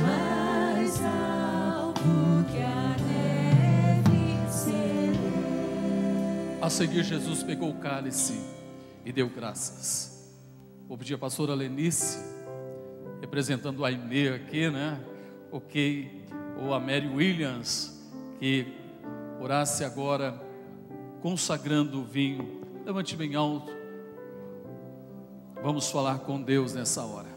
mais 0.00 1.02
alto 1.02 2.00
que 2.50 2.62
a 2.62 2.96
neve 3.04 4.50
serei. 4.50 5.20
A 6.62 6.70
seguir, 6.70 7.04
Jesus 7.04 7.42
pegou 7.42 7.68
o 7.68 7.78
cálice 7.78 8.40
e 9.04 9.12
deu 9.12 9.28
graças. 9.28 10.15
Vou 10.88 10.96
pedir 10.96 11.14
a 11.14 11.18
pastora 11.18 11.52
Lenice, 11.52 12.16
representando 13.20 13.84
a 13.84 13.88
Aimee 13.88 14.28
aqui, 14.28 14.70
né? 14.70 15.04
Ok, 15.50 16.24
ou 16.62 16.72
a 16.72 16.78
Mary 16.78 17.08
Williams, 17.08 18.08
que 18.38 18.72
orasse 19.40 19.82
agora, 19.82 20.40
consagrando 21.20 22.00
o 22.00 22.04
vinho. 22.04 22.62
Levante 22.84 23.16
bem 23.16 23.34
alto. 23.34 23.72
Vamos 25.60 25.90
falar 25.90 26.20
com 26.20 26.40
Deus 26.40 26.72
nessa 26.72 27.04
hora. 27.04 27.36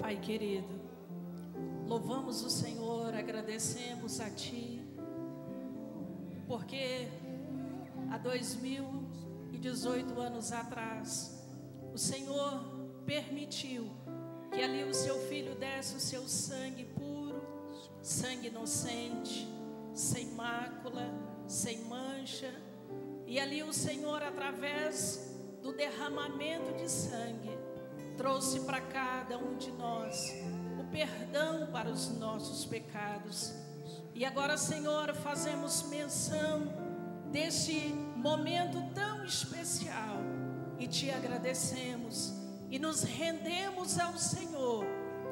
Pai 0.00 0.16
querido, 0.16 0.66
louvamos 1.86 2.44
o 2.44 2.50
Senhor, 2.50 3.14
agradecemos 3.14 4.18
a 4.18 4.28
Ti, 4.28 4.82
porque 6.48 7.06
há 8.10 8.18
2018 8.18 10.20
anos 10.20 10.50
atrás, 10.50 11.39
Senhor 12.00 12.64
permitiu 13.04 13.90
que 14.50 14.62
ali 14.62 14.84
o 14.84 14.94
Seu 14.94 15.18
Filho 15.28 15.54
desse 15.54 15.96
o 15.96 16.00
seu 16.00 16.26
sangue 16.26 16.84
puro 16.84 17.10
sangue 18.02 18.48
inocente, 18.48 19.46
sem 19.92 20.28
mácula, 20.32 21.06
sem 21.46 21.84
mancha. 21.84 22.50
E 23.26 23.38
ali 23.38 23.62
o 23.62 23.72
Senhor, 23.72 24.22
através 24.22 25.36
do 25.62 25.72
derramamento 25.74 26.72
de 26.78 26.90
sangue, 26.90 27.50
trouxe 28.16 28.60
para 28.60 28.80
cada 28.80 29.36
um 29.36 29.56
de 29.56 29.70
nós 29.72 30.32
o 30.78 30.84
perdão 30.90 31.70
para 31.70 31.90
os 31.90 32.08
nossos 32.18 32.64
pecados. 32.64 33.52
E 34.14 34.24
agora, 34.24 34.56
Senhor, 34.56 35.14
fazemos 35.16 35.82
menção 35.90 36.72
deste 37.30 37.88
momento 38.16 38.82
tão 38.94 39.22
especial 39.24 40.29
e 40.80 40.86
te 40.86 41.10
agradecemos 41.10 42.32
e 42.70 42.78
nos 42.78 43.02
rendemos 43.02 44.00
ao 44.00 44.16
Senhor 44.16 44.86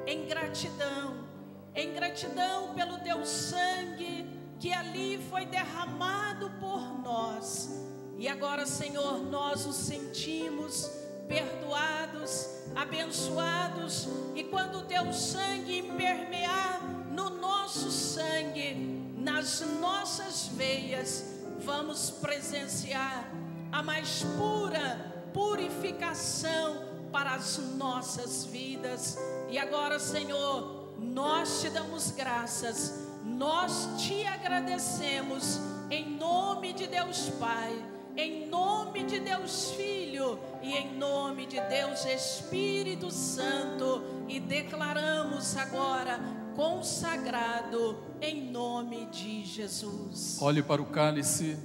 em 0.07 0.26
gratidão, 0.26 1.26
em 1.74 1.94
gratidão 1.94 2.74
pelo 2.74 2.99
teu 2.99 3.24
sangue 3.24 4.28
que 4.61 4.72
ali 4.72 5.18
foi 5.30 5.46
derramado 5.46 6.51
por 6.61 7.01
nós. 7.03 7.70
E 8.18 8.28
agora, 8.28 8.66
Senhor, 8.66 9.22
nós 9.22 9.64
os 9.64 9.76
sentimos 9.76 10.90
perdoados, 11.28 12.49
abençoados, 12.74 14.09
e 14.34 14.44
quando 14.44 14.80
o 14.80 14.84
teu 14.84 15.12
sangue 15.12 15.78
impermear 15.78 16.82
no 17.11 17.30
nosso 17.30 17.90
sangue, 17.90 18.74
nas 19.16 19.61
nossas 19.80 20.49
veias, 20.49 21.24
vamos 21.61 22.11
presenciar 22.11 23.30
a 23.70 23.82
mais 23.82 24.24
pura 24.36 25.18
purificação 25.33 26.83
para 27.12 27.35
as 27.35 27.59
nossas 27.76 28.45
vidas. 28.45 29.18
E 29.51 29.59
agora, 29.59 29.99
Senhor, 29.99 30.93
nós 30.99 31.61
te 31.61 31.70
damos 31.70 32.11
graças, 32.11 33.07
nós 33.24 33.89
te 33.99 34.26
agradecemos, 34.26 35.61
em 35.91 36.16
nome 36.16 36.72
de 36.72 36.87
Deus 36.87 37.31
Pai, 37.41 37.72
em 38.16 38.49
nome 38.49 39.05
de 39.05 39.20
Deus 39.20 39.70
Filho 39.70 40.39
e 40.61 40.74
em 40.74 40.97
nome 40.97 41.47
de 41.47 41.61
Deus 41.62 42.05
Espírito 42.05 43.11
Santo, 43.11 44.03
e 44.29 44.41
declaramos 44.41 45.57
agora 45.57 46.18
consagrado 46.57 47.97
em 48.20 48.51
nome 48.51 49.07
de 49.07 49.45
Jesus. 49.45 50.39
Olhe 50.43 50.62
para 50.62 50.83
o 50.83 50.87
cálice, 50.87 51.57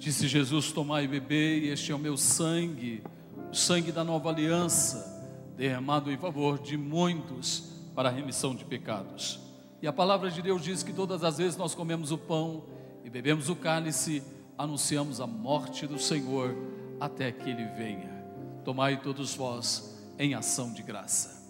disse 0.00 0.26
Jesus: 0.26 0.72
Tomai 0.72 1.04
e 1.04 1.08
bebei, 1.08 1.68
este 1.68 1.92
é 1.92 1.94
o 1.94 1.98
meu 1.98 2.16
sangue 2.16 3.04
o 3.50 3.54
sangue 3.54 3.90
da 3.90 4.04
nova 4.04 4.28
aliança, 4.28 5.26
derramado 5.56 6.10
em 6.12 6.16
favor 6.16 6.58
de 6.58 6.76
muitos 6.76 7.64
para 7.96 8.08
a 8.08 8.12
remissão 8.12 8.54
de 8.54 8.64
pecados. 8.64 9.40
E 9.82 9.88
a 9.88 9.92
palavra 9.92 10.30
de 10.30 10.40
Deus 10.40 10.62
diz 10.62 10.84
que 10.84 10.92
todas 10.92 11.24
as 11.24 11.38
vezes 11.38 11.56
nós 11.56 11.74
comemos 11.74 12.12
o 12.12 12.18
pão 12.18 12.64
e 13.04 13.10
bebemos 13.10 13.48
o 13.48 13.56
cálice, 13.56 14.22
anunciamos 14.56 15.20
a 15.20 15.26
morte 15.26 15.84
do 15.84 15.98
Senhor 15.98 16.54
até 17.00 17.32
que 17.32 17.50
ele 17.50 17.64
venha. 17.76 18.24
Tomai 18.64 19.00
todos 19.00 19.34
vós 19.34 20.00
em 20.16 20.34
ação 20.34 20.72
de 20.72 20.82
graça. 20.82 21.40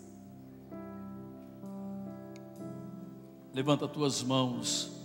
Levanta 3.53 3.87
tuas 3.87 4.23
mãos, 4.23 5.00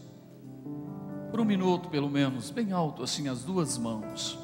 por 1.36 1.41
um 1.41 1.45
minuto 1.45 1.89
pelo 1.89 2.09
menos, 2.09 2.49
bem 2.49 2.71
alto 2.71 3.03
assim, 3.03 3.27
as 3.27 3.43
duas 3.43 3.77
mãos 3.77 4.39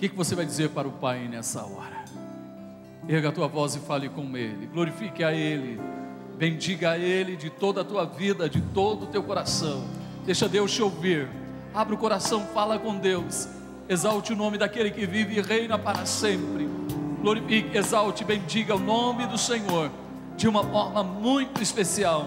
que, 0.00 0.08
que 0.08 0.16
você 0.16 0.34
vai 0.34 0.46
dizer 0.46 0.70
para 0.70 0.88
o 0.88 0.92
Pai 0.92 1.28
nessa 1.28 1.62
hora? 1.62 2.06
Erga 3.06 3.28
a 3.28 3.32
tua 3.32 3.46
voz 3.46 3.74
e 3.74 3.78
fale 3.80 4.08
com 4.08 4.34
Ele, 4.34 4.66
glorifique 4.72 5.22
a 5.22 5.30
Ele, 5.30 5.78
bendiga 6.38 6.92
a 6.92 6.98
Ele 6.98 7.36
de 7.36 7.50
toda 7.50 7.82
a 7.82 7.84
tua 7.84 8.06
vida, 8.06 8.48
de 8.48 8.62
todo 8.62 9.02
o 9.02 9.06
teu 9.08 9.22
coração. 9.22 9.84
Deixa 10.24 10.48
Deus 10.48 10.72
te 10.72 10.82
ouvir, 10.82 11.28
abre 11.74 11.94
o 11.94 11.98
coração, 11.98 12.46
fala 12.54 12.78
com 12.78 12.96
Deus, 12.96 13.46
exalte 13.86 14.32
o 14.32 14.36
nome 14.36 14.56
daquele 14.56 14.90
que 14.90 15.04
vive 15.04 15.38
e 15.38 15.42
reina 15.42 15.78
para 15.78 16.06
sempre. 16.06 16.66
Glorifique, 17.20 17.76
exalte, 17.76 18.24
bendiga 18.24 18.74
o 18.76 18.78
nome 18.78 19.26
do 19.26 19.36
Senhor 19.36 19.90
de 20.38 20.48
uma 20.48 20.64
forma 20.64 21.04
muito 21.04 21.62
especial. 21.62 22.26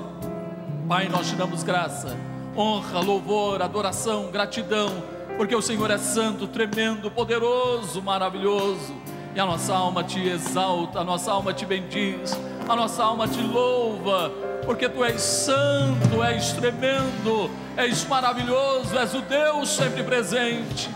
Pai, 0.87 1.09
nós 1.09 1.27
te 1.27 1.35
damos 1.35 1.63
graça, 1.63 2.15
honra, 2.55 2.99
louvor, 2.99 3.61
adoração, 3.61 4.29
gratidão 4.31 5.13
porque 5.37 5.55
o 5.55 5.61
Senhor 5.61 5.89
é 5.89 5.97
santo, 5.97 6.47
tremendo, 6.47 7.09
poderoso, 7.09 8.01
maravilhoso. 8.01 8.95
E 9.35 9.39
a 9.39 9.45
nossa 9.45 9.73
alma 9.73 10.03
te 10.03 10.19
exalta, 10.27 10.99
a 10.99 11.03
nossa 11.03 11.31
alma 11.31 11.53
te 11.53 11.65
bendiz, 11.65 12.37
a 12.69 12.75
nossa 12.75 13.03
alma 13.03 13.27
te 13.27 13.41
louva, 13.41 14.31
porque 14.63 14.87
tu 14.87 15.03
és 15.03 15.19
santo, 15.19 16.23
és 16.23 16.53
tremendo, 16.53 17.49
és 17.75 18.05
maravilhoso, 18.05 18.95
és 18.95 19.13
o 19.15 19.21
Deus 19.21 19.69
sempre 19.69 20.03
presente. 20.03 20.89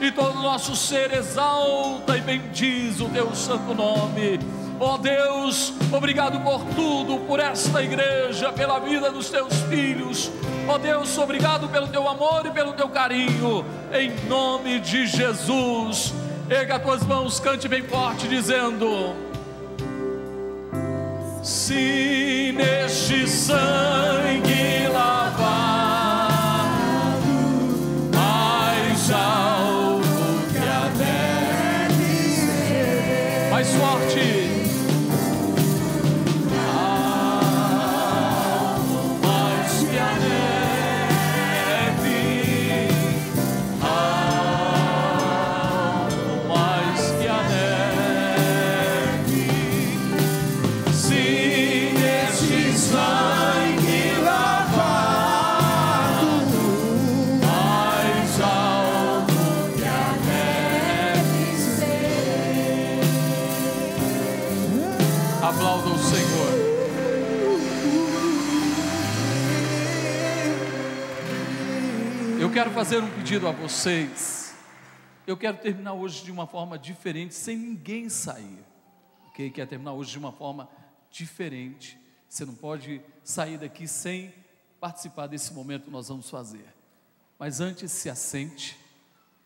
E 0.00 0.12
todo 0.12 0.38
o 0.38 0.42
nosso 0.42 0.76
ser 0.76 1.12
exalta 1.12 2.16
e 2.16 2.20
bendiz 2.20 3.00
o 3.00 3.08
teu 3.08 3.34
santo 3.34 3.74
nome. 3.74 4.38
Ó 4.82 4.94
oh 4.94 4.98
Deus, 4.98 5.74
obrigado 5.92 6.40
por 6.40 6.64
tudo, 6.74 7.18
por 7.26 7.38
esta 7.38 7.82
igreja, 7.82 8.50
pela 8.50 8.78
vida 8.78 9.10
dos 9.10 9.28
teus 9.28 9.52
filhos. 9.68 10.30
Ó 10.66 10.76
oh 10.76 10.78
Deus, 10.78 11.18
obrigado 11.18 11.68
pelo 11.68 11.86
teu 11.88 12.08
amor 12.08 12.46
e 12.46 12.50
pelo 12.50 12.72
teu 12.72 12.88
carinho, 12.88 13.62
em 13.92 14.10
nome 14.26 14.80
de 14.80 15.06
Jesus. 15.06 16.14
Erga 16.48 16.76
as 16.76 16.82
tuas 16.82 17.02
mãos, 17.02 17.38
cante 17.38 17.68
bem 17.68 17.82
forte, 17.82 18.26
dizendo: 18.26 19.14
Se 21.42 22.54
neste 22.56 23.28
sangue 23.28 24.88
lavado, 24.90 25.29
quero 72.60 72.72
fazer 72.72 73.02
um 73.02 73.10
pedido 73.12 73.48
a 73.48 73.52
vocês. 73.52 74.54
Eu 75.26 75.34
quero 75.34 75.56
terminar 75.56 75.94
hoje 75.94 76.22
de 76.22 76.30
uma 76.30 76.46
forma 76.46 76.78
diferente, 76.78 77.32
sem 77.34 77.56
ninguém 77.56 78.10
sair. 78.10 78.58
Ok? 79.28 79.48
Quero 79.50 79.70
terminar 79.70 79.94
hoje 79.94 80.10
de 80.10 80.18
uma 80.18 80.30
forma 80.30 80.68
diferente. 81.10 81.98
Você 82.28 82.44
não 82.44 82.54
pode 82.54 83.00
sair 83.24 83.56
daqui 83.56 83.88
sem 83.88 84.34
participar 84.78 85.26
desse 85.26 85.54
momento 85.54 85.84
que 85.84 85.90
nós 85.90 86.08
vamos 86.08 86.28
fazer. 86.28 86.66
Mas 87.38 87.62
antes, 87.62 87.90
se 87.92 88.10
assente. 88.10 88.78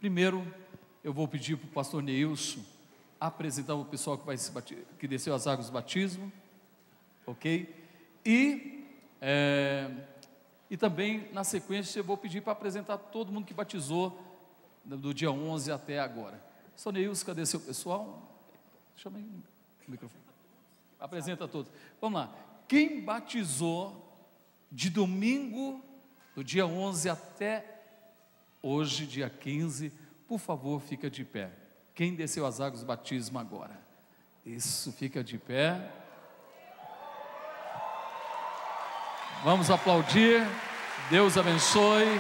Primeiro, 0.01 0.45
eu 1.05 1.13
vou 1.13 1.29
pedir 1.29 1.57
para 1.57 1.69
o 1.69 1.71
pastor 1.71 2.03
Neilson 2.03 2.65
apresentar 3.21 3.77
o 3.77 3.85
pessoal 3.85 4.19
que, 4.19 4.27
vai 4.27 4.37
se 4.37 4.51
bati- 4.51 4.85
que 4.99 5.07
desceu 5.07 5.37
as 5.37 5.47
águas 5.47 5.69
do 5.69 5.73
batismo. 5.73 6.33
Ok? 7.25 7.73
E. 8.27 8.85
é, 9.21 9.89
e 10.71 10.77
também, 10.77 11.31
na 11.33 11.45
sequência, 11.45 12.01
eu 12.01 12.05
vou 12.05 12.17
pedir 12.17 12.41
para 12.41 12.53
apresentar 12.53 12.97
todo 12.97 13.31
mundo 13.31 13.47
que 13.47 13.55
batizou 13.55 14.19
do 14.85 15.13
dia 15.13 15.31
11 15.31 15.71
até 15.71 15.99
agora. 16.01 16.43
Soneils, 16.77 17.23
cadê 17.23 17.45
seu 17.47 17.61
pessoal? 17.61 18.23
Chama 18.97 19.19
aí 19.19 19.25
o 19.87 19.91
microfone. 19.91 20.25
Apresenta 20.99 21.47
todos. 21.47 21.71
Vamos 22.01 22.21
lá. 22.21 22.35
Quem 22.67 23.05
batizou 23.05 24.05
de 24.71 24.91
domingo, 24.91 25.85
do 26.35 26.43
dia 26.43 26.67
11 26.67 27.09
até 27.09 27.83
hoje, 28.63 29.07
dia 29.07 29.29
15, 29.29 29.93
por 30.27 30.39
favor, 30.39 30.81
fica 30.81 31.11
de 31.11 31.25
pé. 31.25 31.53
Quem 31.95 32.15
desceu 32.15 32.47
as 32.47 32.61
águas 32.61 32.81
do 32.81 32.87
batismo 32.87 33.39
agora? 33.39 33.79
Isso, 34.45 34.91
fica 34.93 35.23
de 35.23 35.39
pé. 35.39 36.04
Vamos 39.45 39.71
aplaudir. 39.71 40.43
Deus 41.11 41.37
abençoe. 41.37 42.19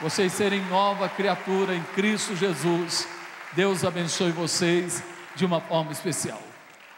Vocês 0.00 0.32
serem 0.32 0.64
nova 0.64 1.06
criatura 1.06 1.74
em 1.74 1.82
Cristo 1.94 2.34
Jesus. 2.34 3.06
Deus 3.52 3.84
abençoe 3.84 4.32
vocês 4.32 5.04
de 5.36 5.44
uma 5.44 5.60
forma 5.60 5.92
especial. 5.92 6.40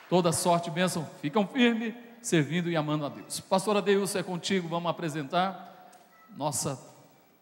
Toda 0.08 0.30
sorte 0.30 0.68
e 0.68 0.70
bênção. 0.70 1.04
Ficam 1.20 1.44
firmes. 1.48 1.94
servindo 2.22 2.70
e 2.70 2.76
amando 2.76 3.06
a 3.06 3.08
Deus. 3.08 3.40
Pastora 3.40 3.82
Deus, 3.82 4.14
é 4.14 4.22
contigo, 4.22 4.68
vamos 4.68 4.88
apresentar 4.88 5.90
nossa, 6.36 6.80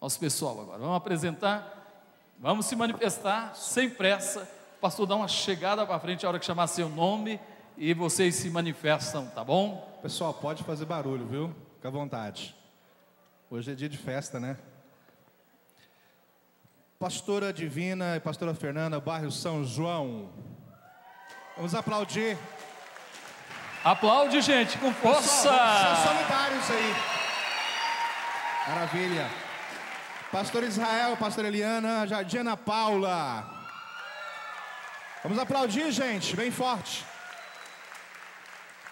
nosso 0.01 0.19
pessoal 0.19 0.59
agora. 0.61 0.79
Vamos 0.79 0.97
apresentar, 0.97 2.33
vamos 2.39 2.65
se 2.65 2.75
manifestar 2.75 3.55
sem 3.55 3.87
pressa. 3.87 4.49
Pastor 4.81 5.05
dá 5.05 5.15
uma 5.15 5.27
chegada 5.27 5.85
para 5.85 5.99
frente 5.99 6.25
a 6.25 6.29
hora 6.29 6.39
que 6.39 6.45
chamar 6.45 6.65
seu 6.65 6.89
nome 6.89 7.39
e 7.77 7.93
vocês 7.93 8.33
se 8.33 8.49
manifestam, 8.49 9.27
tá 9.27 9.43
bom? 9.43 9.99
Pessoal, 10.01 10.33
pode 10.33 10.63
fazer 10.63 10.85
barulho, 10.85 11.27
viu? 11.27 11.55
Fica 11.83 11.89
à 11.89 11.99
vontade. 11.99 12.55
Hoje 13.49 13.73
é 13.73 13.75
dia 13.75 13.89
de 13.89 13.97
festa, 13.97 14.39
né? 14.39 14.55
Pastora 16.97 17.51
Divina 17.51 18.15
e 18.15 18.21
Pastora 18.21 18.53
Fernanda, 18.53 19.01
bairro 19.01 19.29
São 19.29 19.65
João. 19.65 20.29
Vamos 21.57 21.75
aplaudir. 21.75 22.37
Aplaude, 23.83 24.39
gente, 24.39 24.77
com 24.77 24.93
força! 24.93 25.49
Pessoal, 25.51 25.95
são 25.97 26.15
solidários 26.15 26.71
aí. 26.71 26.95
Maravilha. 28.69 29.29
Pastor 30.31 30.63
Israel, 30.63 31.17
Pastor 31.17 31.43
Eliana, 31.43 32.07
Jardim 32.07 32.37
Ana 32.37 32.55
Paula. 32.55 33.45
Vamos 35.21 35.37
aplaudir, 35.37 35.91
gente, 35.91 36.33
bem 36.33 36.49
forte. 36.49 37.05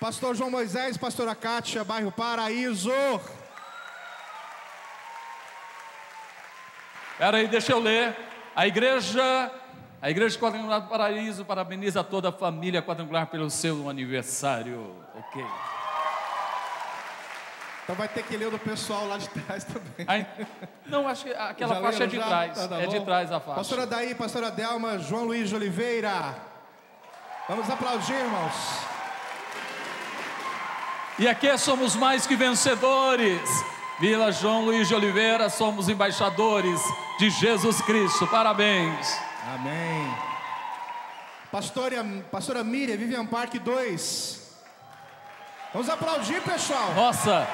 Pastor 0.02 0.36
João 0.36 0.50
Moisés, 0.50 0.98
Pastora 0.98 1.36
Kátia, 1.36 1.84
bairro 1.84 2.12
Paraíso. 2.12 2.92
Espera 7.12 7.38
aí, 7.38 7.48
deixa 7.48 7.72
eu 7.74 7.80
ler. 7.80 8.18
A 8.56 8.66
igreja, 8.66 9.52
a 10.02 10.10
igreja 10.10 10.40
quadrangular 10.40 10.82
do 10.82 10.88
Paraíso 10.88 11.46
parabeniza 11.46 12.04
toda 12.04 12.30
a 12.30 12.32
família 12.32 12.82
quadrangular 12.82 13.28
pelo 13.28 13.48
seu 13.52 13.88
aniversário. 13.88 14.96
Ok. 15.14 15.46
Então 17.84 17.96
vai 17.96 18.08
ter 18.08 18.24
que 18.24 18.36
ler 18.36 18.48
o 18.48 18.52
do 18.52 18.58
pessoal 18.58 19.06
lá 19.06 19.20
de 19.20 19.30
trás 19.30 19.64
também. 19.66 20.26
Não, 20.88 21.08
acho 21.08 21.26
que 21.26 21.32
aquela 21.32 21.76
Já 21.76 21.82
faixa 21.82 21.98
é 21.98 22.00
leram 22.00 22.12
de 22.12 22.18
já? 22.18 22.28
trás. 22.28 22.58
Tá, 22.58 22.68
tá 22.68 22.82
é 22.82 22.88
de 22.88 22.98
bom. 22.98 23.06
trás 23.06 23.32
a 23.32 23.40
faixa. 23.40 23.56
Pastora 23.56 23.86
Daí, 23.86 24.16
Pastora 24.16 24.50
Delma, 24.50 24.98
João 24.98 25.26
Luiz 25.26 25.48
de 25.48 25.56
Oliveira. 25.56 26.38
Vamos 27.48 27.70
aplaudir, 27.70 28.14
irmãos. 28.14 28.90
E 31.20 31.28
aqui 31.28 31.56
somos 31.58 31.96
mais 31.96 32.26
que 32.26 32.36
vencedores. 32.36 33.42
Vila 34.00 34.32
João 34.32 34.66
Luiz 34.66 34.88
de 34.88 34.96
Oliveira, 34.96 35.50
somos 35.50 35.88
embaixadores 35.88 36.82
de 37.20 37.30
Jesus 37.30 37.82
Cristo. 37.82 38.26
Parabéns. 38.28 39.16
Amém. 39.54 40.12
Pastora, 41.52 42.04
Pastora 42.32 42.64
Miriam, 42.64 42.98
Vivian 42.98 43.26
Park 43.26 43.56
2. 43.56 44.42
Vamos 45.74 45.90
aplaudir, 45.90 46.42
pessoal. 46.42 46.94
Nossa, 46.96 47.48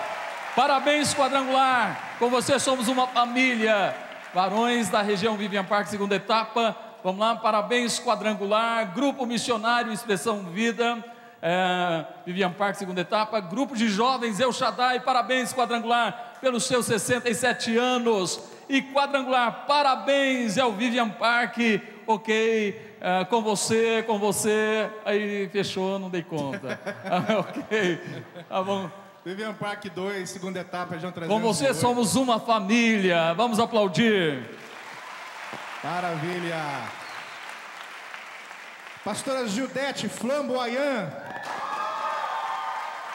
parabéns 0.55 1.14
quadrangular. 1.14 2.16
Com 2.20 2.30
você 2.30 2.60
somos 2.60 2.88
uma 2.88 3.08
família. 3.08 3.95
Varões 4.34 4.89
da 4.89 5.01
região 5.01 5.36
Vivian 5.36 5.66
Park, 5.66 5.88
segunda 5.88 6.16
etapa. 6.16 6.78
Vamos 7.03 7.20
lá, 7.20 7.36
parabéns 7.36 7.99
quadrangular. 7.99 8.93
Grupo 8.93 9.26
Missionário 9.26 9.91
Expressão 9.91 10.43
Vida. 10.43 11.03
É, 11.50 12.06
Vivian 12.26 12.52
Park, 12.52 12.76
segunda 12.76 13.00
etapa. 13.00 13.39
Grupo 13.39 13.74
de 13.74 13.88
jovens 13.88 14.38
El 14.38 14.52
Shaddai, 14.52 15.00
parabéns 15.00 15.54
quadrangular 15.54 16.34
pelos 16.41 16.66
seus 16.66 16.86
67 16.88 17.78
anos. 17.78 18.41
E 18.68 18.82
quadrangular, 18.82 19.66
parabéns 19.66 20.58
ao 20.58 20.74
Vivian 20.74 21.08
Park. 21.08 21.58
Ok, 22.06 22.98
é, 23.00 23.24
com 23.26 23.41
você, 23.41 24.04
com 24.06 24.20
você. 24.20 24.89
Aí 25.06 25.48
fechou, 25.48 25.98
não 25.98 26.10
dei 26.10 26.22
conta. 26.22 26.78
Ah, 27.10 27.39
ok, 27.39 28.02
tá 28.50 28.62
bom. 28.62 28.89
Vivian 29.24 29.54
Park 29.54 29.86
2, 29.86 30.30
segunda 30.30 30.60
etapa, 30.60 30.98
300. 30.98 31.28
Com 31.28 31.39
você 31.39 31.74
somos 31.74 32.18
uma 32.18 32.41
família. 32.41 33.34
Vamos 33.34 33.58
aplaudir. 33.58 34.43
Maravilha. 35.82 36.58
Pastora 39.06 39.48
Gildete, 39.48 40.10
Flamboyant. 40.10 41.27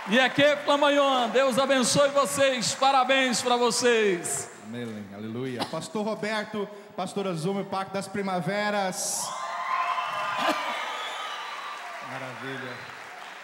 E 0.08 0.18
aqui, 0.18 0.42
Flamanhon, 0.64 1.28
Deus 1.28 1.60
abençoe 1.60 2.08
vocês. 2.10 2.74
Parabéns 2.74 3.40
para 3.40 3.56
vocês. 3.56 4.50
Amém, 4.64 5.06
aleluia. 5.14 5.64
Pastor 5.66 6.04
Roberto, 6.04 6.68
Pastora 6.96 7.32
Zuma, 7.34 7.62
Parque 7.62 7.92
das 7.92 8.08
Primaveras. 8.08 9.30
Maravilha. 12.10 12.72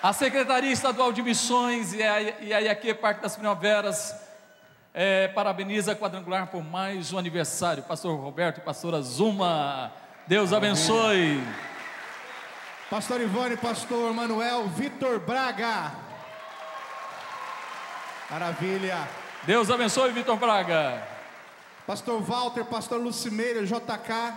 A 0.02 0.12
Secretaria 0.12 0.72
Estadual 0.72 1.12
de 1.12 1.22
Missões 1.22 1.92
e 1.92 2.02
a, 2.02 2.20
e 2.22 2.52
a 2.52 2.60
IAQ 2.60 2.94
Parque 2.94 3.22
das 3.22 3.36
Primaveras 3.36 4.16
é, 4.92 5.28
parabeniza 5.28 5.92
a 5.92 5.96
Quadrangular 5.96 6.48
por 6.48 6.64
mais 6.64 7.12
um 7.12 7.18
aniversário. 7.18 7.84
Pastor 7.84 8.18
Roberto 8.18 8.58
e 8.58 8.62
Pastora 8.62 9.00
Zuma. 9.00 9.92
Deus 10.26 10.52
abençoe. 10.52 11.40
Pastor 12.90 13.20
Ivone, 13.20 13.56
Pastor 13.56 14.12
Manuel, 14.12 14.66
Vitor 14.66 15.20
Braga. 15.20 16.07
Maravilha. 18.30 19.08
Deus 19.44 19.70
abençoe, 19.70 20.12
Vitor 20.12 20.36
Braga. 20.36 21.02
Pastor 21.86 22.20
Walter, 22.20 22.64
Pastor 22.64 23.00
Lucimeira, 23.00 23.64
JK, 23.64 24.34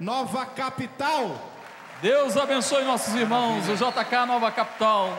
Nova 0.00 0.44
Capital. 0.46 1.40
Deus 2.02 2.36
abençoe 2.36 2.84
nossos 2.84 3.14
irmãos, 3.14 3.68
o 3.68 3.76
JK 3.76 4.26
Nova 4.26 4.50
Capital. 4.50 5.16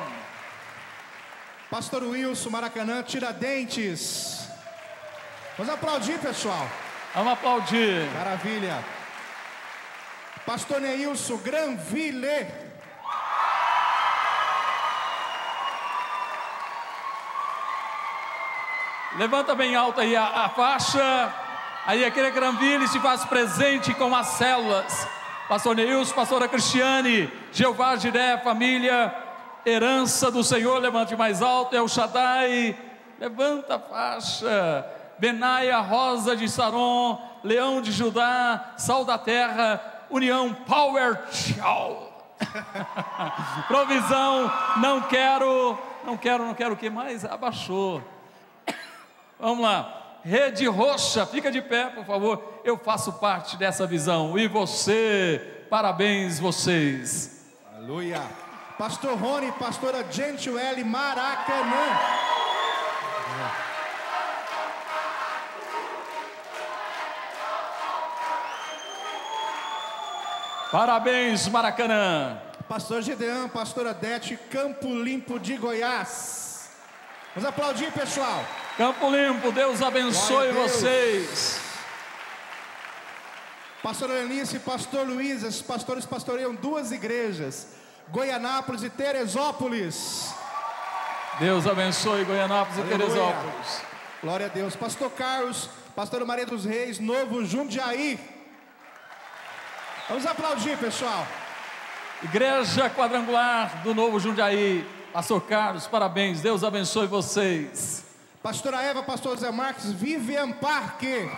Pastor 1.69 2.03
Wilson, 2.03 2.49
Maracanã, 2.49 3.03
Tiradentes. 3.03 4.49
Vamos 5.57 5.73
aplaudir, 5.73 6.19
pessoal. 6.19 6.67
Vamos 7.13 7.33
aplaudir. 7.33 8.05
Maravilha. 8.15 8.83
Pastor 10.45 10.81
Neilson, 10.81 11.37
Granville. 11.37 12.68
Levanta 19.17 19.55
bem 19.55 19.75
alto 19.75 20.01
aí 20.01 20.15
a, 20.15 20.23
a 20.23 20.49
faixa. 20.49 21.33
Aí 21.85 22.05
aquele 22.05 22.29
Granville 22.29 22.87
se 22.87 22.99
faz 22.99 23.25
presente 23.25 23.93
com 23.95 24.15
as 24.15 24.27
células. 24.27 25.07
Pastor 25.47 25.75
Neilson, 25.75 26.13
pastora 26.13 26.47
Cristiane, 26.47 27.31
Jeová 27.51 27.95
Jiré, 27.95 28.37
família, 28.37 29.11
herança 29.65 30.29
do 30.29 30.43
Senhor, 30.43 30.77
levante 30.79 31.15
mais 31.15 31.41
alto, 31.41 31.75
é 31.75 31.81
o 31.81 31.87
Shaddai, 31.87 32.77
levanta 33.19 33.77
a 33.77 33.79
faixa. 33.79 34.85
Benaia, 35.17 35.79
Rosa 35.79 36.35
de 36.35 36.47
Saron, 36.47 37.19
Leão 37.43 37.81
de 37.81 37.91
Judá, 37.91 38.73
Sal 38.77 39.03
da 39.03 39.17
Terra, 39.17 39.81
União 40.11 40.53
Power, 40.53 41.19
tchau. 41.31 42.05
Provisão, 43.67 44.51
não 44.77 45.01
quero, 45.01 45.77
não 46.05 46.15
quero, 46.15 46.45
não 46.45 46.53
quero 46.53 46.73
o 46.75 46.77
que 46.77 46.91
mais? 46.91 47.25
Abaixou. 47.25 48.03
Vamos 49.39 49.63
lá. 49.63 50.19
Rede 50.23 50.67
Roxa, 50.67 51.25
fica 51.25 51.49
de 51.49 51.61
pé, 51.61 51.85
por 51.85 52.05
favor. 52.05 52.61
Eu 52.65 52.77
faço 52.77 53.13
parte 53.13 53.55
dessa 53.55 53.87
visão. 53.87 54.37
E 54.37 54.47
você, 54.47 55.63
parabéns 55.69 56.39
vocês. 56.39 57.45
Aleluia. 57.73 58.21
Pastor 58.77 59.17
Rony, 59.17 59.51
pastora 59.53 60.05
Gentilele, 60.11 60.83
Maracanã. 60.83 61.97
Parabéns, 70.71 71.47
Maracanã. 71.47 72.39
Pastor 72.67 73.01
Gedeão, 73.01 73.49
pastora 73.49 73.93
Dete, 73.93 74.37
Campo 74.51 74.87
Limpo 74.93 75.39
de 75.39 75.57
Goiás. 75.57 76.48
Vamos 77.35 77.47
aplaudir, 77.47 77.91
pessoal. 77.91 78.43
Campo 78.75 79.09
Limpo, 79.09 79.51
Deus 79.51 79.81
abençoe 79.81 80.51
Deus. 80.51 80.71
vocês. 80.71 81.61
Pastor 83.83 84.09
Eunice, 84.09 84.59
pastor 84.59 85.07
Luiz, 85.07 85.43
esses 85.43 85.61
pastores 85.61 86.05
pastoreiam 86.05 86.53
duas 86.55 86.91
igrejas, 86.91 87.67
Goianápolis 88.09 88.83
e 88.83 88.89
Teresópolis. 88.89 90.33
Deus 91.39 91.67
abençoe 91.67 92.25
Goianápolis 92.25 92.77
e 92.77 92.81
Aleluia. 92.81 93.07
Teresópolis. 93.07 93.81
Glória 94.21 94.45
a 94.47 94.49
Deus. 94.49 94.75
Pastor 94.75 95.11
Carlos, 95.11 95.69
pastor 95.95 96.25
Maria 96.25 96.45
dos 96.45 96.65
Reis, 96.65 96.99
Novo 96.99 97.45
Jundiaí. 97.45 98.19
Vamos 100.09 100.25
aplaudir, 100.25 100.77
pessoal. 100.77 101.25
Igreja 102.23 102.89
Quadrangular 102.89 103.83
do 103.83 103.93
Novo 103.93 104.19
Jundiaí. 104.19 104.98
Pastor 105.11 105.41
Carlos, 105.41 105.87
parabéns. 105.87 106.39
Deus 106.39 106.63
abençoe 106.63 107.07
vocês. 107.07 108.05
Pastora 108.43 108.83
Eva, 108.83 109.01
pastor 109.01 109.37
Zé 109.37 109.51
Marques, 109.51 109.91
Vivian 109.91 110.51
Parque. 110.51 111.29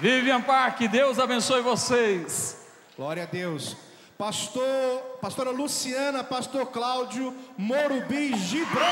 Vivian 0.00 0.40
Park, 0.40 0.80
Deus 0.88 1.18
abençoe 1.18 1.62
vocês. 1.62 2.56
Glória 2.96 3.24
a 3.24 3.26
Deus. 3.26 3.76
Pastor, 4.16 5.18
pastora 5.20 5.50
Luciana, 5.50 6.22
pastor 6.22 6.66
Cláudio, 6.66 7.36
Morubi 7.58 8.36
Gibran. 8.38 8.86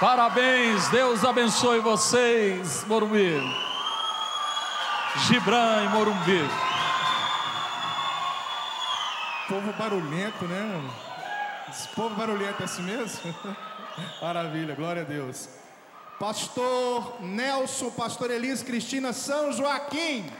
Parabéns, 0.00 0.88
Deus 0.90 1.24
abençoe 1.24 1.80
vocês, 1.80 2.84
Morumbi. 2.84 3.40
Gibran 5.26 5.84
e 5.84 5.88
Morumbi. 5.88 6.50
Povo 9.48 9.72
barulhento, 9.72 10.44
né? 10.44 10.90
Esse 11.70 11.88
povo 11.88 12.14
barulhento 12.14 12.60
é 12.60 12.64
assim 12.66 12.82
mesmo? 12.82 13.34
Maravilha, 14.20 14.74
glória 14.74 15.00
a 15.00 15.04
Deus. 15.06 15.48
Pastor 16.20 17.16
Nelson, 17.22 17.90
pastor 17.90 18.30
Elis 18.30 18.62
Cristina 18.62 19.14
São 19.14 19.50
Joaquim. 19.50 20.30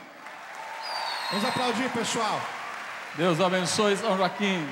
Vamos 1.31 1.49
aplaudir, 1.49 1.89
pessoal. 1.93 2.43
Deus 3.15 3.41
abençoe 3.41 3.97
São 3.97 4.19
Joaquim. 4.19 4.69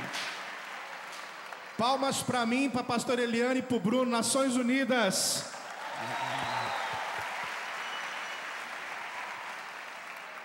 Palmas 1.76 2.22
para 2.22 2.46
mim, 2.46 2.70
para 2.70 2.84
pastor 2.84 3.18
Eliane 3.18 3.58
e 3.58 3.62
para 3.62 3.76
o 3.76 3.80
Bruno, 3.80 4.10
Nações 4.10 4.54
Unidas. 4.54 5.44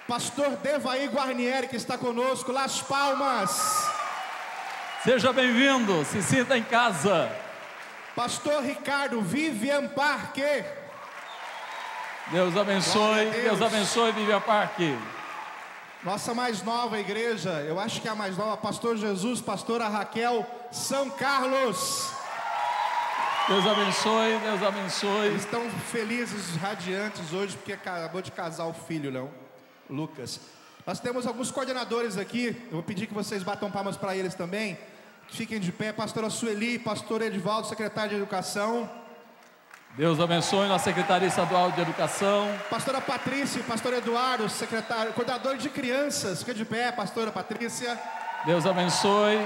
Pastor 0.07 0.57
Devaí 0.57 1.07
Guarnieri, 1.07 1.67
que 1.67 1.75
está 1.75 1.95
conosco, 1.95 2.51
Las 2.51 2.81
Palmas. 2.81 3.87
Seja 5.03 5.31
bem-vindo, 5.31 6.03
se 6.03 6.23
sinta 6.23 6.57
em 6.57 6.63
casa. 6.63 7.31
Pastor 8.15 8.63
Ricardo 8.63 9.21
Vivian 9.21 9.87
Parque. 9.87 10.65
Deus 12.31 12.57
abençoe, 12.57 13.25
Deus. 13.25 13.43
Deus 13.43 13.61
abençoe 13.61 14.11
Vivian 14.13 14.41
Parque. 14.41 14.97
Nossa 16.01 16.33
mais 16.33 16.63
nova 16.63 16.97
igreja, 16.97 17.49
eu 17.67 17.77
acho 17.77 18.01
que 18.01 18.07
é 18.07 18.11
a 18.11 18.15
mais 18.15 18.37
nova, 18.37 18.55
Pastor 18.55 18.95
Jesus, 18.95 19.41
Pastora 19.41 19.85
Raquel 19.89 20.47
São 20.71 21.09
Carlos. 21.09 22.13
Deus 23.49 23.67
abençoe, 23.67 24.39
Deus 24.41 24.63
abençoe. 24.63 25.27
Eles 25.27 25.43
estão 25.43 25.69
felizes, 25.91 26.55
radiantes 26.55 27.33
hoje, 27.33 27.57
porque 27.57 27.73
acabou 27.73 28.21
de 28.21 28.31
casar 28.31 28.67
o 28.67 28.73
filho, 28.73 29.11
não? 29.11 29.29
Lucas. 29.89 30.39
Nós 30.87 31.01
temos 31.01 31.27
alguns 31.27 31.51
coordenadores 31.51 32.17
aqui, 32.17 32.55
eu 32.67 32.75
vou 32.75 32.83
pedir 32.83 33.05
que 33.05 33.13
vocês 33.13 33.43
batam 33.43 33.69
palmas 33.69 33.97
para 33.97 34.15
eles 34.15 34.33
também. 34.33 34.77
Fiquem 35.27 35.59
de 35.59 35.73
pé, 35.73 35.91
pastora 35.91 36.29
Sueli, 36.29 36.79
pastor 36.79 37.21
Edivaldo, 37.21 37.67
secretário 37.67 38.11
de 38.11 38.15
Educação, 38.15 38.89
Deus 39.99 40.17
abençoe 40.17 40.65
na 40.69 40.79
Secretaria 40.79 41.27
Estadual 41.27 41.73
de 41.73 41.81
Educação. 41.81 42.47
pastora 42.69 43.01
Patrícia, 43.01 43.61
pastor 43.63 43.91
Eduardo, 43.95 44.47
secretário, 44.47 45.11
coordenador 45.11 45.57
de 45.57 45.69
crianças, 45.69 46.39
fica 46.39 46.53
de 46.53 46.63
pé, 46.63 46.89
pastora 46.89 47.33
Patrícia. 47.33 47.99
Deus 48.45 48.65
abençoe. 48.65 49.45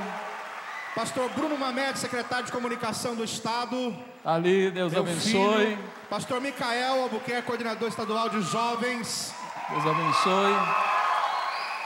Pastor 0.93 1.27
Bruno 1.31 1.57
Mamed, 1.57 1.97
secretário 1.97 2.45
de 2.45 2.51
Comunicação 2.51 3.15
do 3.15 3.23
Estado. 3.23 3.97
Ali, 4.23 4.69
Deus 4.69 4.91
Meu 4.91 5.01
abençoe. 5.01 5.65
filho. 5.65 5.79
Pastor 6.07 6.39
Micael 6.39 7.01
Albuquerque, 7.01 7.47
coordenador 7.47 7.89
estadual 7.89 8.29
de 8.29 8.43
jovens. 8.43 9.33
Deus 9.71 9.87
abençoe. 9.87 10.53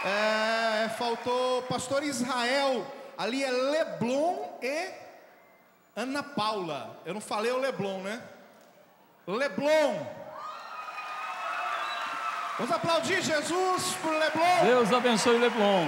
É, 0.03 0.89
faltou 0.89 1.61
pastor 1.69 2.03
Israel. 2.03 2.85
Ali 3.17 3.45
é 3.45 3.49
Leblon 3.49 4.35
e 4.61 4.89
Ana 5.95 6.21
Paula. 6.21 6.99
Eu 7.05 7.13
não 7.13 7.21
falei 7.21 7.49
o 7.53 7.59
Leblon, 7.59 8.01
né? 8.01 8.21
Leblon. 9.27 10.07
Vamos 12.57 12.73
aplaudir 12.73 13.21
Jesus 13.21 13.93
por 14.01 14.11
Leblon. 14.11 14.63
Deus 14.63 14.93
abençoe 14.93 15.37
Leblon. 15.37 15.85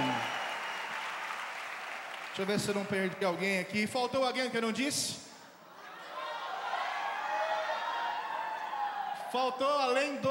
Deixa 2.26 2.42
eu 2.42 2.46
ver 2.46 2.60
se 2.60 2.68
eu 2.68 2.74
não 2.74 2.84
perdi 2.84 3.24
alguém 3.24 3.58
aqui. 3.58 3.86
Faltou 3.86 4.24
alguém 4.24 4.48
que 4.50 4.56
eu 4.56 4.62
não 4.62 4.72
disse? 4.72 5.18
Faltou 9.32 9.78
além 9.78 10.16
do 10.16 10.28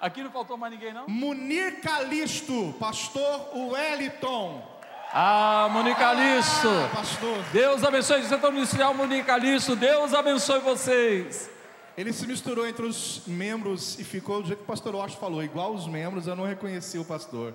Aqui 0.00 0.22
não 0.22 0.30
faltou 0.30 0.58
mais 0.58 0.70
ninguém, 0.70 0.92
não? 0.92 1.08
Munir 1.08 1.80
Calisto, 1.80 2.74
pastor 2.78 3.56
Wellington. 3.56 4.73
Ah, 5.16 5.68
Monicalisto. 5.70 6.66
Ah, 6.66 6.90
pastor. 6.92 7.38
Deus 7.52 7.84
abençoe 7.84 8.20
o 8.22 8.26
setor 8.26 8.50
ministerial 8.50 8.92
Monicalisto. 8.94 9.76
Deus 9.76 10.12
abençoe 10.12 10.58
vocês. 10.58 11.48
Ele 11.96 12.12
se 12.12 12.26
misturou 12.26 12.66
entre 12.66 12.84
os 12.84 13.22
membros 13.24 13.96
e 14.00 14.02
ficou 14.02 14.42
do 14.42 14.48
jeito 14.48 14.58
que 14.58 14.64
o 14.64 14.66
pastor 14.66 14.92
Washington 14.92 15.20
falou, 15.20 15.44
igual 15.44 15.72
os 15.72 15.86
membros, 15.86 16.26
eu 16.26 16.34
não 16.34 16.44
reconheci 16.44 16.98
o 16.98 17.04
pastor. 17.04 17.54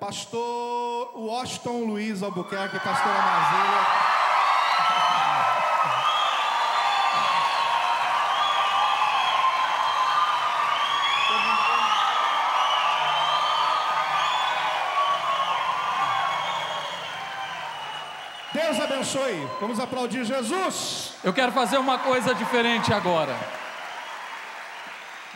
Pastor 0.00 1.16
Washington 1.16 1.84
Luiz 1.84 2.24
Albuquerque, 2.24 2.80
pastor 2.80 3.12
Amazília. 3.12 4.03
Abençoe. 19.04 19.46
Vamos 19.60 19.78
aplaudir 19.78 20.24
Jesus. 20.24 21.12
Eu 21.22 21.32
quero 21.32 21.52
fazer 21.52 21.76
uma 21.76 21.98
coisa 21.98 22.34
diferente 22.34 22.92
agora. 22.92 23.36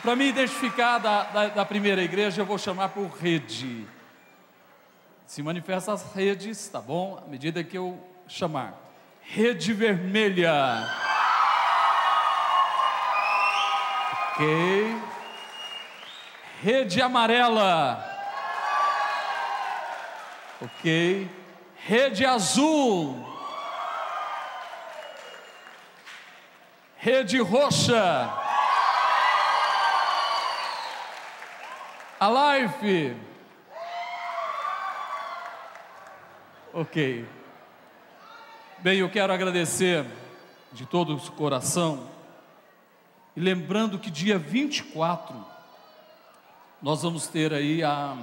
Para 0.01 0.15
me 0.15 0.27
identificar 0.27 0.97
da, 0.97 1.23
da, 1.23 1.47
da 1.49 1.65
primeira 1.65 2.01
igreja, 2.01 2.41
eu 2.41 2.45
vou 2.45 2.57
chamar 2.57 2.89
por 2.89 3.07
rede. 3.09 3.85
Se 5.27 5.43
manifesta 5.43 5.93
as 5.93 6.15
redes, 6.15 6.67
tá 6.67 6.81
bom? 6.81 7.21
À 7.23 7.29
medida 7.29 7.63
que 7.63 7.77
eu 7.77 7.99
chamar. 8.27 8.73
Rede 9.21 9.71
vermelha. 9.71 10.89
Ok. 14.31 15.01
Rede 16.63 17.01
amarela. 17.01 18.03
Ok. 20.59 21.29
Rede 21.85 22.25
azul. 22.25 23.28
Rede 27.01 27.39
roxa. 27.39 28.29
A 32.19 32.27
Life. 32.27 33.15
Ok. 36.73 37.25
Bem, 38.79 38.99
eu 38.99 39.09
quero 39.09 39.31
agradecer 39.31 40.05
de 40.73 40.85
todo 40.85 41.15
o 41.15 41.31
coração. 41.31 42.09
E 43.33 43.39
lembrando 43.39 43.97
que 43.97 44.11
dia 44.11 44.37
24 44.37 45.33
nós 46.81 47.01
vamos 47.01 47.27
ter 47.27 47.53
aí 47.53 47.81
a, 47.81 48.17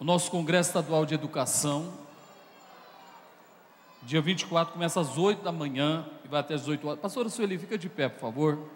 o 0.00 0.04
nosso 0.04 0.32
Congresso 0.32 0.70
Estadual 0.70 1.06
de 1.06 1.14
Educação. 1.14 2.05
Dia 4.06 4.22
24 4.22 4.72
começa 4.72 5.00
às 5.00 5.18
8 5.18 5.42
da 5.42 5.50
manhã 5.50 6.06
e 6.24 6.28
vai 6.28 6.38
até 6.38 6.54
às 6.54 6.60
18 6.60 6.86
horas. 6.86 7.00
Pastora 7.00 7.28
Sueli, 7.28 7.58
fica 7.58 7.76
de 7.76 7.88
pé, 7.88 8.08
por 8.08 8.20
favor. 8.20 8.70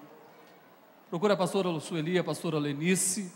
Procura 1.08 1.34
a 1.34 1.36
pastora 1.36 1.78
Sueli, 1.78 2.18
a 2.18 2.24
pastora 2.24 2.58
Lenice. 2.58 3.32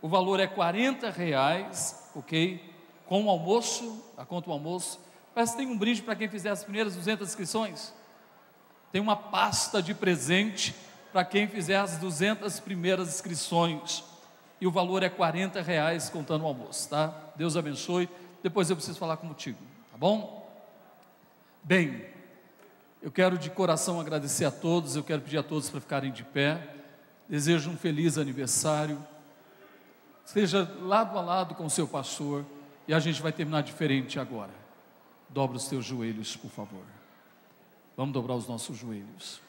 O 0.00 0.08
valor 0.08 0.40
é 0.40 0.46
40 0.46 1.10
reais, 1.10 2.10
ok? 2.14 2.64
Com 3.04 3.26
o 3.26 3.28
almoço, 3.28 4.02
a 4.16 4.24
conta 4.24 4.46
do 4.46 4.52
almoço. 4.52 4.98
Parece 5.34 5.52
que 5.52 5.58
tem 5.58 5.66
um 5.66 5.76
brinde 5.76 6.00
para 6.00 6.16
quem 6.16 6.30
fizer 6.30 6.48
as 6.48 6.64
primeiras 6.64 6.96
200 6.96 7.28
inscrições. 7.28 7.92
Tem 8.90 8.98
uma 8.98 9.14
pasta 9.14 9.82
de 9.82 9.92
presente 9.92 10.74
para 11.12 11.26
quem 11.26 11.46
fizer 11.46 11.76
as 11.76 11.98
200 11.98 12.58
primeiras 12.60 13.08
inscrições. 13.08 14.02
E 14.58 14.66
o 14.66 14.70
valor 14.70 15.02
é 15.02 15.10
40 15.10 15.60
reais 15.60 16.08
contando 16.08 16.44
o 16.44 16.46
almoço, 16.46 16.88
tá? 16.88 17.14
Deus 17.36 17.54
abençoe. 17.54 18.08
Depois 18.42 18.70
eu 18.70 18.76
preciso 18.76 18.98
falar 18.98 19.18
contigo, 19.18 19.58
tá 19.90 19.98
bom? 19.98 20.41
Bem, 21.64 22.04
eu 23.00 23.12
quero 23.12 23.38
de 23.38 23.48
coração 23.48 24.00
agradecer 24.00 24.44
a 24.44 24.50
todos, 24.50 24.96
eu 24.96 25.04
quero 25.04 25.22
pedir 25.22 25.38
a 25.38 25.44
todos 25.44 25.70
para 25.70 25.80
ficarem 25.80 26.10
de 26.10 26.24
pé. 26.24 26.74
Desejo 27.28 27.70
um 27.70 27.76
feliz 27.76 28.18
aniversário. 28.18 29.00
Esteja 30.26 30.68
lado 30.80 31.16
a 31.16 31.22
lado 31.22 31.54
com 31.54 31.64
o 31.64 31.70
seu 31.70 31.86
pastor 31.86 32.44
e 32.88 32.92
a 32.92 32.98
gente 32.98 33.22
vai 33.22 33.32
terminar 33.32 33.62
diferente 33.62 34.18
agora. 34.18 34.50
Dobra 35.28 35.56
os 35.56 35.68
teus 35.68 35.84
joelhos, 35.84 36.36
por 36.36 36.50
favor. 36.50 36.84
Vamos 37.96 38.12
dobrar 38.12 38.34
os 38.34 38.48
nossos 38.48 38.76
joelhos. 38.76 39.40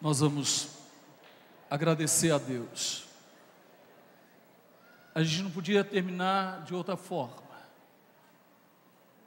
Nós 0.00 0.20
vamos 0.20 0.70
agradecer 1.68 2.30
a 2.30 2.38
Deus. 2.38 3.06
A 5.14 5.22
gente 5.22 5.42
não 5.42 5.50
podia 5.50 5.84
terminar 5.84 6.62
de 6.64 6.74
outra 6.74 6.96
forma. 6.96 7.47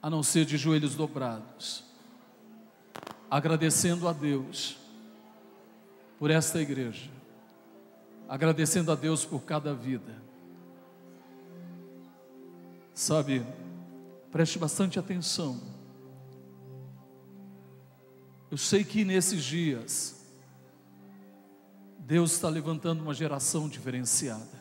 A 0.02 0.10
não 0.10 0.22
ser 0.22 0.44
de 0.44 0.56
joelhos 0.56 0.96
dobrados, 0.96 1.84
agradecendo 3.30 4.08
a 4.08 4.12
Deus 4.12 4.76
por 6.18 6.28
esta 6.28 6.60
igreja, 6.60 7.08
agradecendo 8.28 8.90
a 8.90 8.96
Deus 8.96 9.24
por 9.24 9.42
cada 9.42 9.72
vida. 9.72 10.20
Sabe, 12.92 13.46
preste 14.32 14.58
bastante 14.58 14.98
atenção. 14.98 15.60
Eu 18.50 18.58
sei 18.58 18.84
que 18.84 19.04
nesses 19.04 19.42
dias, 19.42 20.20
Deus 22.00 22.32
está 22.32 22.48
levantando 22.48 23.02
uma 23.02 23.14
geração 23.14 23.68
diferenciada. 23.68 24.60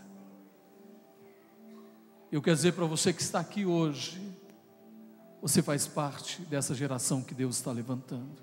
Eu 2.31 2.41
quero 2.41 2.55
dizer 2.55 2.71
para 2.73 2.85
você 2.85 3.11
que 3.11 3.21
está 3.21 3.41
aqui 3.41 3.65
hoje, 3.65 4.30
você 5.41 5.63
faz 5.63 5.87
parte 5.87 6.41
dessa 6.43 6.75
geração 6.75 7.23
que 7.23 7.33
Deus 7.33 7.57
está 7.57 7.71
levantando. 7.71 8.41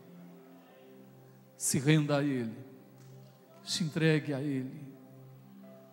Se 1.57 1.79
renda 1.79 2.19
a 2.19 2.25
Ele, 2.25 2.57
se 3.63 3.85
entregue 3.85 4.35
a 4.35 4.41
Ele, 4.41 4.93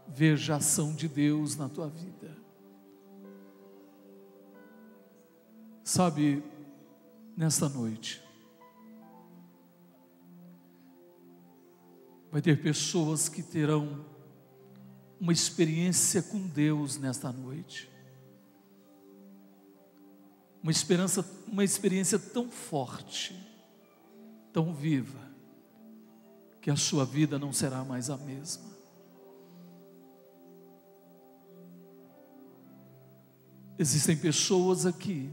veja 0.07 0.55
a 0.55 0.57
ação 0.57 0.93
de 0.93 1.07
Deus 1.07 1.55
na 1.55 1.69
tua 1.69 1.87
vida. 1.87 2.35
Sabe, 5.83 6.43
nesta 7.37 7.69
noite, 7.69 8.23
vai 12.31 12.41
ter 12.41 12.59
pessoas 12.59 13.29
que 13.29 13.43
terão 13.43 14.03
uma 15.19 15.31
experiência 15.31 16.23
com 16.23 16.47
Deus 16.47 16.97
nesta 16.97 17.31
noite. 17.31 17.94
Uma 20.65 20.71
esperança, 20.71 21.23
uma 21.47 21.63
experiência 21.63 22.17
tão 22.17 22.49
forte, 22.49 23.39
tão 24.51 24.73
viva, 24.73 25.19
que 26.59 26.71
a 26.71 26.75
sua 26.75 27.05
vida 27.05 27.37
não 27.37 27.53
será 27.53 27.85
mais 27.85 28.09
a 28.09 28.17
mesma. 28.17 28.65
Existem 33.77 34.17
pessoas 34.17 34.87
aqui 34.87 35.31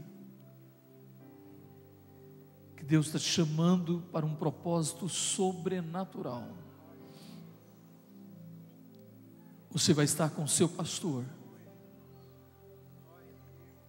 que 2.77 2.83
Deus 2.83 3.07
está 3.07 3.17
te 3.17 3.25
chamando 3.25 4.03
para 4.11 4.27
um 4.27 4.35
propósito 4.35 5.09
sobrenatural. 5.09 6.47
Você 9.71 9.95
vai 9.95 10.05
estar 10.05 10.29
com 10.29 10.43
o 10.43 10.47
seu 10.47 10.69
pastor, 10.69 11.25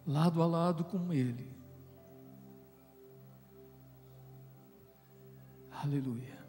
lado 0.05 0.41
a 0.41 0.45
lado 0.45 0.83
com 0.83 1.11
ele. 1.11 1.53
Aleluia. 5.71 6.45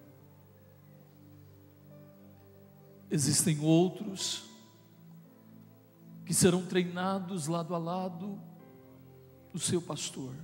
Existem 3.10 3.60
outros 3.60 4.48
que 6.24 6.34
serão 6.34 6.66
treinados 6.66 7.46
lado 7.46 7.74
a 7.74 7.78
lado 7.78 8.40
do 9.52 9.58
seu 9.58 9.80
pastor 9.80 10.34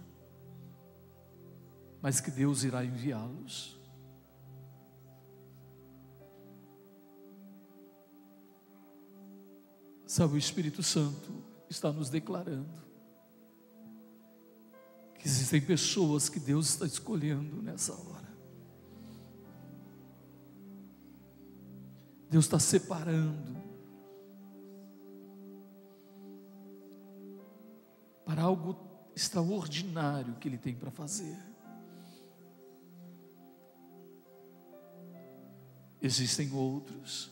mas 2.02 2.20
que 2.20 2.32
Deus 2.32 2.64
irá 2.64 2.84
enviá-los. 2.84 3.80
Sabe, 10.04 10.34
o 10.34 10.36
Espírito 10.36 10.82
Santo 10.82 11.32
está 11.70 11.92
nos 11.92 12.10
declarando 12.10 12.81
que 15.22 15.28
existem 15.28 15.60
pessoas 15.60 16.28
que 16.28 16.40
Deus 16.40 16.70
está 16.70 16.84
escolhendo 16.84 17.62
nessa 17.62 17.92
hora. 17.92 18.28
Deus 22.28 22.44
está 22.44 22.58
separando 22.58 23.56
para 28.24 28.42
algo 28.42 28.76
extraordinário 29.14 30.34
que 30.40 30.48
Ele 30.48 30.58
tem 30.58 30.74
para 30.74 30.90
fazer. 30.90 31.38
Existem 36.00 36.52
outros 36.52 37.30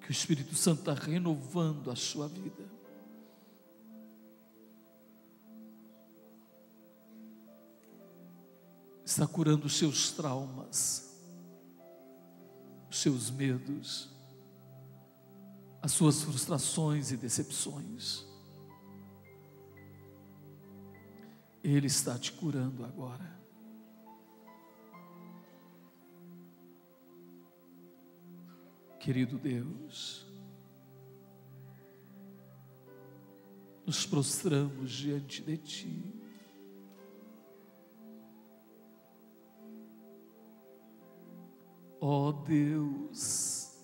que 0.00 0.08
o 0.08 0.12
Espírito 0.12 0.54
Santo 0.54 0.78
está 0.78 0.94
renovando 0.94 1.90
a 1.90 1.96
sua 1.96 2.28
vida. 2.28 2.73
Está 9.04 9.26
curando 9.26 9.66
os 9.66 9.76
seus 9.76 10.12
traumas, 10.12 11.14
os 12.90 12.98
seus 12.98 13.30
medos, 13.30 14.10
as 15.82 15.92
suas 15.92 16.22
frustrações 16.22 17.12
e 17.12 17.16
decepções. 17.16 18.24
Ele 21.62 21.86
está 21.86 22.18
te 22.18 22.32
curando 22.32 22.84
agora. 22.84 23.34
Querido 28.98 29.36
Deus, 29.36 30.26
nos 33.84 34.06
prostramos 34.06 34.90
diante 34.90 35.42
de 35.42 35.58
Ti. 35.58 36.13
Ó 42.06 42.28
oh 42.28 42.32
Deus, 42.32 43.82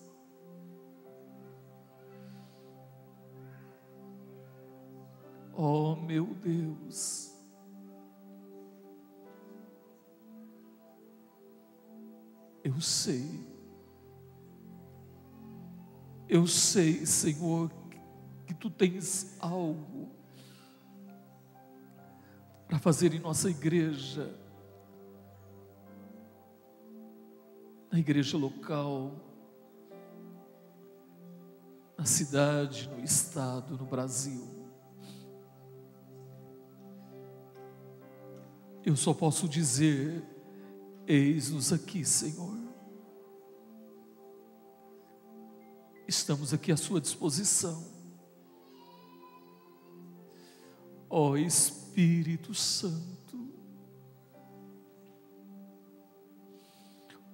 ó 5.54 5.92
oh 5.92 5.96
meu 5.96 6.26
Deus, 6.34 7.34
eu 12.62 12.78
sei. 12.78 13.48
Eu 16.28 16.46
sei, 16.46 17.06
Senhor, 17.06 17.72
que 18.46 18.52
tu 18.52 18.68
tens 18.68 19.34
algo 19.40 20.10
para 22.68 22.78
fazer 22.78 23.14
em 23.14 23.18
nossa 23.18 23.48
igreja, 23.48 24.38
na 27.90 27.98
igreja 27.98 28.36
local, 28.36 29.12
na 31.98 32.04
cidade, 32.04 32.88
no 32.88 33.02
estado, 33.02 33.76
no 33.76 33.84
Brasil. 33.84 34.46
Eu 38.84 38.96
só 38.96 39.12
posso 39.12 39.48
dizer: 39.48 40.24
eis-nos 41.06 41.72
aqui, 41.72 42.04
Senhor. 42.04 42.60
estamos 46.10 46.52
aqui 46.52 46.72
à 46.72 46.76
sua 46.76 47.00
disposição. 47.00 47.86
Ó 51.08 51.36
Espírito 51.36 52.52
Santo, 52.52 53.19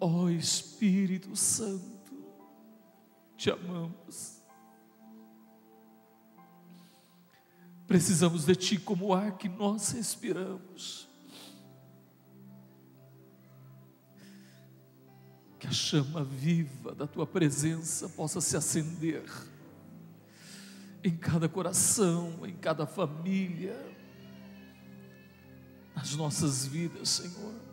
ó 0.01 0.24
oh, 0.24 0.31
Espírito 0.31 1.35
Santo, 1.35 2.12
te 3.36 3.51
amamos. 3.51 4.36
Precisamos 7.86 8.44
de 8.44 8.56
Ti 8.56 8.78
como 8.78 9.06
o 9.06 9.14
ar 9.14 9.36
que 9.39 9.48
nós 9.48 9.90
respiramos. 9.93 11.06
que 15.59 15.66
a 15.66 15.73
chama 15.73 16.23
viva 16.23 16.94
da 16.94 17.06
tua 17.06 17.27
presença 17.27 18.09
possa 18.09 18.40
se 18.40 18.56
acender 18.56 19.24
em 21.02 21.16
cada 21.16 21.48
coração, 21.48 22.47
em 22.47 22.55
cada 22.55 22.86
família, 22.86 23.77
nas 25.94 26.14
nossas 26.14 26.66
vidas, 26.66 27.09
Senhor. 27.09 27.65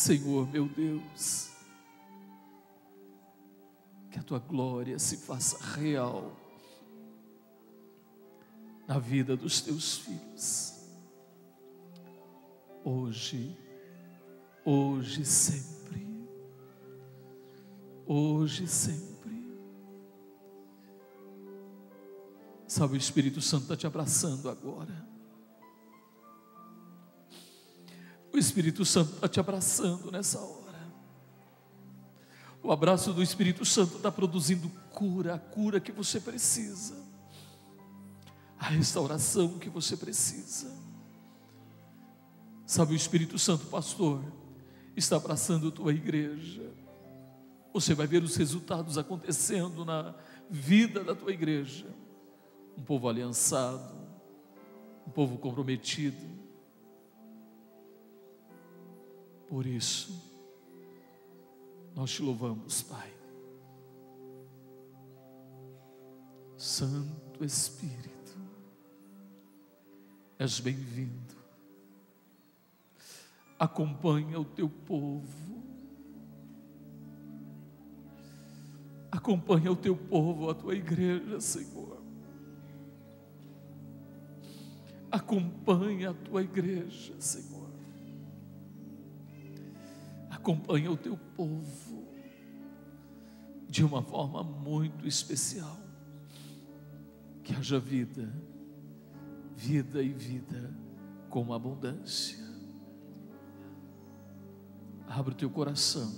Senhor, 0.00 0.50
meu 0.50 0.66
Deus, 0.66 1.50
que 4.10 4.18
a 4.18 4.22
tua 4.22 4.38
glória 4.38 4.98
se 4.98 5.18
faça 5.18 5.62
real 5.78 6.34
na 8.88 8.98
vida 8.98 9.36
dos 9.36 9.60
teus 9.60 9.98
filhos, 9.98 10.74
hoje 12.82 13.54
hoje 14.64 15.22
sempre. 15.22 16.08
Hoje 18.06 18.66
sempre. 18.66 19.50
Sabe, 22.66 22.94
o 22.94 22.96
Espírito 22.96 23.42
Santo 23.42 23.64
está 23.64 23.76
te 23.76 23.86
abraçando 23.86 24.48
agora. 24.48 25.09
O 28.32 28.38
Espírito 28.38 28.84
Santo 28.84 29.14
está 29.14 29.28
te 29.28 29.40
abraçando 29.40 30.10
nessa 30.10 30.38
hora. 30.40 30.60
O 32.62 32.70
abraço 32.70 33.12
do 33.12 33.22
Espírito 33.22 33.64
Santo 33.64 33.96
está 33.96 34.12
produzindo 34.12 34.68
cura, 34.90 35.34
a 35.34 35.38
cura 35.38 35.80
que 35.80 35.90
você 35.90 36.20
precisa, 36.20 36.96
a 38.58 38.66
restauração 38.66 39.58
que 39.58 39.70
você 39.70 39.96
precisa. 39.96 40.70
Sabe, 42.66 42.92
o 42.92 42.96
Espírito 42.96 43.38
Santo, 43.38 43.66
pastor, 43.66 44.22
está 44.94 45.16
abraçando 45.16 45.68
a 45.68 45.72
tua 45.72 45.92
igreja. 45.92 46.70
Você 47.72 47.94
vai 47.94 48.06
ver 48.06 48.22
os 48.22 48.36
resultados 48.36 48.98
acontecendo 48.98 49.84
na 49.84 50.14
vida 50.48 51.02
da 51.02 51.14
tua 51.14 51.32
igreja. 51.32 51.86
Um 52.76 52.82
povo 52.82 53.08
aliançado, 53.08 53.92
um 55.06 55.10
povo 55.10 55.38
comprometido. 55.38 56.39
Por 59.50 59.66
isso, 59.66 60.12
nós 61.92 62.12
te 62.12 62.22
louvamos, 62.22 62.82
Pai. 62.82 63.12
Santo 66.56 67.44
Espírito, 67.44 68.38
és 70.38 70.60
bem-vindo. 70.60 71.34
Acompanha 73.58 74.38
o 74.38 74.44
teu 74.44 74.68
povo. 74.68 75.64
Acompanha 79.10 79.72
o 79.72 79.76
teu 79.76 79.96
povo, 79.96 80.48
a 80.48 80.54
tua 80.54 80.76
igreja, 80.76 81.40
Senhor. 81.40 82.00
Acompanha 85.10 86.10
a 86.10 86.14
tua 86.14 86.40
igreja, 86.40 87.20
Senhor 87.20 87.59
acompanha 90.50 90.90
o 90.90 90.96
teu 90.96 91.16
povo 91.36 92.08
de 93.68 93.84
uma 93.84 94.02
forma 94.02 94.42
muito 94.42 95.06
especial. 95.06 95.78
Que 97.44 97.54
haja 97.54 97.78
vida, 97.78 98.28
vida 99.56 100.02
e 100.02 100.12
vida 100.12 100.74
com 101.28 101.52
abundância. 101.52 102.38
Abra 105.08 105.32
o 105.32 105.36
teu 105.36 105.50
coração, 105.50 106.12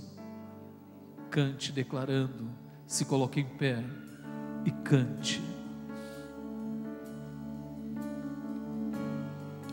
cante 1.31 1.73
declarando, 1.73 2.51
se 2.87 3.05
coloque 3.05 3.41
em 3.41 3.49
pé 3.57 3.83
e 4.65 4.71
cante. 4.71 5.43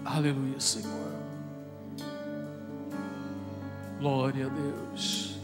Aleluia, 0.06 0.60
Senhor. 0.60 1.19
Glória 4.00 4.46
a 4.46 4.50
Deus. 4.50 5.39